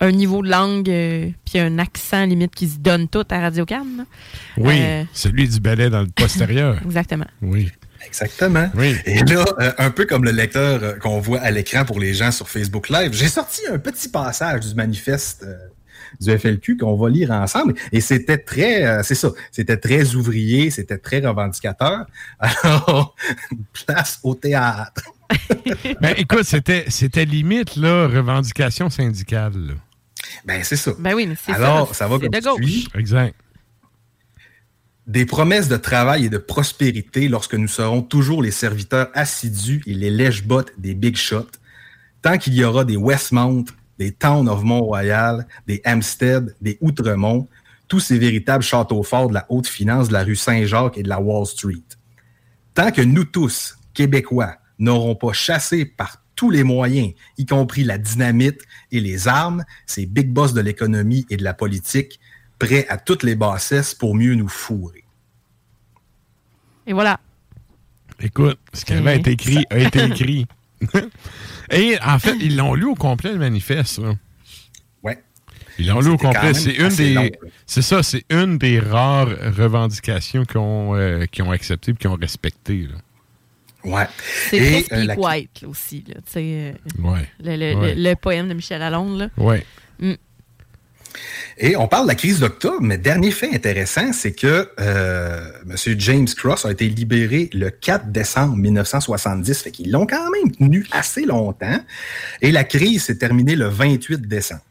[0.00, 3.84] un niveau de langue euh, puis un accent limite qui se donne tout à Radio-Can.
[3.98, 4.04] là.
[4.56, 6.78] Oui, Euh, celui du balai dans le postérieur.
[6.84, 7.26] exactement.
[7.42, 7.70] Oui.
[8.06, 8.70] Exactement.
[8.76, 8.96] Oui.
[9.04, 12.14] Et là, euh, un peu comme le lecteur euh, qu'on voit à l'écran pour les
[12.14, 15.54] gens sur Facebook Live, j'ai sorti un petit passage du manifeste euh,
[16.18, 17.74] du FLQ qu'on va lire ensemble.
[17.92, 22.06] Et c'était très, euh, c'est ça, c'était très ouvrier, c'était très revendicateur.
[22.40, 23.14] Alors,
[23.84, 25.02] place au théâtre.
[26.00, 29.52] Ben, écoute, c'était, c'était limite, là, revendication syndicale.
[29.54, 29.74] là.
[30.44, 30.92] Ben, c'est ça.
[30.98, 31.94] Ben oui, mais c'est Alors, ça.
[31.94, 32.98] ça va comme de.
[32.98, 33.34] Exact.
[35.06, 39.94] Des promesses de travail et de prospérité lorsque nous serons toujours les serviteurs assidus et
[39.94, 41.50] les lèche-bottes des big shots,
[42.22, 43.64] tant qu'il y aura des Westmount,
[43.98, 47.48] des Town of Mont-Royal, des Hampstead, des Outremont,
[47.88, 51.08] tous ces véritables châteaux forts de la haute finance de la rue Saint-Jacques et de
[51.08, 51.82] la Wall Street.
[52.72, 57.98] Tant que nous tous, Québécois, n'aurons pas chassé par tous les moyens, y compris la
[57.98, 58.62] dynamite
[58.92, 62.18] et les armes, ces big boss de l'économie et de la politique,
[62.58, 65.04] prêts à toutes les bassesses pour mieux nous fourrer.
[66.86, 67.20] Et voilà.
[68.20, 70.46] Écoute, ce qui avait été écrit a été écrit.
[71.70, 73.98] Et en fait, ils l'ont lu au complet, le manifeste.
[73.98, 74.14] là.
[75.02, 75.22] Ouais.
[75.78, 76.54] Ils l'ont lu au complet.
[76.54, 77.32] C'est une des.
[77.66, 82.16] C'est ça, c'est une des rares revendications qu'ils ont, euh, ont acceptées et qu'ils ont
[82.18, 82.88] respectées.
[82.90, 82.96] là.
[83.84, 84.06] Ouais.
[84.50, 86.04] C'est très euh, la- White là, aussi.
[86.08, 87.28] Là, tu sais, euh, Ouais.
[87.42, 87.94] le, le- Ouais.
[87.94, 89.18] le- le poème de Michel Lalonde.
[89.18, 89.28] Là.
[89.36, 89.64] Ouais.
[90.00, 90.14] Mm.
[91.58, 95.76] Et on parle de la crise d'octobre, mais dernier fait intéressant, c'est que euh, M.
[95.98, 100.86] James Cross a été libéré le 4 décembre 1970, fait qu'ils l'ont quand même tenu
[100.92, 101.80] assez longtemps.
[102.40, 104.62] Et la crise s'est terminée le 28 décembre.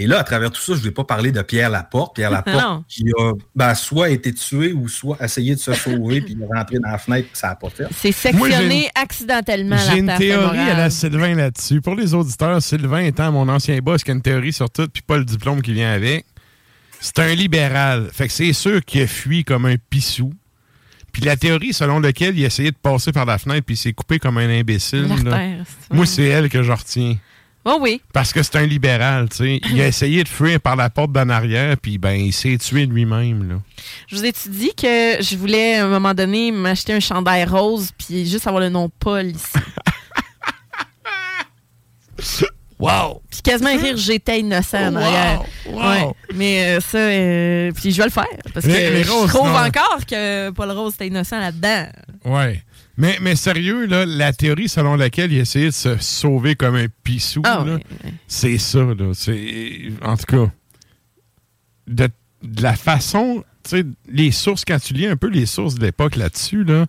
[0.00, 2.14] Et là, à travers tout ça, je ne vais pas parler de Pierre Laporte.
[2.14, 2.36] Pierre Non.
[2.36, 6.42] Laporte qui a ben, soit été tué ou soit essayé de se sauver puis il
[6.42, 7.86] est rentré dans la fenêtre puis ça n'a pas fait.
[7.92, 9.76] C'est Moi, sectionné une- accidentellement.
[9.90, 10.90] J'ai une théorie à la.
[10.90, 11.80] Sylvain là-dessus.
[11.80, 15.02] Pour les auditeurs, Sylvain étant mon ancien boss qui a une théorie sur tout, puis
[15.02, 16.24] pas le diplôme qui vient avec,
[17.00, 18.08] c'est un libéral.
[18.12, 20.32] Fait que c'est sûr qu'il a fui comme un pissou.
[21.12, 23.92] Puis la théorie selon laquelle il essayait de passer par la fenêtre puis il s'est
[23.92, 25.08] coupé comme un imbécile.
[25.24, 25.48] là,
[25.90, 27.16] moi, c'est elle que je retiens.
[27.70, 28.00] Oh oui.
[28.14, 29.60] Parce que c'est un libéral, tu sais.
[29.70, 32.86] Il a essayé de fuir par la porte d'en arrière, puis ben, il s'est tué
[32.86, 33.56] lui-même, là.
[34.08, 37.90] Je vous ai-tu dit que je voulais, à un moment donné, m'acheter un chandail rose
[37.98, 39.58] puis juste avoir le nom Paul ici?
[42.78, 43.20] wow!
[43.30, 45.02] Puis quasiment écrire J'étais innocent en Wow!
[45.02, 45.42] arrière.
[45.66, 45.80] Wow!
[45.80, 46.12] Ouais.
[46.34, 48.24] Mais euh, ça, euh, puis je vais le faire.
[48.54, 49.56] Parce que Les- les je trouve non.
[49.56, 51.86] encore que Paul Rose était innocent là-dedans.
[52.24, 52.62] Ouais.
[52.98, 56.86] Mais, mais sérieux, là, la théorie selon laquelle il essayait de se sauver comme un
[57.04, 57.64] pissou, Ah,
[58.26, 59.12] c'est ça, là.
[60.02, 60.50] En tout cas,
[61.86, 62.08] de,
[62.42, 63.44] de la façon,
[64.08, 66.86] les sources, quand tu lis un peu les sources de l'époque là-dessus, là,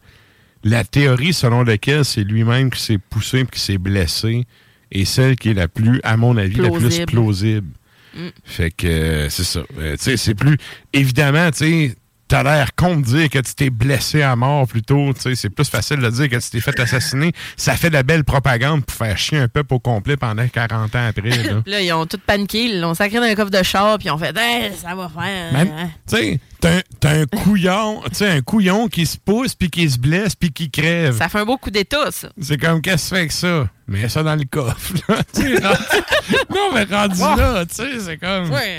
[0.63, 4.45] la théorie selon laquelle c'est lui-même qui s'est poussé et qui s'est blessé
[4.91, 7.67] est celle qui est la plus, à mon avis, la plus Plausible.
[8.15, 8.27] Mm.
[8.43, 9.61] Fait que euh, c'est ça.
[9.77, 10.57] Euh, c'est plus.
[10.93, 11.95] Évidemment, tu sais,
[12.29, 15.11] t'as l'air con de dire que tu t'es blessé à mort plutôt.
[15.13, 17.33] Tu sais, c'est plus facile de dire que tu t'es fait assassiner.
[17.57, 20.95] Ça fait de la belle propagande pour faire chier un peuple au complet pendant 40
[20.95, 21.29] ans après.
[21.65, 21.81] Là.
[21.81, 24.17] Ils ont tout paniqué, ils l'ont sacré dans un coffre de char, puis ils ont
[24.17, 25.51] fait Hey, ça va faire.
[25.55, 25.89] Hein.
[26.07, 30.35] tu sais, t'as un- un couillon, un couillon qui se pousse, puis qui se blesse,
[30.35, 31.17] puis qui crève.
[31.17, 32.29] Ça fait un beau coup d'état, ça.
[32.39, 33.67] C'est comme, qu'est-ce que tu fais avec ça?
[33.87, 34.93] Mets ça dans le coffre.
[35.07, 35.15] là.
[35.33, 35.59] Rendu-
[36.51, 38.51] non, mais rendu là, tu sais, c'est comme...
[38.51, 38.77] Ouais.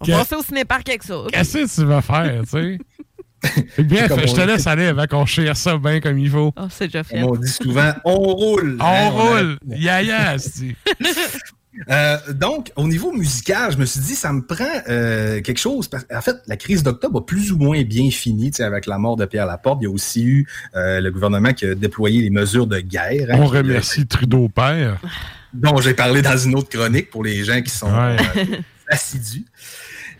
[0.00, 1.14] On va passer au cinéparc avec ça.
[1.32, 2.78] Qu'est-ce que tu vas faire, tu sais?
[3.76, 6.52] Fait, je te on laisse aller avant qu'on cherche ça bien comme il faut.
[6.56, 7.20] Oh, c'est déjà fait.
[7.20, 8.76] Comme on dit souvent, on roule.
[8.80, 9.58] On Hein, a- roule!
[9.68, 10.74] Ya ya, c'est-
[11.90, 15.86] Euh, donc, au niveau musical, je me suis dit, ça me prend euh, quelque chose.
[15.88, 18.86] parce- En fait, la crise d'octobre a plus ou moins bien fini, tu sais, avec
[18.86, 19.78] la mort de Pierre Laporte.
[19.82, 23.28] Il y a aussi eu euh, le gouvernement qui a déployé les mesures de guerre.
[23.30, 24.96] hein, On remercie Trudeau père.
[25.52, 28.16] dont j'ai parlé dans une autre chronique pour les gens qui sont Ouais.
[28.38, 28.44] euh,
[28.88, 29.44] assidus.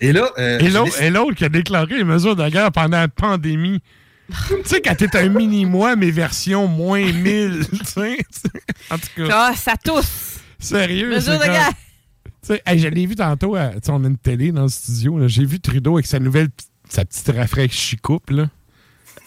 [0.01, 2.71] Et là, euh, Et l'autre décidé- et l'autre qui a déclaré les mesures de guerre
[2.73, 3.81] pendant la pandémie.
[4.29, 8.19] tu sais, quand t'es un mini-mois, mais version moins 1000, tu sais.
[8.91, 10.41] En tout cas, Ah, ça tousse.
[10.59, 11.11] sérieux.
[11.15, 11.71] Mesures de guerre.
[12.25, 14.63] Tu sais, hey, je l'ai vu tantôt, à- tu sais, on a une télé dans
[14.65, 15.29] le studio, là.
[15.29, 16.49] j'ai vu Trudeau avec sa nouvelle,
[16.89, 18.49] sa petite rafraîchie-coupe, là.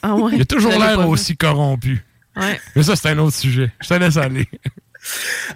[0.01, 0.31] Ah ouais.
[0.35, 1.07] Il a toujours l'air vu.
[1.07, 2.05] aussi corrompu.
[2.35, 2.59] Ouais.
[2.75, 3.71] Mais ça, c'est un autre sujet.
[3.81, 4.47] Je te laisse aller.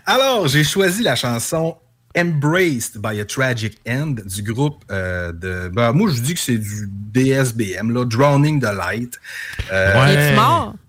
[0.06, 1.78] Alors, j'ai choisi la chanson
[2.18, 5.70] Embraced by a Tragic End du groupe euh, de.
[5.74, 9.20] Ben, moi, je dis que c'est du DSBM, là, Drowning the Light.
[9.72, 10.14] Euh, Ouais.
[10.16, 10.76] Es-tu mort?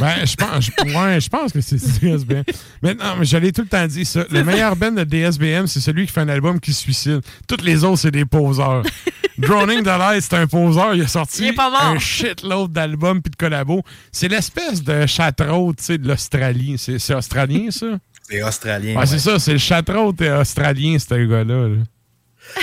[0.00, 2.44] Ben, je pense, je- ouais, je pense que c'est DSBM.
[2.82, 4.24] Mais non, mais j'allais tout le temps dire ça.
[4.30, 7.20] Le meilleur band de DSBM, c'est celui qui fait un album qui se suicide.
[7.46, 8.82] Toutes les autres, c'est des poseurs.
[9.38, 10.94] Drowning the Light, c'est un poseur.
[10.94, 11.84] Il a sorti Il est pas mort.
[11.84, 13.82] un shitload d'albums puis de collabos.
[14.12, 16.76] C'est l'espèce de château, tu sais, de l'Australie.
[16.78, 17.98] C'est australien, ça?
[18.28, 18.98] C'est australien.
[18.98, 19.38] Ouais, c'est ça.
[19.38, 21.68] C'est le château australien, ce gars-là.
[21.68, 21.76] là.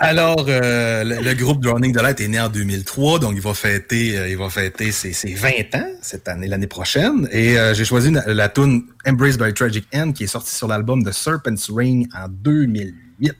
[0.01, 3.55] Alors, euh, le, le groupe Drowning the Light est né en 2003, donc il va
[3.55, 7.29] fêter, euh, il va fêter ses, ses 20 ans cette année, l'année prochaine.
[7.31, 10.67] Et euh, j'ai choisi une- la tune Embraced by Tragic End qui est sortie sur
[10.67, 13.33] l'album The Serpent's Ring en 2008.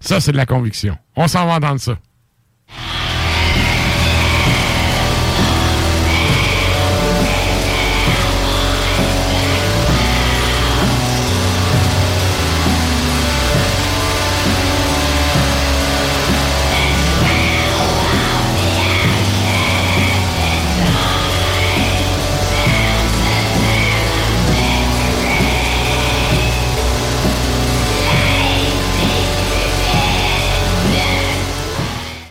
[0.00, 0.98] Ça, c'est de la conviction.
[1.14, 1.96] On s'en va entendre ça.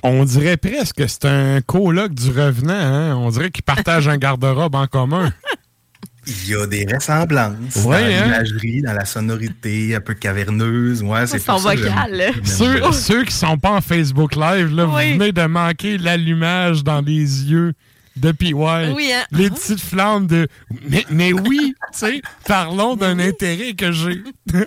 [0.03, 2.73] On dirait presque que c'est un coloc du revenant.
[2.73, 3.15] Hein?
[3.17, 5.31] On dirait qu'ils partagent un garde-robe en commun.
[6.27, 8.25] Il y a des ressemblances Ouais, dans hein?
[8.25, 11.01] l'imagerie, dans la sonorité, un peu caverneuse.
[11.01, 15.13] Ouais, c'est Son vocal, ceux, ceux qui sont pas en Facebook Live, là, Oui.
[15.13, 17.13] vous venez de manquer l'allumage dans les
[17.51, 17.73] yeux
[18.19, 18.53] de PY.
[18.53, 19.23] Oui, hein?
[19.31, 20.47] Les petites flammes de.
[20.89, 24.23] Mais, mais oui, tu sais, parlons d'un intérêt que j'ai.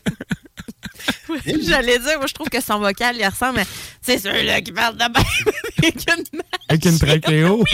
[1.62, 3.64] J'allais dire, moi, je trouve que son vocal, il ressemble à.
[4.00, 5.12] C'est ceux-là qui parlent de même
[5.78, 5.96] avec
[6.32, 7.64] une, Avec une trachéo.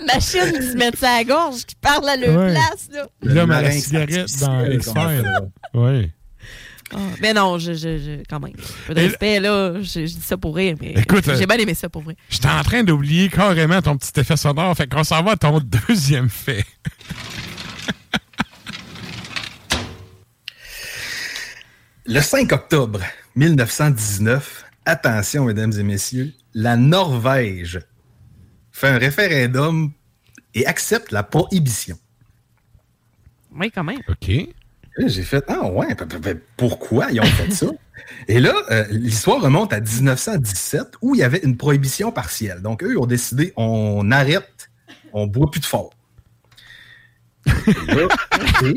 [0.00, 2.52] une machine qui se met à la gorge, qui parle à leur Ouais.
[2.52, 3.42] place, là.
[3.56, 5.30] À la cigarette dans X-Files.
[5.74, 6.10] Oui.
[6.94, 8.52] Ah, mais non, je, je, je- quand même.
[8.54, 9.74] Un peu de Et- respect, là.
[9.82, 12.16] Je, je dis ça pour rire, mais Écoute, j'ai euh, bien aimé ça pour vrai.
[12.30, 14.76] J'étais en train d'oublier carrément ton petit effet sonore.
[14.76, 15.58] Fait qu'on s'en va à ton
[15.88, 16.64] deuxième fait.
[22.06, 23.00] Le 5 octobre
[23.36, 27.80] 1919, attention mesdames et messieurs, la Norvège
[28.72, 29.92] fait un référendum
[30.54, 31.98] et accepte la prohibition.
[33.52, 34.00] Oui, quand même.
[34.08, 34.30] OK.
[34.98, 37.66] J'ai fait Ah ouais, p- p- p- pourquoi ils ont fait ça?
[38.28, 42.60] Et là, euh, l'histoire remonte à 1917 où il y avait une prohibition partielle.
[42.62, 44.70] Donc, eux, ils ont décidé on arrête,
[45.12, 45.90] on boit plus de fort.
[47.46, 48.08] Et là,
[48.64, 48.74] et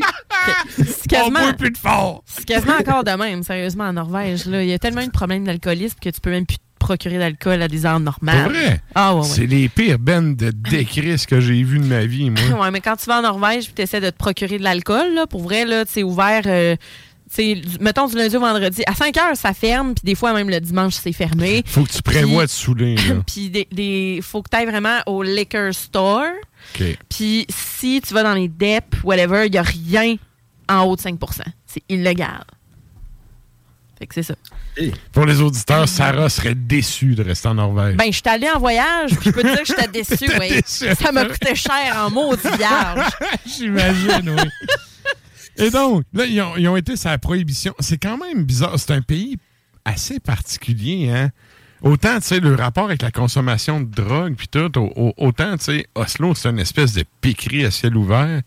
[0.84, 2.24] C'est quasiment, boit plus de fort.
[2.26, 4.46] c'est quasiment encore de même, sérieusement, en Norvège.
[4.46, 4.62] Là.
[4.64, 7.62] Il y a tellement de problèmes d'alcoolisme que tu peux même plus te procurer d'alcool
[7.62, 8.44] à des heures normales.
[8.44, 8.82] Pour vrai?
[8.96, 9.28] Ah ouais, ouais.
[9.28, 12.42] C'est les pires bennes de décris que j'ai vues de ma vie, moi.
[12.64, 15.14] Ouais, mais quand tu vas en Norvège et tu essaies de te procurer de l'alcool,
[15.14, 16.42] là, pour vrai, là, c'est ouvert.
[16.46, 16.76] euh,
[17.30, 18.84] c'est, mettons du lundi au vendredi.
[18.88, 21.62] À 5 heures, ça ferme, puis des fois, même le dimanche, c'est fermé.
[21.68, 23.16] Faut que tu prévois de saouler, là.
[23.28, 26.32] Puis des, des- faut que tu ailles vraiment au liquor store.
[27.10, 30.16] Puis si tu vas dans les DEP, whatever, il n'y a rien
[30.70, 31.18] en haut de 5%
[31.66, 32.44] C'est illégal.
[34.00, 34.36] Fait que c'est ça.
[35.12, 37.96] Pour les auditeurs, Sarah serait déçue de rester en Norvège.
[37.96, 40.50] Ben, je suis allée en voyage, puis je peux te dire que j'étais déçue, oui.
[40.50, 40.86] déçue.
[41.02, 43.10] Ça m'a coûté cher en maudit vierge.
[43.58, 44.50] J'imagine, oui.
[45.58, 47.74] Et donc, là, ils ont, ils ont été la prohibition.
[47.80, 48.74] C'est quand même bizarre.
[48.78, 49.38] C'est un pays
[49.84, 51.32] assez particulier, hein?
[51.82, 55.58] Autant, tu sais, le rapport avec la consommation de drogue, puis tout, au- au- autant,
[55.58, 58.42] tu sais, Oslo, c'est une espèce de piquerie à ciel ouvert.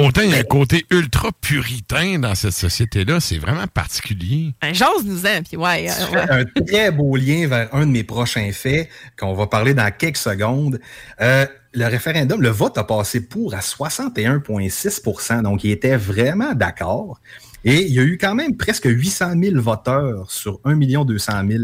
[0.00, 3.20] Autant, il y a un côté ultra puritain dans cette société-là.
[3.20, 4.54] C'est vraiment particulier.
[4.62, 5.90] Ben, j'ose nous en, puis ouais.
[5.90, 6.30] Euh, ouais.
[6.30, 10.16] un très beau lien vers un de mes prochains faits qu'on va parler dans quelques
[10.16, 10.80] secondes.
[11.20, 11.44] Euh,
[11.74, 17.20] le référendum, le vote a passé pour à 61,6% donc il était vraiment d'accord.
[17.64, 21.62] Et il y a eu quand même presque 800 000 voteurs sur 1 200 000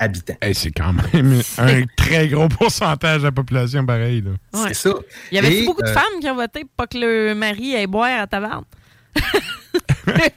[0.00, 0.34] habitants.
[0.52, 4.22] c'est quand même un très gros pourcentage de la population, pareil.
[4.22, 4.30] Là.
[4.60, 4.68] Ouais.
[4.74, 4.94] C'est ça.
[5.30, 7.34] Il y avait Et, beaucoup de euh, femmes qui ont voté pour pas que le
[7.34, 8.64] mari aille boire à taverne.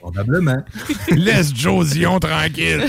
[0.00, 0.62] Probablement.
[1.10, 2.84] Laisse Josion tranquille.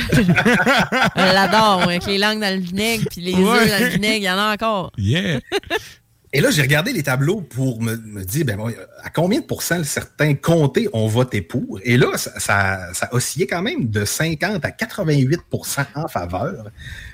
[1.15, 3.41] On l'adore, avec les langues dans le vinaigre, puis les Ouais.
[3.59, 4.91] œufs dans le vinaigre, il y en a encore.
[4.97, 5.39] Yeah.
[6.35, 8.69] Et là, j'ai regardé les tableaux pour me, me dire, ben, bon,
[9.01, 11.79] à combien de pourcents certains comtés ont voté pour?
[11.85, 16.65] Et là, ça, ça, ça oscillait quand même de 50 à 88% en faveur,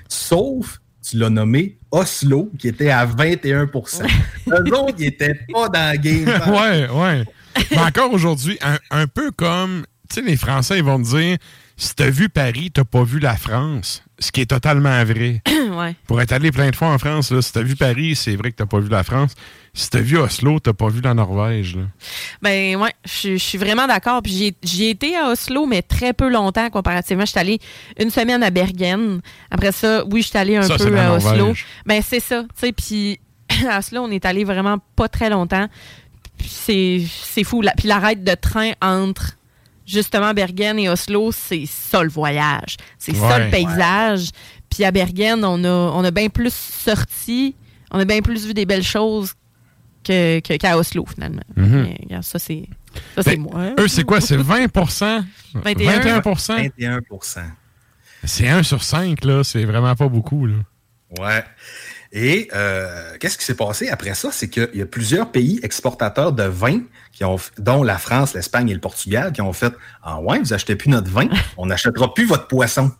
[0.08, 4.02] sauf, tu l'as nommé, Oslo, qui était à 21%
[4.48, 6.26] Eux autres, ils n'étaient pas dans la game.
[6.48, 7.24] ouais, ouais.
[7.70, 11.38] Mais encore aujourd'hui, un, un peu comme, tu sais, les Français, ils vont te dire,
[11.76, 14.02] si t'as vu Paris, t'as pas vu la France.
[14.22, 15.42] Ce qui est totalement vrai.
[15.76, 15.94] ouais.
[16.06, 18.52] Pour être allé plein de fois en France, là, si t'as vu Paris, c'est vrai
[18.52, 19.34] que t'as pas vu la France.
[19.74, 21.76] Si t'as vu Oslo, t'as pas vu la Norvège.
[21.76, 21.82] là.
[22.42, 24.22] Ben ouais, je je suis vraiment d'accord.
[24.22, 27.24] Puis j'ai- j'y ai été à Oslo, mais très peu longtemps comparativement.
[27.24, 27.58] J'étais allée
[27.98, 29.20] une semaine à Bergen.
[29.50, 31.54] Après ça, oui, j'étais allée un Ça, peu à Oslo.
[31.86, 32.42] Ben c'est ça.
[32.42, 33.18] Tu sais, puis
[33.68, 35.66] à Oslo, on est allé vraiment pas très longtemps.
[36.44, 37.62] C'est fou.
[37.62, 39.36] La- Puis l'arrêt de train entre
[39.92, 42.76] justement Bergen et Oslo, c'est ça le voyage.
[42.98, 44.30] C'est ça le paysage.
[44.70, 47.54] Puis à Bergen, on a, on a bien plus sorti,
[47.90, 49.32] on a bien plus vu des belles choses
[50.02, 51.42] que- que- qu'à Oslo, finalement.
[51.56, 51.82] Mhm.
[51.82, 52.68] Mais, regarde, ça, c'est
[53.14, 53.74] ça, c'est Ben, moi.
[53.78, 54.20] Eux, c'est quoi?
[54.20, 55.24] C'est 20%
[55.54, 56.00] 21.
[56.00, 57.40] 21% 21%
[58.24, 59.42] C'est 1 sur 5, là.
[59.44, 60.54] C'est vraiment pas beaucoup, là.
[61.18, 61.44] Ouais.
[62.14, 64.28] Et euh, qu'est-ce qui s'est passé après ça?
[64.32, 68.68] C'est qu'il y a plusieurs pays exportateurs de vin, qui ont, dont la France, l'Espagne
[68.68, 69.72] et le Portugal, qui ont fait
[70.02, 72.92] Ah ouais, vous achetez plus notre vin, on n'achètera plus votre poisson.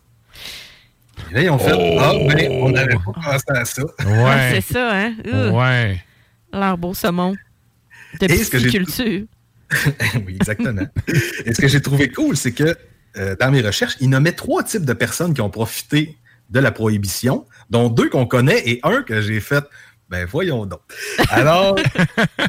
[1.29, 1.97] Et là, ils ont fait Oh!
[1.99, 3.83] Ah, ben, on n'avait pas pensé à ça.
[4.05, 4.61] Ouais.
[4.61, 5.13] c'est ça, hein?
[5.27, 6.03] Euh, Ouais.
[6.51, 7.35] Leur beau saumon
[8.19, 9.27] de Et ce que
[10.25, 10.85] oui, exactement.
[11.45, 12.77] Et ce que j'ai trouvé cool, c'est que
[13.17, 16.15] euh, dans mes recherches, ils nommaient trois types de personnes qui ont profité
[16.49, 19.63] de la prohibition, dont deux qu'on connaît et un que j'ai fait.
[20.09, 20.81] Ben voyons donc.
[21.29, 21.75] Alors,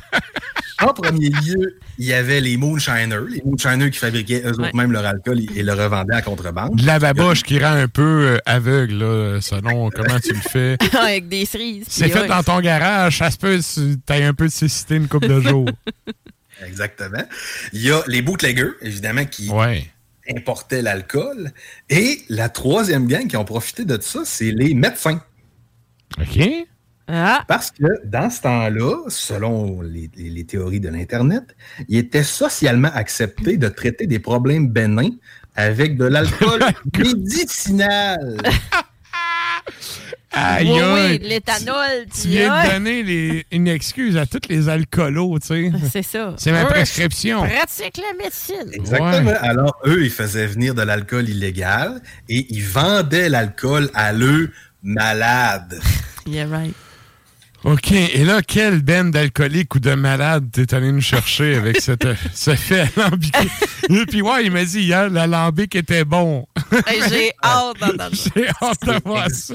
[0.83, 5.41] en premier lieu, il y avait les Moonshiners, les Moonshiners qui fabriquaient eux-mêmes leur alcool
[5.41, 6.77] et, et le revendaient à contrebande.
[6.77, 10.77] De la baboche qui rend un peu euh, aveugle, là, selon comment tu le fais?
[10.99, 11.87] Avec des cerises.
[11.89, 12.29] C'est fait ouais.
[12.29, 15.41] dans ton garage, ça se peut tu t'as un peu de cécité une couple de
[15.41, 15.69] jours.
[16.67, 17.25] Exactement.
[17.73, 19.87] Il y a les bootleggers, évidemment, qui Ouais.
[20.31, 21.51] Importaient l'alcool.
[21.91, 25.21] Et la troisième gang qui ont profité de ça, c'est les médecins.
[26.19, 26.49] OK.
[27.07, 27.45] Ah.
[27.49, 31.55] Parce que dans ce temps-là, selon les, les- les théories de l'Internet,
[31.89, 35.11] il était socialement accepté de traiter des problèmes bénins
[35.55, 36.61] avec de l'alcool
[36.99, 38.39] médicinal.
[40.37, 42.07] Aïe, oui, l'éthanol.
[42.13, 45.73] Tu viens de donner les- une excuse à tous les alcoolos, tu sais.
[45.93, 46.35] C'est ça.
[46.37, 47.41] C'est ma prescription.
[47.47, 48.71] Pratique la médecine.
[48.73, 49.31] Exactement.
[49.31, 49.37] Ouais.
[49.41, 54.51] Alors, eux, ils faisaient venir de l'alcool illégal et ils vendaient l'alcool à leux
[54.83, 55.79] malades.
[56.27, 56.75] Yeah, right.
[57.65, 57.93] OK.
[57.93, 62.55] Et là, quelle benne d'alcoolique ou de malade t'es allé nous chercher avec cette, ce
[62.55, 63.49] fait alambiqué?
[63.89, 66.47] Et puis, ouais, il m'a dit hier, l'alambic était bon.
[67.09, 68.31] J'ai hâte d'entendre ça.
[68.37, 69.55] J'ai hâte de voir ça.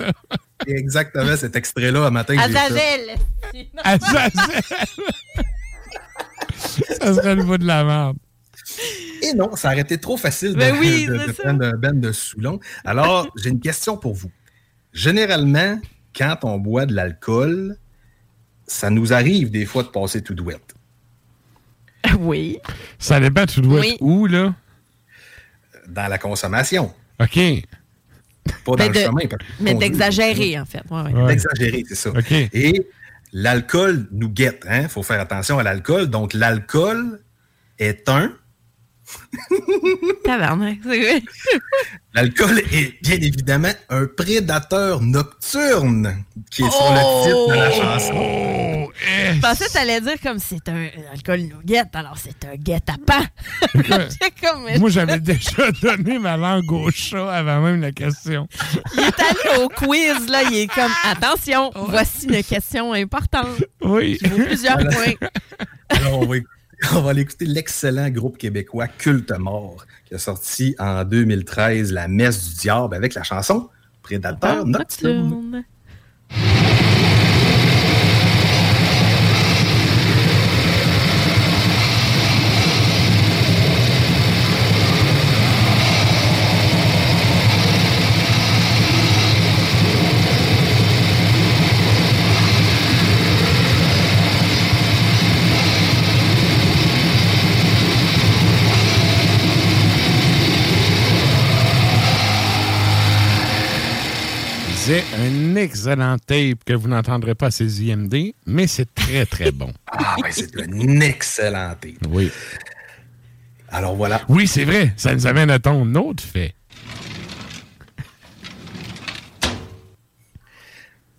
[0.66, 2.36] C'est exactement cet extrait-là, un matin.
[2.38, 3.16] Azazel.
[3.84, 4.32] Azazel.
[6.58, 8.18] ça serait le bout de la merde.
[9.22, 12.12] Et non, ça aurait été trop facile de, Ben oui, de- prendre un ben de
[12.12, 12.60] Soulon.
[12.86, 14.32] Alors, j'ai une question pour vous.
[14.94, 15.80] Généralement,
[16.16, 17.78] quand on boit de l'alcool,
[18.70, 20.74] ça nous arrive des fois de passer tout douette.
[22.20, 22.58] Oui.
[22.98, 23.90] Ça dépend, Oui.
[23.90, 24.54] être où, là?
[25.88, 26.94] Dans la consommation.
[27.20, 27.36] OK.
[27.36, 29.28] Pas dans Mais le de- chemin.
[29.30, 30.82] parce que Mais d'exagérer, en fait.
[30.90, 31.14] Ouais, ouais.
[31.14, 31.28] Ouais.
[31.28, 32.10] D'exagérer, c'est ça.
[32.12, 32.32] OK.
[32.32, 32.88] Et
[33.34, 34.66] l'alcool nous guette.
[34.72, 36.08] Il faut faire attention à l'alcool.
[36.08, 37.20] Donc, l'alcool
[37.78, 38.34] est un.
[40.24, 41.22] Tabarnak, c'est vrai.
[42.14, 48.14] L'alcool est bien évidemment un prédateur nocturne, qui est sur le titre de la chanson.
[48.16, 48.92] Oh,
[49.36, 52.58] Je pensais que t'allais dire comme c'est un alcool nous guette, alors c'est un
[54.42, 58.48] comme, mais- Moi, j'avais déjà donné ma langue au chat avant même la question.
[58.96, 63.64] Il est allé au quiz, là, il est comme attention, voici une question importante.
[63.82, 64.18] Oui.
[64.18, 64.92] Qui vaut plusieurs Voilà.
[64.92, 65.28] points.
[65.90, 66.36] Alors, on va,
[66.96, 72.08] on va aller écouter l'excellent groupe québécois Culte Mort, qui a sorti en 2013 La
[72.08, 73.70] Messe du Diable avec la chanson
[74.02, 75.30] Prédateur Nocturne.
[75.30, 75.66] Nocturne.
[104.90, 109.52] C'est un excellent tape que vous n'entendrez pas à ces IMD, mais c'est très, très
[109.52, 109.72] bon.
[109.92, 111.96] Ah c'est un excellent thé.
[112.10, 112.32] Oui.
[113.68, 114.24] Alors voilà.
[114.30, 114.92] Oui, c'est vrai.
[114.98, 116.56] Ça nous amène à ton autre fait.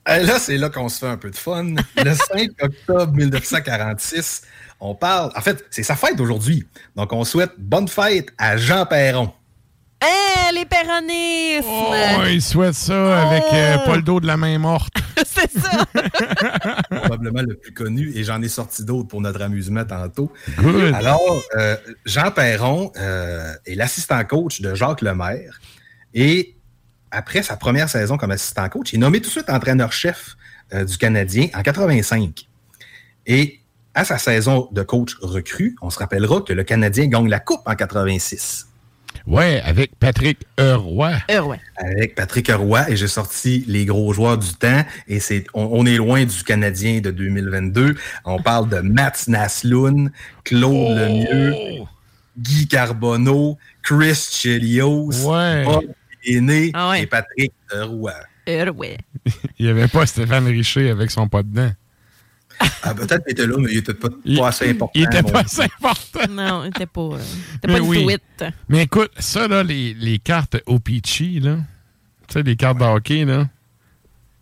[0.08, 1.76] Euh, Là, c'est là qu'on se fait un peu de fun.
[1.96, 4.42] Le 5 octobre 1946,
[4.80, 5.30] on parle.
[5.36, 6.66] En fait, c'est sa fête aujourd'hui.
[6.96, 9.32] Donc, on souhaite bonne fête à Jean Perron.
[10.02, 11.68] Hein, les péronismes!
[11.68, 14.94] Oh, il souhaite ça avec euh, pas le dos de la main morte.
[15.26, 15.84] c'est ça!
[16.90, 20.32] probablement le plus connu, et j'en ai sorti d'autres pour notre amusement tantôt.
[20.58, 20.94] Good.
[20.94, 25.60] Alors, euh, Jean Perron euh, est l'assistant coach de Jacques Lemaire,
[26.14, 26.56] et
[27.10, 30.36] après sa première saison comme assistant coach, il est nommé tout de suite entraîneur-chef
[30.72, 32.48] euh, du Canadien en 85.
[33.26, 33.60] Et
[33.94, 37.62] à sa saison de coach recrue, on se rappellera que le Canadien gagne la Coupe
[37.66, 38.68] en 86.
[39.26, 41.12] Ouais, avec Patrick Heroy.
[41.28, 41.56] Heroy.
[41.76, 45.86] Avec Patrick Roy, et j'ai sorti les gros joueurs du temps, et c'est on, on
[45.86, 47.94] est loin du Canadien de 2022.
[48.24, 50.10] On parle de Mats Naslund,
[50.44, 51.54] Claude Lemieux,
[52.38, 55.64] Guy Carbonneau, Chris Chelios, Ouais.
[55.64, 55.84] Bob
[56.24, 57.02] Aîné Ah ouais.
[57.02, 58.12] et Patrick Roy.
[58.46, 58.96] Heroy.
[59.58, 61.70] Il n'y avait pas Stéphane Richer avec son pas dedans.
[62.82, 64.08] Ah, peut-être qu'il était là, mais il était pas,
[64.46, 64.92] assez important.
[64.94, 66.20] Il était pas assez important.
[66.30, 67.18] Non, il était pas, euh,
[67.52, 67.98] c'était Mais pas oui.
[67.98, 68.44] du tweet.
[68.68, 71.56] Mais écoute, ça, là, les, les cartes OPC, là,
[72.28, 73.48] tu sais, les cartes de hockey, là,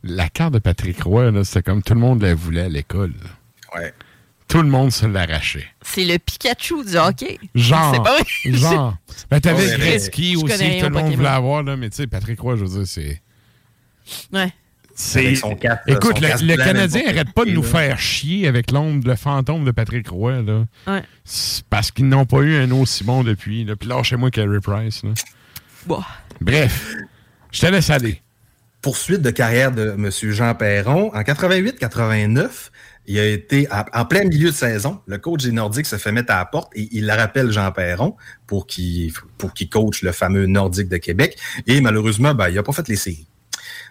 [0.03, 3.15] la carte de Patrick Roy, là, c'était comme tout le monde la voulait à l'école.
[3.75, 3.93] Ouais.
[4.49, 5.67] Tout le monde se l'arrachait.
[5.83, 7.39] C'est le Pikachu du hockey.
[7.55, 7.93] Genre.
[7.95, 8.53] C'est pas vrai.
[8.59, 8.97] Genre.
[9.31, 11.17] Ben, t'avais Ouais, Gretzky aussi, que tout le monde Pokémon.
[11.17, 13.21] voulait avoir, là, mais tu sais, Patrick Roy, je veux dire, c'est.
[14.33, 14.51] Ouais.
[14.99, 15.37] C'est.
[15.37, 19.07] Son casque, Écoute, son le, Canadien n'importe arrête pas de nous faire chier avec l'ombre,
[19.07, 20.65] le fantôme de Patrick Roy, là.
[20.89, 21.05] Ouais.
[21.25, 23.65] C'est parce qu'ils n'ont pas eu un aussi bon depuis.
[23.65, 23.77] Là.
[23.77, 25.05] Puis lâchez-moi Carey Price.
[25.05, 25.11] Là.
[25.87, 26.03] Bon.
[26.41, 26.97] Bref,
[27.53, 28.21] je te laisse aller.
[28.83, 30.11] poursuite de carrière de M.
[30.11, 31.15] Jean Perron.
[31.15, 32.49] En 88-89,
[33.07, 34.99] il a été en, en plein milieu de saison.
[35.07, 38.17] Le coach des Nordiques se fait mettre à la porte et il rappelle Jean Perron
[38.49, 41.39] pour qu'il pour qu'il coach le fameux Nordique de Québec.
[41.69, 43.28] Et malheureusement, ben, il n'a pas fait les séries.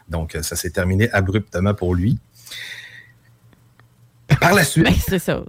[0.09, 2.17] Donc, euh, ça s'est terminé abruptement pour lui.
[4.41, 5.41] Par la suite, Ben, c'est ça.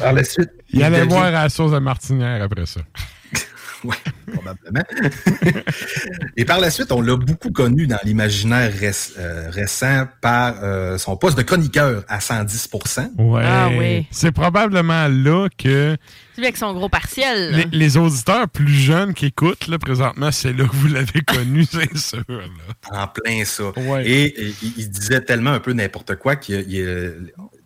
[0.00, 2.80] Par la suite, Il allait devient- boire à la sauce de martinière après ça.
[3.84, 3.96] Oui,
[4.32, 4.84] probablement.
[6.36, 10.98] Et par la suite, on l'a beaucoup connu dans l'imaginaire réc- euh, récent par euh,
[10.98, 12.68] son poste de chroniqueur à 110
[13.18, 13.42] Ouais.
[13.44, 14.06] Ah oui.
[14.10, 15.96] C'est probablement là que
[16.36, 17.50] C'est avec son gros partiel.
[17.54, 21.64] les, les auditeurs plus jeunes qui écoutent, là, présentement, c'est là que vous l'avez connu,
[21.64, 22.24] c'est sûr.
[22.28, 23.02] Là.
[23.02, 23.64] En plein ça.
[23.76, 24.06] Ouais.
[24.08, 26.64] Et, et il, il disait tellement un peu n'importe quoi qu'il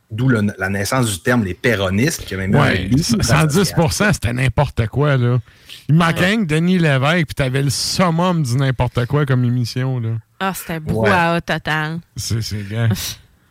[0.09, 4.87] D'où la naissance du terme les péronistes, qui a même Ouais, livre 110% c'était n'importe
[4.87, 5.41] quoi, là.
[5.89, 10.11] Rien que Denis Lévesque, puis t'avais le summum du n'importe quoi comme émission, là.
[10.41, 12.01] Ah, c'était brouhaha total.
[12.17, 12.89] C'est, c'est gars.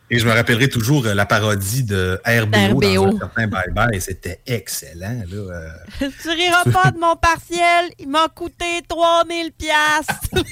[0.08, 3.06] Et je me rappellerai toujours euh, la parodie de RBO, dans RBO.
[3.06, 3.98] un certain bye-bye.
[3.98, 5.24] C'était excellent.
[5.28, 5.68] Là, euh.
[6.22, 10.30] tu riras pas de mon partiel, il m'a coûté 3000 piastres.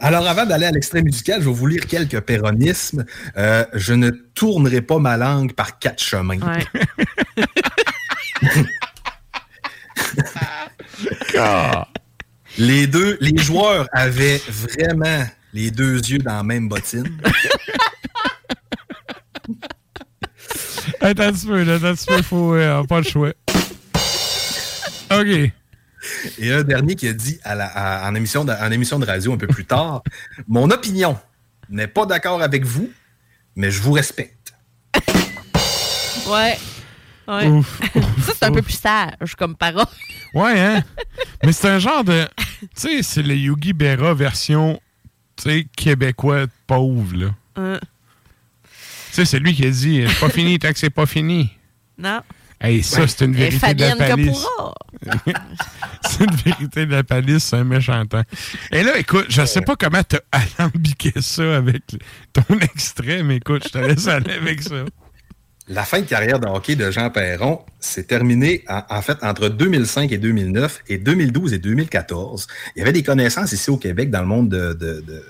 [0.00, 3.04] Alors, avant d'aller à l'extrait musical, je vais vous lire quelques péronismes.
[3.36, 6.40] Euh, je ne tournerai pas ma langue par quatre chemins.
[6.40, 6.64] Ouais.
[11.38, 11.88] Ah.
[12.56, 17.20] Les deux, les joueurs avaient vraiment les deux yeux dans la même bottine.
[21.00, 23.32] Attends un petit peu, là, attends un petit peu, faut euh, pas le choix.
[25.10, 25.50] OK.
[26.38, 29.06] Et un dernier qui a dit à la- à- en, émission de, en émission de
[29.06, 30.02] radio un peu plus tard
[30.46, 31.18] Mon opinion
[31.70, 32.90] n'est pas d'accord avec vous,
[33.56, 34.54] mais je vous respecte.
[36.28, 36.56] Ouais.
[37.26, 37.46] Ouais.
[37.48, 37.80] Ouf,
[38.22, 39.86] Ça, c'est un peu plus sage comme parole.
[40.34, 40.84] Ouais, hein?
[41.44, 42.26] Mais c'est un genre de.
[42.60, 44.80] Tu sais, c'est le Yogi Berra version,
[45.36, 47.80] tu sais, québécois pauvre, là.
[49.14, 51.50] Tu sais, c'est lui qui a dit c'est pas fini tant que c'est pas fini.
[51.96, 52.20] Non.
[52.60, 54.46] Hey, ça, c'est une Et vérité de la palisse.
[56.02, 58.22] C'est une vérité de la palisse, c'est un méchant temps.
[58.70, 61.82] Et là, écoute, je sais pas comment t'as alambiqué ça avec
[62.32, 64.84] ton extrait, mais écoute, je te laisse aller avec ça.
[65.66, 69.48] La fin de carrière de hockey de Jean Perron s'est terminée en, en fait entre
[69.48, 72.46] 2005 et 2009 et 2012 et 2014.
[72.76, 75.24] Il y avait des connaissances ici au Québec dans le monde de- de- de-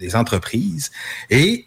[0.00, 0.90] des entreprises
[1.30, 1.66] et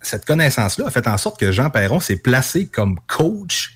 [0.00, 3.74] cette connaissance-là a fait en sorte que Jean Perron s'est placé comme coach,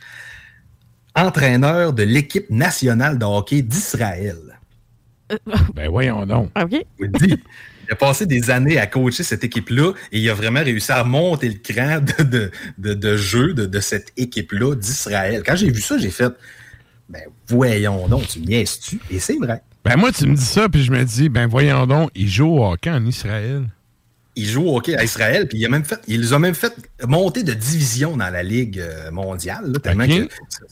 [1.14, 4.58] entraîneur de l'équipe nationale de hockey d'Israël.
[5.74, 6.50] Ben voyons donc.
[6.58, 6.70] OK.
[6.72, 7.36] Je vous le dis.
[7.88, 11.02] Il a passé des années à coacher cette équipe-là et il a vraiment réussi à
[11.04, 15.42] monter le cran de, de, de- de jeu de, de cette équipe-là d'Israël.
[15.44, 16.32] Quand j'ai vu ça, j'ai fait
[17.08, 19.00] Ben voyons donc, tu niaises-tu?
[19.10, 19.62] Et c'est vrai.
[19.84, 22.48] Ben moi, tu me dis ça, puis je me dis, ben voyons donc, il joue
[22.58, 23.62] au hockey en Israël.
[24.36, 26.54] Il joue au hockey à Israël, puis il, a même fait, il les a même
[26.54, 26.74] fait
[27.06, 30.28] monter de division dans la Ligue euh, mondiale, là, tellement que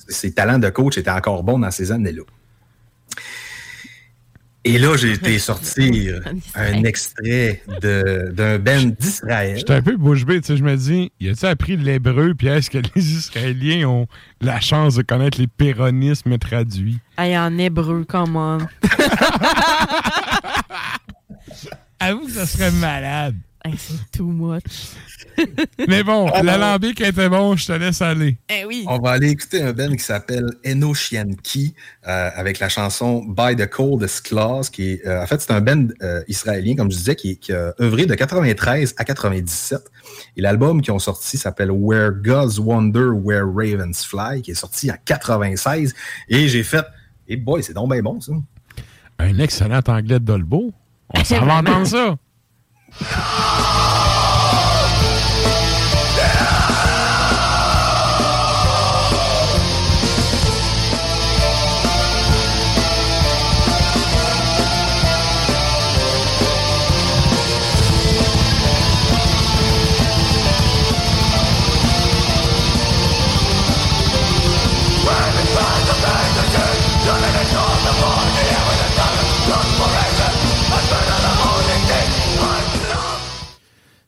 [0.08, 2.22] ses talents de coach étaient encore bons dans ces années-là.
[4.68, 6.20] Et là, j'ai été sortir
[6.56, 9.58] un extrait de- d'un band d'Israël.
[9.58, 12.48] J'étais un peu bouche bée, tu sais, je me dis, il a-tu appris l'hébreu, puis
[12.48, 14.06] est-ce que les Israéliens ont
[14.40, 16.98] la chance de connaître les péronismes traduits?
[17.16, 18.58] Hey, en hébreu, comment?
[22.00, 23.36] Avoue que ça serait malade.
[23.76, 24.62] C'est too much.
[25.88, 28.38] Mais bon, Ah, l'alambic était bon, je te laisse aller.
[28.48, 28.84] Eh oui.
[28.88, 31.74] On va aller écouter un band qui s'appelle Enoshianki
[32.06, 35.60] euh, avec la chanson By the Coldest Claws, qui est, euh, en fait, c'est un
[35.60, 39.80] band euh, israélien, comme je disais, qui, qui a œuvré de 93 à 97.
[40.36, 44.90] Et l'album qu'ils ont sorti s'appelle Where Gods Wonder, Where Ravens Fly, qui est sorti
[44.90, 45.94] en 96.
[46.28, 46.84] Et j'ai fait,
[47.28, 48.32] et boy, c'est donc bien bon, ça.
[49.18, 50.72] Un excellent anglais de Dolbo.
[51.14, 52.16] On s'en va entendre ça.
[52.98, 53.65] No!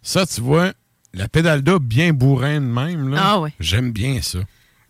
[0.08, 0.72] Ça, tu vois,
[1.12, 3.20] la pédale d'eau bien bourrin de même, là.
[3.22, 3.52] Ah ouais.
[3.60, 4.38] J'aime bien ça.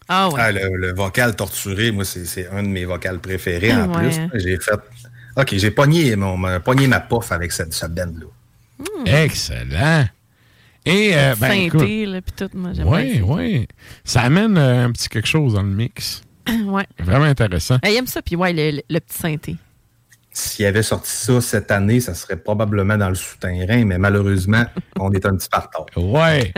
[0.08, 0.34] Ah ouais.
[0.40, 4.08] Ah, le, le vocal torturé, moi, c'est c'est un de mes vocals préférés en Ouais.
[4.10, 4.40] plus.
[4.40, 4.78] J'ai fait,
[5.36, 8.26] OK, j'ai pogné, mon, ma- pogné ma pof avec cette, cette band-là.
[9.24, 10.06] Excellent.
[10.86, 13.68] Et, euh, ben, écoute, Synthé, là, pis tout, moi, j'aime oui, bien oui.
[14.04, 16.22] Ça amène euh, un petit quelque chose dans le mix.
[16.64, 16.86] ouais.
[17.00, 17.78] Vraiment intéressant.
[17.82, 19.56] Elle aime ça, puis ouais, le, le- le petit synthé.
[20.30, 24.64] S'il avait sorti ça cette année, ça serait probablement dans le souterrain, mais malheureusement,
[25.00, 25.86] on est un petit en retard.
[25.96, 26.52] Ouais.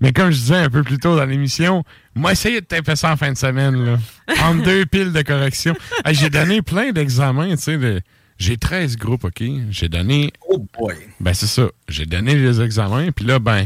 [0.00, 1.82] Mais comme je disais un peu plus tôt dans l'émission,
[2.14, 3.98] moi, essayez de taper ça en fin de semaine, là.
[4.44, 5.74] Entre deux piles de correction.
[6.04, 7.78] Hey, J'ai donné plein d'examens, tu sais.
[7.78, 8.02] de-
[8.38, 9.42] J'ai 13 groupes, OK?
[9.70, 10.30] J'ai donné.
[10.48, 10.96] Oh boy!
[11.20, 11.68] Ben, c'est ça.
[11.88, 13.64] J'ai donné les examens, puis là, ben,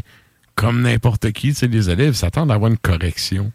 [0.55, 3.51] comme n'importe qui, tu sais, les élèves s'attendent à avoir une correction.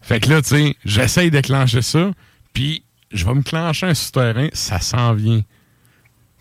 [0.00, 2.10] Fait que là, tu sais, j'essaye de clencher ça,
[2.54, 5.42] puis je vais me clencher un souterrain, ça s'en vient.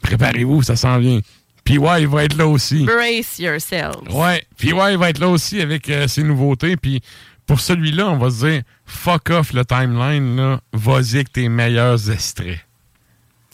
[0.01, 1.19] Préparez-vous, ça s'en vient.
[1.64, 2.85] Puis ouais, il va être là aussi.
[2.85, 3.95] Brace yourself.
[4.09, 4.43] Ouais.
[4.58, 6.75] Puis ouais, il va être là aussi avec euh, ses nouveautés.
[6.75, 7.01] Puis
[7.45, 10.59] pour celui-là, on va se dire fuck off le timeline, là.
[10.74, 12.59] Vas-y avec tes meilleurs extraits.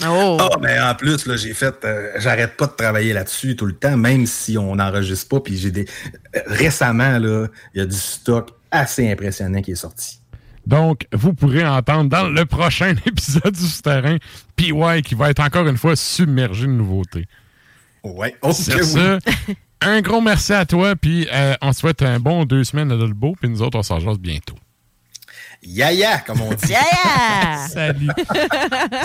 [0.06, 0.38] Oh!
[0.40, 1.76] Ah, mais en plus, là, j'ai fait.
[1.84, 5.40] euh, J'arrête pas de travailler là-dessus tout le temps, même si on n'enregistre pas.
[5.40, 5.86] Puis j'ai des.
[6.36, 10.20] euh, récemment, là, il y a du stock assez impressionnant qui est sorti.
[10.68, 14.18] Donc, vous pourrez entendre dans le prochain épisode du Souterrain
[14.58, 17.26] PY qui va être encore une fois submergé de nouveautés.
[18.04, 19.56] Ouais, Sur que ça, oui.
[19.80, 22.98] un gros merci à toi, puis euh, on te souhaite un bon deux semaines à
[22.98, 24.56] Dolbeau, puis nous autres, on s'en jase bientôt.
[25.64, 26.68] Yaya, comme on dit.
[26.70, 27.68] Yeah!
[27.70, 28.10] Salut!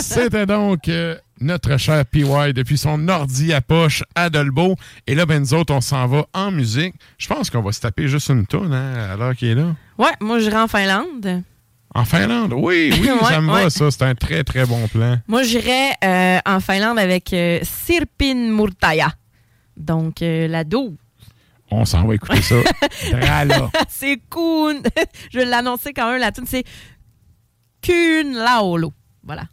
[0.01, 4.75] C'était donc euh, notre cher PY depuis son ordi à poche à Dolbeau.
[5.07, 6.95] Et là, ben nous autres, on s'en va en musique.
[7.19, 9.77] Je pense qu'on va se taper juste une tonne hein, à l'heure qu'il est là.
[9.97, 11.45] Ouais, moi, j'irai en Finlande.
[11.95, 13.91] En Finlande, oui, oui, ça me va, ça.
[13.91, 15.19] C'est un très, très bon plan.
[15.29, 19.13] Moi, j'irais euh, en Finlande avec euh, Sirpin Murtaya.
[19.77, 20.93] Donc, euh, la 12.
[21.71, 22.57] On s'en va écouter ça.
[23.89, 24.83] c'est Kun.
[25.31, 26.65] Je vais l'annoncer quand même, la tune, c'est
[27.83, 28.93] Kun Laolo.
[29.23, 29.45] Voilà.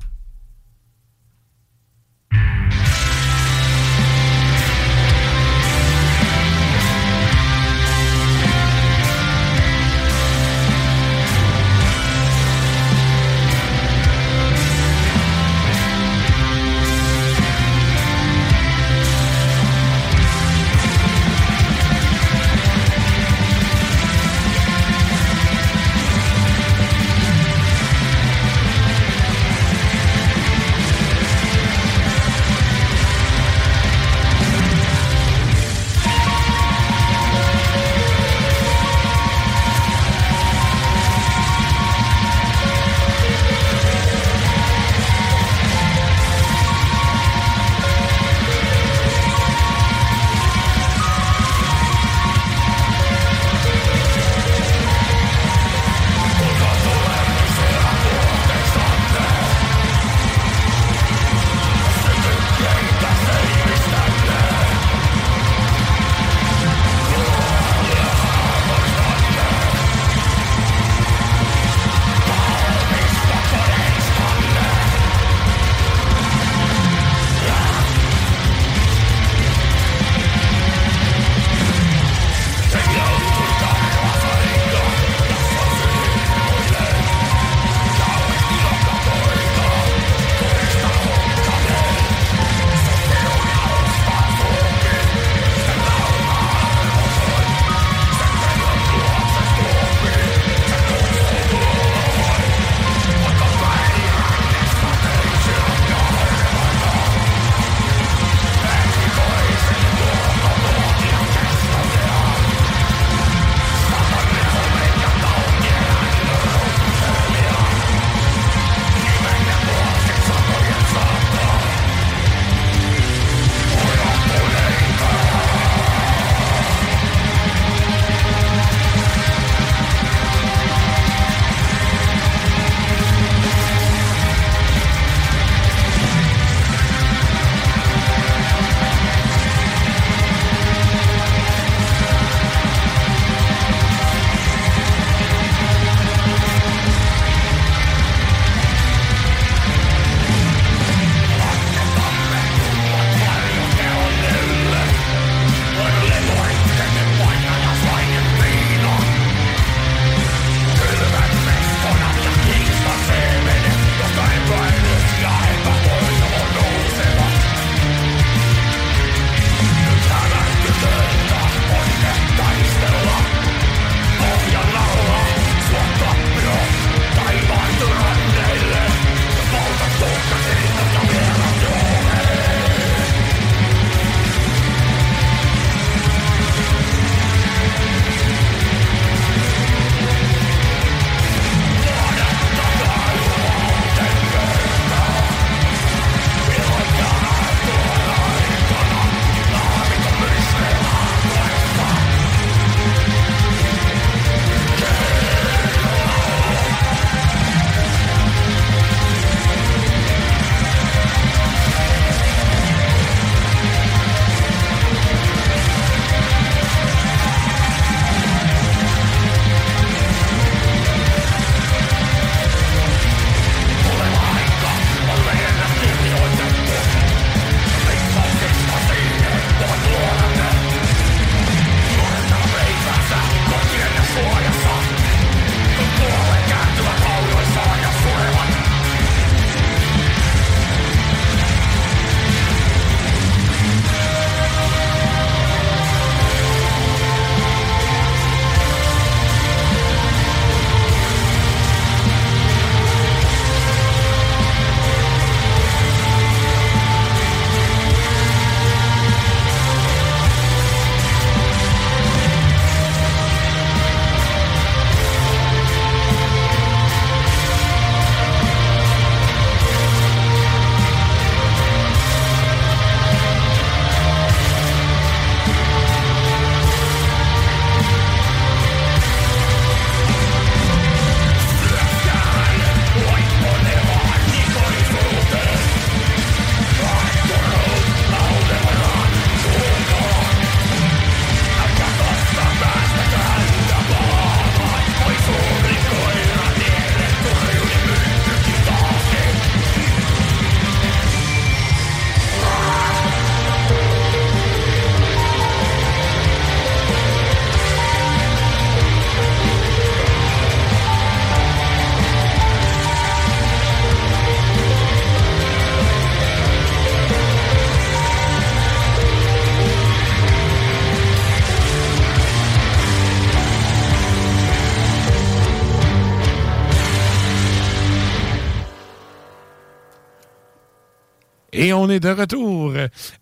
[331.80, 332.74] On est de retour.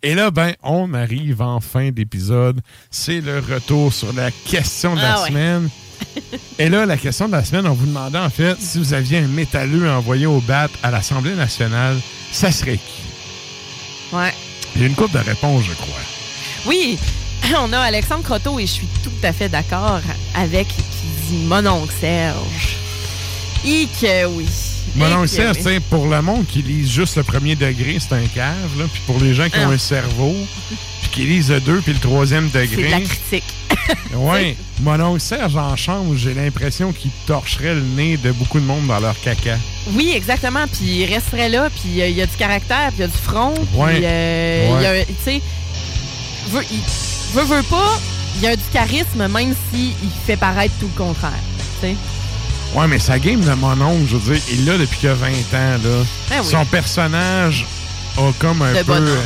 [0.04, 2.62] Et là, ben, on arrive en fin d'épisode.
[2.92, 5.28] C'est le retour sur la question de la Ah ouais.
[5.30, 5.70] semaine.
[6.60, 9.18] Et là, la question de la semaine, on vous demandait en fait si vous aviez
[9.20, 11.98] un métalleux envoyé au BAT à l'Assemblée nationale,
[12.32, 14.16] ça serait qui?
[14.16, 14.34] Ouais.
[14.76, 16.02] Il y a une couple de réponses, je crois.
[16.68, 16.98] Oui,
[17.58, 20.02] on a Alexandre Croteau et je suis tout à fait d'accord
[20.36, 20.84] avec qui
[21.30, 22.78] dit mon oncle Serge.
[23.66, 24.46] Et que oui.
[24.96, 25.80] Mon oncle Serge, oui.
[25.90, 28.80] pour le monde qui lise juste le premier degré, c'est un cave.
[28.80, 28.86] Là.
[28.92, 29.74] Puis pour les gens qui ont Ah.
[29.74, 30.36] un cerveau,
[31.02, 32.90] puis qui lisent le deux puis le troisième C'est de degré.
[32.90, 33.44] la critique.
[34.14, 38.66] Oui, mon oncle Serge en chambre, j'ai l'impression qu'il torcherait le nez de beaucoup de
[38.66, 39.58] monde dans leur caca.
[39.94, 40.66] Oui, exactement.
[40.68, 43.08] Puis il resterait là, puis euh, il y a du caractère, puis il y a
[43.08, 43.54] du front.
[43.54, 44.02] Puis Ouais.
[44.04, 45.06] euh, il y a, Ouais.
[45.06, 45.42] tu sais,
[46.50, 46.80] veut, il
[47.34, 48.00] veut, veut pas,
[48.38, 49.94] il y a du charisme, même s'il
[50.26, 51.32] fait paraître tout le contraire.
[51.82, 51.96] Tu sais.
[52.76, 55.28] Ouais, mais sa game de mon oncle, je veux dire, il l'a depuis a 20
[55.30, 55.34] ans.
[55.54, 56.04] Là.
[56.30, 56.46] Ben oui.
[56.52, 57.66] Son personnage
[58.18, 59.18] a comme un peu bonhomme,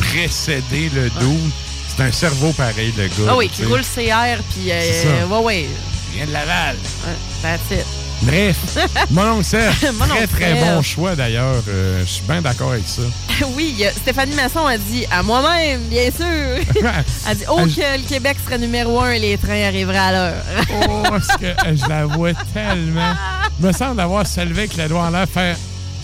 [0.00, 1.50] précédé le dude.
[1.88, 3.30] C'est un cerveau pareil, le gars.
[3.30, 5.68] Ah oui, qui roule CR, puis euh, ouais, ouais.
[6.12, 6.76] Il vient de Laval.
[7.06, 7.86] Ouais, That's it.
[8.22, 8.56] Bref,
[9.10, 9.76] mon oncle Serge,
[10.08, 11.62] très très bon choix d'ailleurs.
[11.68, 13.02] Euh, je suis bien d'accord avec ça.
[13.56, 16.26] oui, Stéphanie Masson a dit à moi-même, bien sûr.
[17.28, 20.44] Elle dit Oh, que le Québec serait numéro un et les trains arriveraient à l'heure.
[20.88, 23.14] Oh, parce que euh, je la vois tellement.
[23.60, 25.56] Il me semble d'avoir se levé avec le doigt en l'air, faire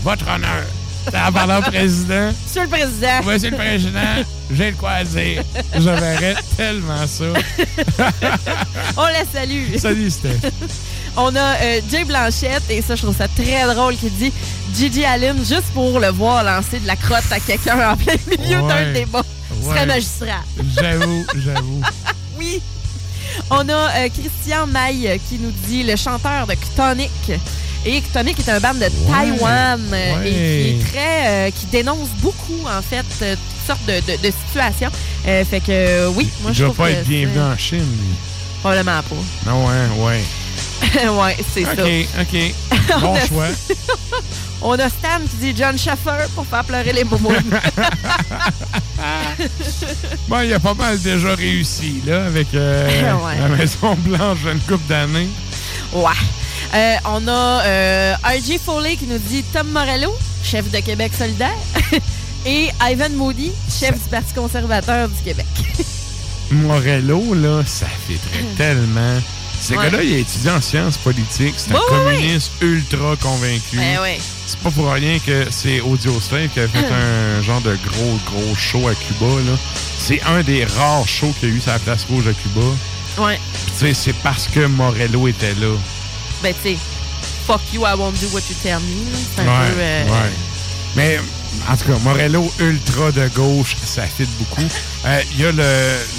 [0.03, 0.65] Votre honneur.
[1.13, 2.33] Parlant au président.
[2.47, 3.23] Monsieur le Président.
[3.27, 5.43] Monsieur le Président, j'ai le quoi à dire.
[5.75, 7.25] Je verrais tellement ça.
[8.97, 9.77] On la salue.
[9.77, 10.41] Salut, Steph.
[11.17, 14.33] On a euh, Jay Blanchette, et ça, je trouve ça très drôle, qui dit
[14.77, 18.61] Gigi Allen, juste pour le voir lancer de la crotte à quelqu'un en plein milieu
[18.61, 18.69] Ouais.
[18.69, 19.23] d'un débat.
[19.61, 19.87] Ce serait Ouais.
[19.87, 20.43] magistral.
[20.81, 21.81] J'avoue, j'avoue.
[22.39, 22.61] Oui.
[23.51, 27.11] On a euh, Christian Maille qui nous dit le chanteur de Chtonic.
[27.87, 30.29] Et Chtonic est un band de Taïwan euh, Ouais.
[30.29, 31.27] et qui est très.
[31.29, 34.91] euh, qui dénonce beaucoup, en fait, toutes sortes de, de- de situations.
[35.25, 37.87] Fait que oui, moi je trouve pas que être bienvenu en Chine.
[38.61, 39.51] Probablement pas.
[39.51, 40.21] Non, hein, ouais.
[41.23, 42.21] ouais, c'est OK, ça.
[42.23, 42.55] OK.
[43.01, 43.47] Bon On a- choix.
[44.63, 47.35] On a Stan qui dit John Schaffer pour faire pleurer les moumounes.
[50.29, 53.39] Bon, il a pas mal déjà réussi, là, avec euh, Ouais.
[53.41, 55.29] la Maison Blanche une couple d'années.
[55.93, 56.11] ouais.
[56.73, 58.59] Euh, on a euh, R.J.
[58.65, 61.55] Foley qui nous dit Tom Morello, chef de Québec solidaire,
[62.47, 65.47] et Ivan Moody, chef du Parti conservateur du Québec.
[66.51, 69.21] Morello, là, ça fitterait tellement.
[69.67, 69.85] Ce Ouais.
[69.91, 71.55] gars-là, il a étudié en sciences politiques.
[71.57, 73.79] C'est un communiste ultra convaincu.
[73.79, 74.19] Ouais.
[74.47, 76.87] C'est pas pour rien que c'est Audio Slave qui a fait
[77.39, 79.27] un genre de gros, gros show à Cuba.
[79.51, 79.57] là.
[79.99, 82.67] C'est un des rares shows qu'il y a eu sur la place rouge à Cuba.
[83.27, 83.41] Ouais.
[83.55, 85.75] Puis tu sais, c'est parce que Morello était là.
[86.43, 86.79] Ben, tu sais,
[87.47, 89.13] fuck you, I won't do what you tell me.
[89.35, 89.81] C'est un Ouais, peu.
[89.81, 90.31] euh, ouais.
[90.97, 91.21] Mais
[91.69, 94.63] en tout cas, Morello ultra de gauche, ça fit beaucoup.
[95.07, 95.63] Euh, Il y a le,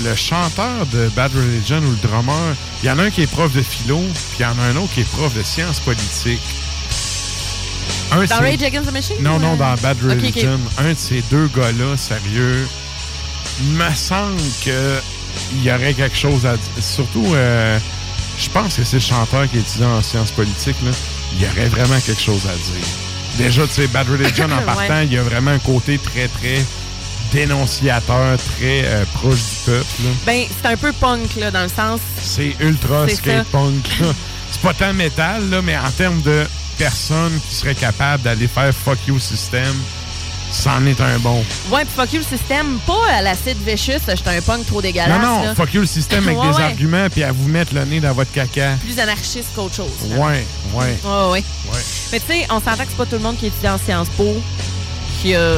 [0.04, 2.56] le chanteur de Bad Religion ou le drummer.
[2.84, 4.62] Il y en a un qui est prof de philo, puis il y en a
[4.62, 6.40] un autre qui est prof de sciences politiques.
[8.12, 9.16] Un, Dans Rage Against the Machine?
[9.22, 9.58] Non, non, euh?
[9.58, 9.98] dans Bad.
[10.04, 10.60] Religion.
[10.78, 12.68] Un de ces deux gars-là, sérieux,
[13.74, 15.00] me semble que
[15.54, 16.84] il y aurait quelque chose à dire.
[16.84, 17.80] Surtout, euh,
[18.38, 20.78] je pense que c'est le chanteur qui est étudiant en sciences politiques.
[20.84, 20.92] Là.
[21.34, 23.05] Il y aurait vraiment quelque chose à dire.
[23.38, 26.64] Déjà, tu sais, Bad Religion, en partant, il y a vraiment un côté très, très
[27.34, 30.04] dénonciateur, très euh, proche du peuple.
[30.04, 30.10] là.
[30.26, 32.00] Ben, c'est un peu punk, là, dans le sens.
[32.22, 33.90] C'est ultra skate punk.
[34.52, 36.46] C'est pas tant métal, là, mais en termes de
[36.78, 39.74] personnes qui seraient capables d'aller faire fuck you system,
[40.52, 41.44] c'en est un bon.
[41.72, 45.10] Ouais, puis fuck you le système, pas à l'acide vicious, j'étais un punk trop dégueulasse.
[45.22, 45.56] non, non, là.
[45.56, 46.64] fuck you le système avec Ouais, des ouais.
[46.64, 48.72] arguments puis à vous mettre le nez dans votre caca.
[48.84, 49.92] Plus anarchiste qu'autre chose.
[50.10, 50.18] là.
[50.18, 50.98] Ouais, ouais.
[51.04, 51.44] Ouais, ouais.
[51.74, 51.80] Ouais.
[52.12, 54.10] Mais tu sais, on s'entend que c'est pas tout le monde qui étudie en Sciences
[54.16, 54.36] Po
[55.22, 55.56] qui a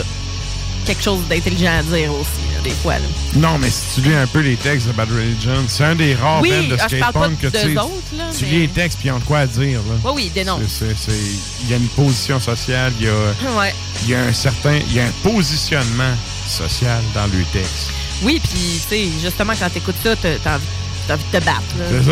[0.85, 2.29] quelque chose d'intelligent à dire aussi,
[2.67, 2.95] des fois.
[2.95, 3.05] là.
[3.35, 6.15] Non, mais si tu lis un peu les textes de Bad Religion, c'est un des
[6.15, 8.59] rares Oui, bands de ah, skate punk que tu sais, autres, là, tu mais- lis
[8.61, 9.79] les textes puis ils ont de quoi à dire.
[9.79, 10.11] Là.
[10.13, 10.61] Oui, dénonce.
[10.67, 13.13] C'est- c'est- c'est- Il y a une position sociale, il y a,
[13.57, 13.73] Ouais.
[14.07, 16.13] y a un certain, il y a un positionnement
[16.47, 17.91] social dans le texte.
[18.23, 20.65] Oui, puis tu sais, justement, quand t'écoutes ça, t'as t'as envie,
[21.07, 21.61] t'as envie de te battre.
[21.89, 22.03] C'est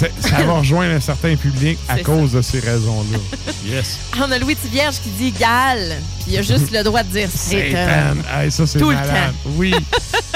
[0.00, 0.08] ça.
[0.20, 3.18] Ça va rejoindre un certain public à cause de ces raisons-là.
[3.64, 3.98] Yes.
[4.18, 7.28] On a Louis Tivierge qui dit Gal, puis il a juste le droit de dire
[7.34, 7.70] Satan.
[7.70, 8.16] Satan.
[8.40, 9.34] Hey, ça, c'est Tout le temps.
[9.56, 9.74] Oui.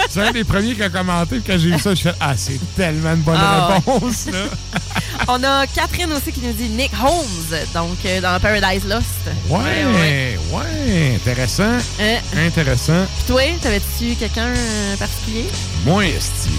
[0.08, 1.40] c'est un des premiers qui a commenté.
[1.40, 4.26] puis Quand j'ai vu ça, je fais Ah, c'est tellement une bonne Ah, réponse.
[4.26, 4.44] Là.
[5.28, 9.04] On a Catherine aussi qui nous dit Nick Holmes, donc euh, dans Paradise Lost.
[9.48, 9.58] Ouais,
[10.52, 11.76] ouais, Intéressant.
[12.00, 12.16] Hein?
[12.46, 13.04] Intéressant.
[13.16, 15.44] Puis toi, t'avais-tu quelqu'un euh, particulier?
[15.84, 16.50] Moi, esti.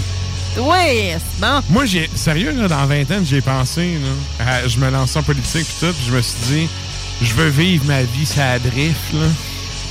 [0.58, 1.60] Oui, c'est bon.
[1.70, 2.10] Moi, j'ai.
[2.14, 3.98] Sérieux, là, dans 20 ans, j'ai pensé,
[4.38, 4.46] là.
[4.46, 6.68] à- je me lançais en politique, puis tout, je me suis dit,
[7.22, 9.26] je veux vivre ma vie, ça drift, là.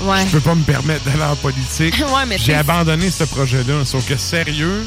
[0.02, 0.26] Ouais.
[0.26, 1.96] je peux pas me permettre d'aller en politique.
[2.14, 3.84] Ouais, mais J'ai abandonné ce projet-là.
[3.86, 4.86] Sauf que sérieux,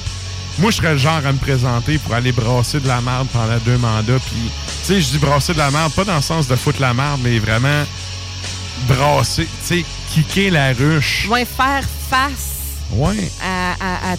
[0.59, 3.59] moi, je serais le genre à me présenter pour aller brasser de la merde pendant
[3.65, 4.18] deux mandats.
[4.26, 4.51] Puis,
[4.86, 6.94] tu sais, je dis brasser de la merde, pas dans le sens de foutre la
[6.94, 7.84] merde, mais vraiment
[8.89, 9.84] brasser, tu sais,
[10.15, 11.26] kicker la ruche.
[11.31, 12.51] Ouais, faire face
[12.92, 13.31] Ouais.
[13.42, 14.17] à, à- à-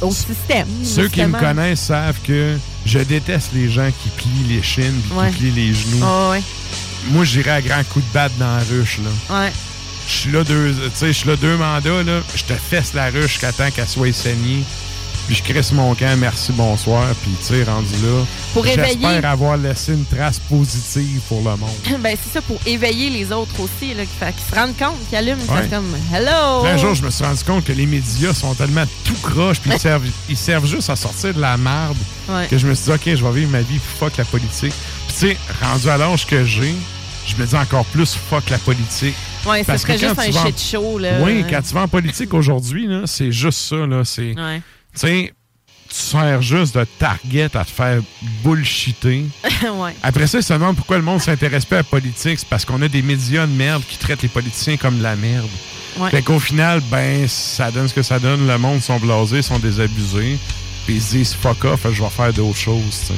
[0.00, 0.66] au système.
[0.82, 2.56] Ceux qui me connaissent savent que
[2.86, 5.30] je déteste les gens qui plient les chines puis Ouais.
[5.30, 6.00] qui plient les genoux.
[6.04, 6.42] Ah ouais.
[7.10, 9.40] Moi, j'irais à grand coup de batte dans la ruche, là.
[9.42, 9.52] Ouais.
[10.06, 12.20] Je suis là deux, tu sais, je suis là deux mandats, là.
[12.34, 14.62] Je te fesse la ruche jusqu'à temps qu'elle soit saignée.
[15.26, 17.06] Puis je crisse mon camp, merci, bonsoir.
[17.22, 18.24] Puis, tu sais, rendu là.
[18.52, 21.70] Pour éveiller- J'espère avoir laissé une trace positive pour le monde.
[22.02, 24.98] ben, c'est ça, pour éveiller les autres aussi, là, qui, fait- qui se rendent compte,
[25.08, 25.66] qui allument, Ouais.
[25.70, 26.66] comme Hello!
[26.66, 29.70] Un jour, je me suis rendu compte que les médias sont tellement tout croche, puis
[29.72, 31.96] ils servent, ils servent juste à sortir de la merde,
[32.28, 32.46] Ouais.
[32.50, 34.74] que je me suis dit, OK, je vais vivre ma vie, fuck la politique.
[35.08, 36.74] Puis, tu sais, rendu à l'âge que j'ai,
[37.26, 39.14] je me dis encore plus fuck la politique.
[39.46, 41.18] Ouais, ça serait que juste un shit show, là.
[41.22, 43.76] Oui, quand tu vas en politique aujourd'hui, là, c'est juste ça.
[43.86, 44.60] Là, c'est, Ouais.
[44.94, 45.32] Tu sais,
[45.88, 48.00] tu sers juste de target à te faire
[48.42, 49.24] bullshiter.
[49.62, 49.94] ouais.
[50.02, 52.38] Après ça, ils se demandent pourquoi le monde s'intéresse pas à la politique.
[52.38, 55.16] C'est parce qu'on a des médias de merde qui traitent les politiciens comme de la
[55.16, 55.48] merde.
[55.98, 56.10] Ouais.
[56.10, 58.46] Fait qu'au final, ben, ça donne ce que ça donne.
[58.46, 60.38] Le monde sont blasés, sont désabusés.
[60.86, 63.12] Puis ils se disent fuck off, je vais faire d'autres choses, tu sais.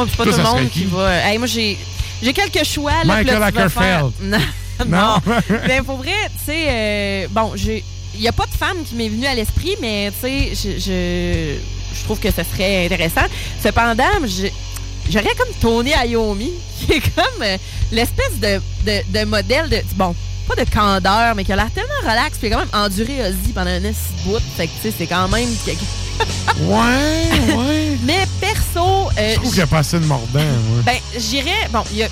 [0.00, 1.14] Ouais, c'est pas tout le monde qui va.
[1.26, 1.76] Hey, moi, j'ai.
[2.22, 2.92] J'ai quelques choix.
[2.92, 4.12] Là, Michael là, tu vas faire- Ackerfeld.
[4.86, 5.16] Non.
[5.26, 5.42] Non?
[5.68, 7.84] mais pour vrai, tu sais, euh, bon, j'ai.
[8.14, 10.78] Il n'y a pas de femme qui m'est venue à l'esprit, mais tu sais, je,
[10.78, 11.54] je,
[11.98, 13.26] je trouve que ce serait intéressant.
[13.62, 14.04] Cependant,
[15.08, 16.50] j'aurais comme Tony Iommi,
[16.86, 17.56] qui est comme euh,
[17.92, 19.80] l'espèce de, de, de modèle de.
[19.94, 20.14] Bon,
[20.48, 23.20] pas de candeur, mais qui a l'air tellement relax, puis il a quand même enduré
[23.28, 24.40] Ozzy pendant un petit bout.
[24.56, 25.48] Fait que, tu sais, c'est quand même.
[26.60, 27.96] Ouais, ouais.
[28.04, 29.08] mais perso.
[29.18, 30.82] euh, Je trouve qu'il a pas assez de mordant, moi.
[30.84, 31.68] ben, j'irais.
[31.72, 32.08] Bon, il y a.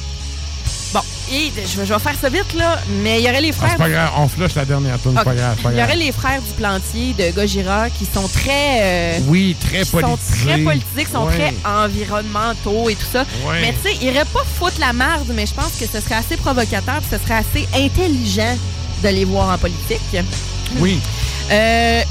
[0.92, 1.00] Bon,
[1.30, 3.52] et je, vais- je vais faire ça vite, là, mais il y aurait les Ah,
[3.52, 3.70] frères.
[3.72, 6.12] c'est pas grave, on flush la dernière tourne, c'est pas grave, Il y aurait les
[6.12, 8.78] frères du plantier de Gojira qui sont très.
[8.80, 13.24] euh, Oui, très qui sont très politiques, sont très environnementaux et tout ça.
[13.60, 16.14] Mais tu sais, ils iraient pas foutre la merde, mais je pense que ce serait
[16.16, 18.56] assez provocateur, ce serait assez intelligent
[19.02, 20.00] de les voir en politique.
[20.78, 20.98] Oui.
[21.50, 22.02] Euh,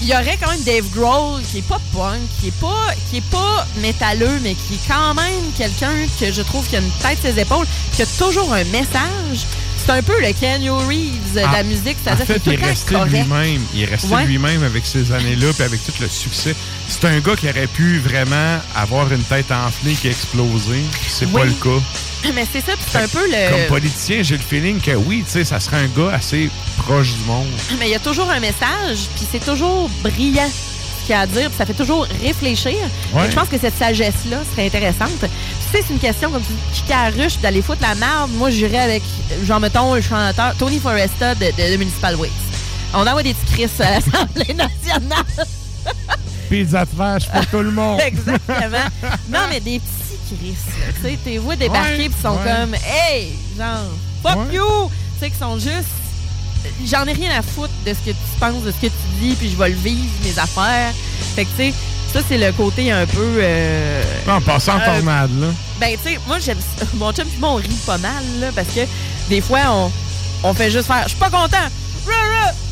[0.00, 3.18] il y aurait quand même Dave Grohl qui est pas punk, qui est pas qui
[3.18, 6.90] est pas métalleux, mais qui est quand même quelqu'un que je trouve qui a une
[7.02, 9.46] tête ses épaules, qui a toujours un message.
[9.86, 12.56] C'est un peu le Kenny Reeves de la Ah, musique, En c'est-à-dire fait, qu'il est
[12.56, 13.62] il est le resté lui-même.
[13.72, 14.24] Il est resté Ouais.
[14.24, 16.56] lui-même avec ces années-là, puis avec tout le succès.
[16.88, 20.80] C'est un gars qui aurait pu vraiment avoir une tête enflée qui a explosé.
[21.08, 21.80] C'est pas le cas.
[22.34, 23.50] Mais c'est ça, puis c'est un peu le.
[23.50, 27.12] Comme politicien, j'ai le feeling que oui, tu sais, ça serait un gars assez proche
[27.12, 27.46] du monde.
[27.78, 31.20] Mais il y a toujours un message, puis c'est toujours brillant ce qu'il y a
[31.20, 32.72] à dire, puis ça fait toujours réfléchir.
[33.12, 33.22] Ouais.
[33.26, 35.24] Fait Je pense que cette sagesse-là serait intéressante.
[35.70, 36.42] Tu sais, c'est une question comme
[36.86, 38.30] qui à ruche, d'aller foutre la merde.
[38.34, 39.02] Moi, j'irais avec,
[39.44, 42.32] genre, mettons, le chanteur Tony Foresta de, de, de Municipal Waste.
[42.94, 45.24] On envoie des petits cris à l'Assemblée nationale.
[46.48, 48.00] Pizza de vache pour tout le monde.
[48.06, 48.86] Exactement.
[49.28, 50.54] Non, mais des petits cris.
[50.96, 52.44] Tu sais, t'es vois débarquer, Ouais, ils sont ouais.
[52.44, 53.82] comme, hey, genre,
[54.22, 54.90] fuck you!
[55.14, 55.88] Tu sais, qu'ils sont juste.
[56.86, 59.34] J'en ai rien à foutre de ce que tu penses, de ce que tu dis,
[59.34, 60.92] puis je vais le vivre, mes affaires.
[61.34, 61.74] Fait que, tu sais,
[62.16, 63.34] ça, c'est le côté un peu.
[63.38, 65.46] euh, En passant en euh, tornade, là.
[65.80, 66.58] ben, tu sais, moi, j'aime.
[66.94, 68.80] Mon chum puis moi, on rit pas mal, là, parce que
[69.28, 69.92] des fois, on,
[70.42, 71.56] on fait juste faire «Je suis pas content!».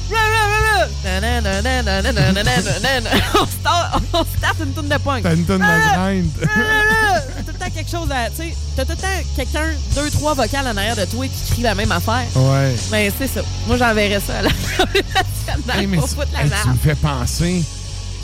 [3.35, 5.23] On start- on start une tourne de pointe.
[5.23, 6.31] T'as une tonne de grind.
[6.41, 8.31] T'as tout le temps quelque chose à.
[8.31, 9.67] Tu sais, t'as tout le temps quelqu'un,
[9.97, 12.25] deux, trois vocales en arrière de toi qui crie la même affaire.
[12.37, 12.75] Ouais.
[12.91, 13.41] Ben, c'est ça.
[13.67, 14.51] Moi, j'enverrais ça à la
[15.81, 17.63] Hey, mais tu, foutre la hey, tu me fais penser.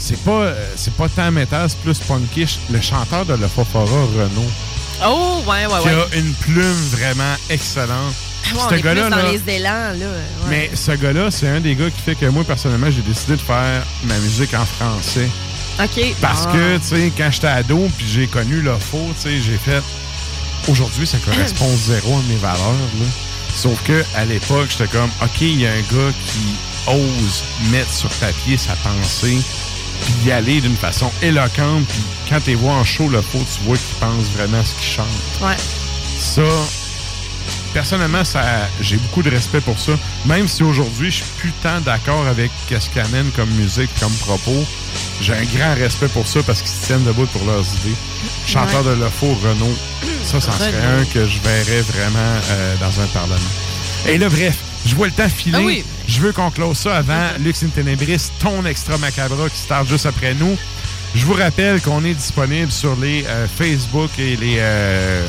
[0.00, 2.58] C'est pas, euh, c'est pas tant métal, c'est plus punkish.
[2.70, 4.50] Le chanteur de Le Fofora, Renaud,
[5.06, 5.94] Oh, ouais, ouais, qui ouais.
[6.12, 8.14] a une plume vraiment excellente.
[8.52, 9.92] Ouais, on Ce est plus gars-là, dans là, les élans, là.
[9.92, 10.48] ouais.
[10.48, 13.40] Mais ce gars-là, c'est un des gars qui fait que moi, personnellement, j'ai décidé de
[13.40, 15.28] faire ma musique en français.
[15.82, 16.14] OK.
[16.20, 16.52] Parce Ah.
[16.52, 19.82] que, tu sais, quand j'étais ado, puis j'ai connu le faux, tu sais, j'ai fait.
[20.68, 22.58] Aujourd'hui, ça correspond zéro à mes valeurs,
[22.98, 23.06] là.
[23.54, 26.40] Sauf que à l'époque, j'étais comme, OK, il y a un gars qui
[26.88, 29.38] ose mettre sur papier sa pensée,
[30.00, 33.64] puis y aller d'une façon éloquente, puis quand tu vois en show le faux, tu
[33.64, 35.06] vois qu'il pense vraiment ce qu'il chante.
[35.42, 35.56] Ouais.
[36.18, 36.42] Ça,
[37.72, 38.42] personnellement, ça,
[38.80, 39.92] j'ai beaucoup de respect pour ça.
[40.26, 44.12] Même si aujourd'hui, je suis plus tant d'accord avec ce qu'ils amènent comme musique, comme
[44.14, 44.64] propos,
[45.20, 47.96] j'ai un grand respect pour ça parce qu'ils se tiennent debout pour leurs idées.
[48.46, 49.76] Chanteur de Le Faux, Renault,
[50.24, 53.36] ça, ça en serait un que je verrais vraiment euh, dans un parlement.
[54.06, 54.56] Et là, bref,
[54.86, 55.58] je vois le temps filer.
[55.60, 55.84] Ah oui.
[56.10, 60.06] Je veux qu'on close ça avant Lux in Tenebris, ton extra macabre qui start juste
[60.06, 60.56] après nous.
[61.14, 65.24] Je vous rappelle qu'on est disponible sur les euh, Facebook et les, euh,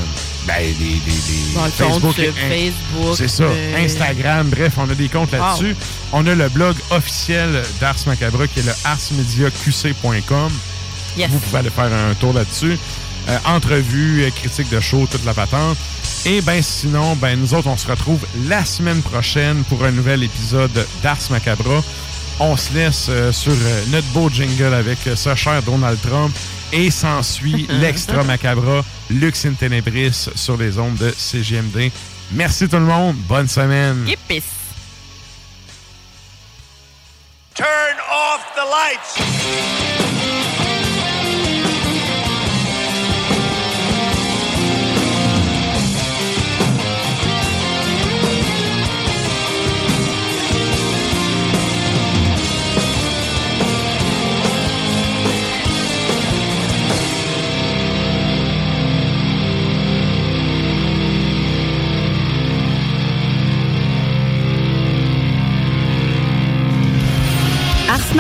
[0.48, 3.44] Ben, des, des, des Bon, le compte sur Facebook, C'est ça.
[3.44, 5.76] euh, Instagram, bref, on a des comptes là-dessus.
[6.14, 10.52] On a le blog officiel d'Ars Macabre qui est le arsmediaqc.com.
[11.16, 11.30] Yes.
[11.30, 12.78] Vous pouvez aller faire un tour là-dessus.
[13.30, 15.78] Euh, entrevues, critiques de show, toute la patente.
[16.26, 20.22] Et ben sinon, ben nous autres, on se retrouve la semaine prochaine pour un nouvel
[20.24, 21.82] épisode d'Ars Macabra.
[22.40, 26.36] On se laisse euh, sur euh, notre beau jingle avec euh, ce cher Donald Trump.
[26.74, 31.92] Et s'ensuit l'extra macabra, Lux in Tenebris sur les ondes de CGMD.
[32.34, 33.16] Merci tout le monde.
[33.28, 34.06] Bonne semaine.
[34.08, 34.44] Yippis.
[37.56, 37.68] Turn
[38.10, 40.51] off the lights.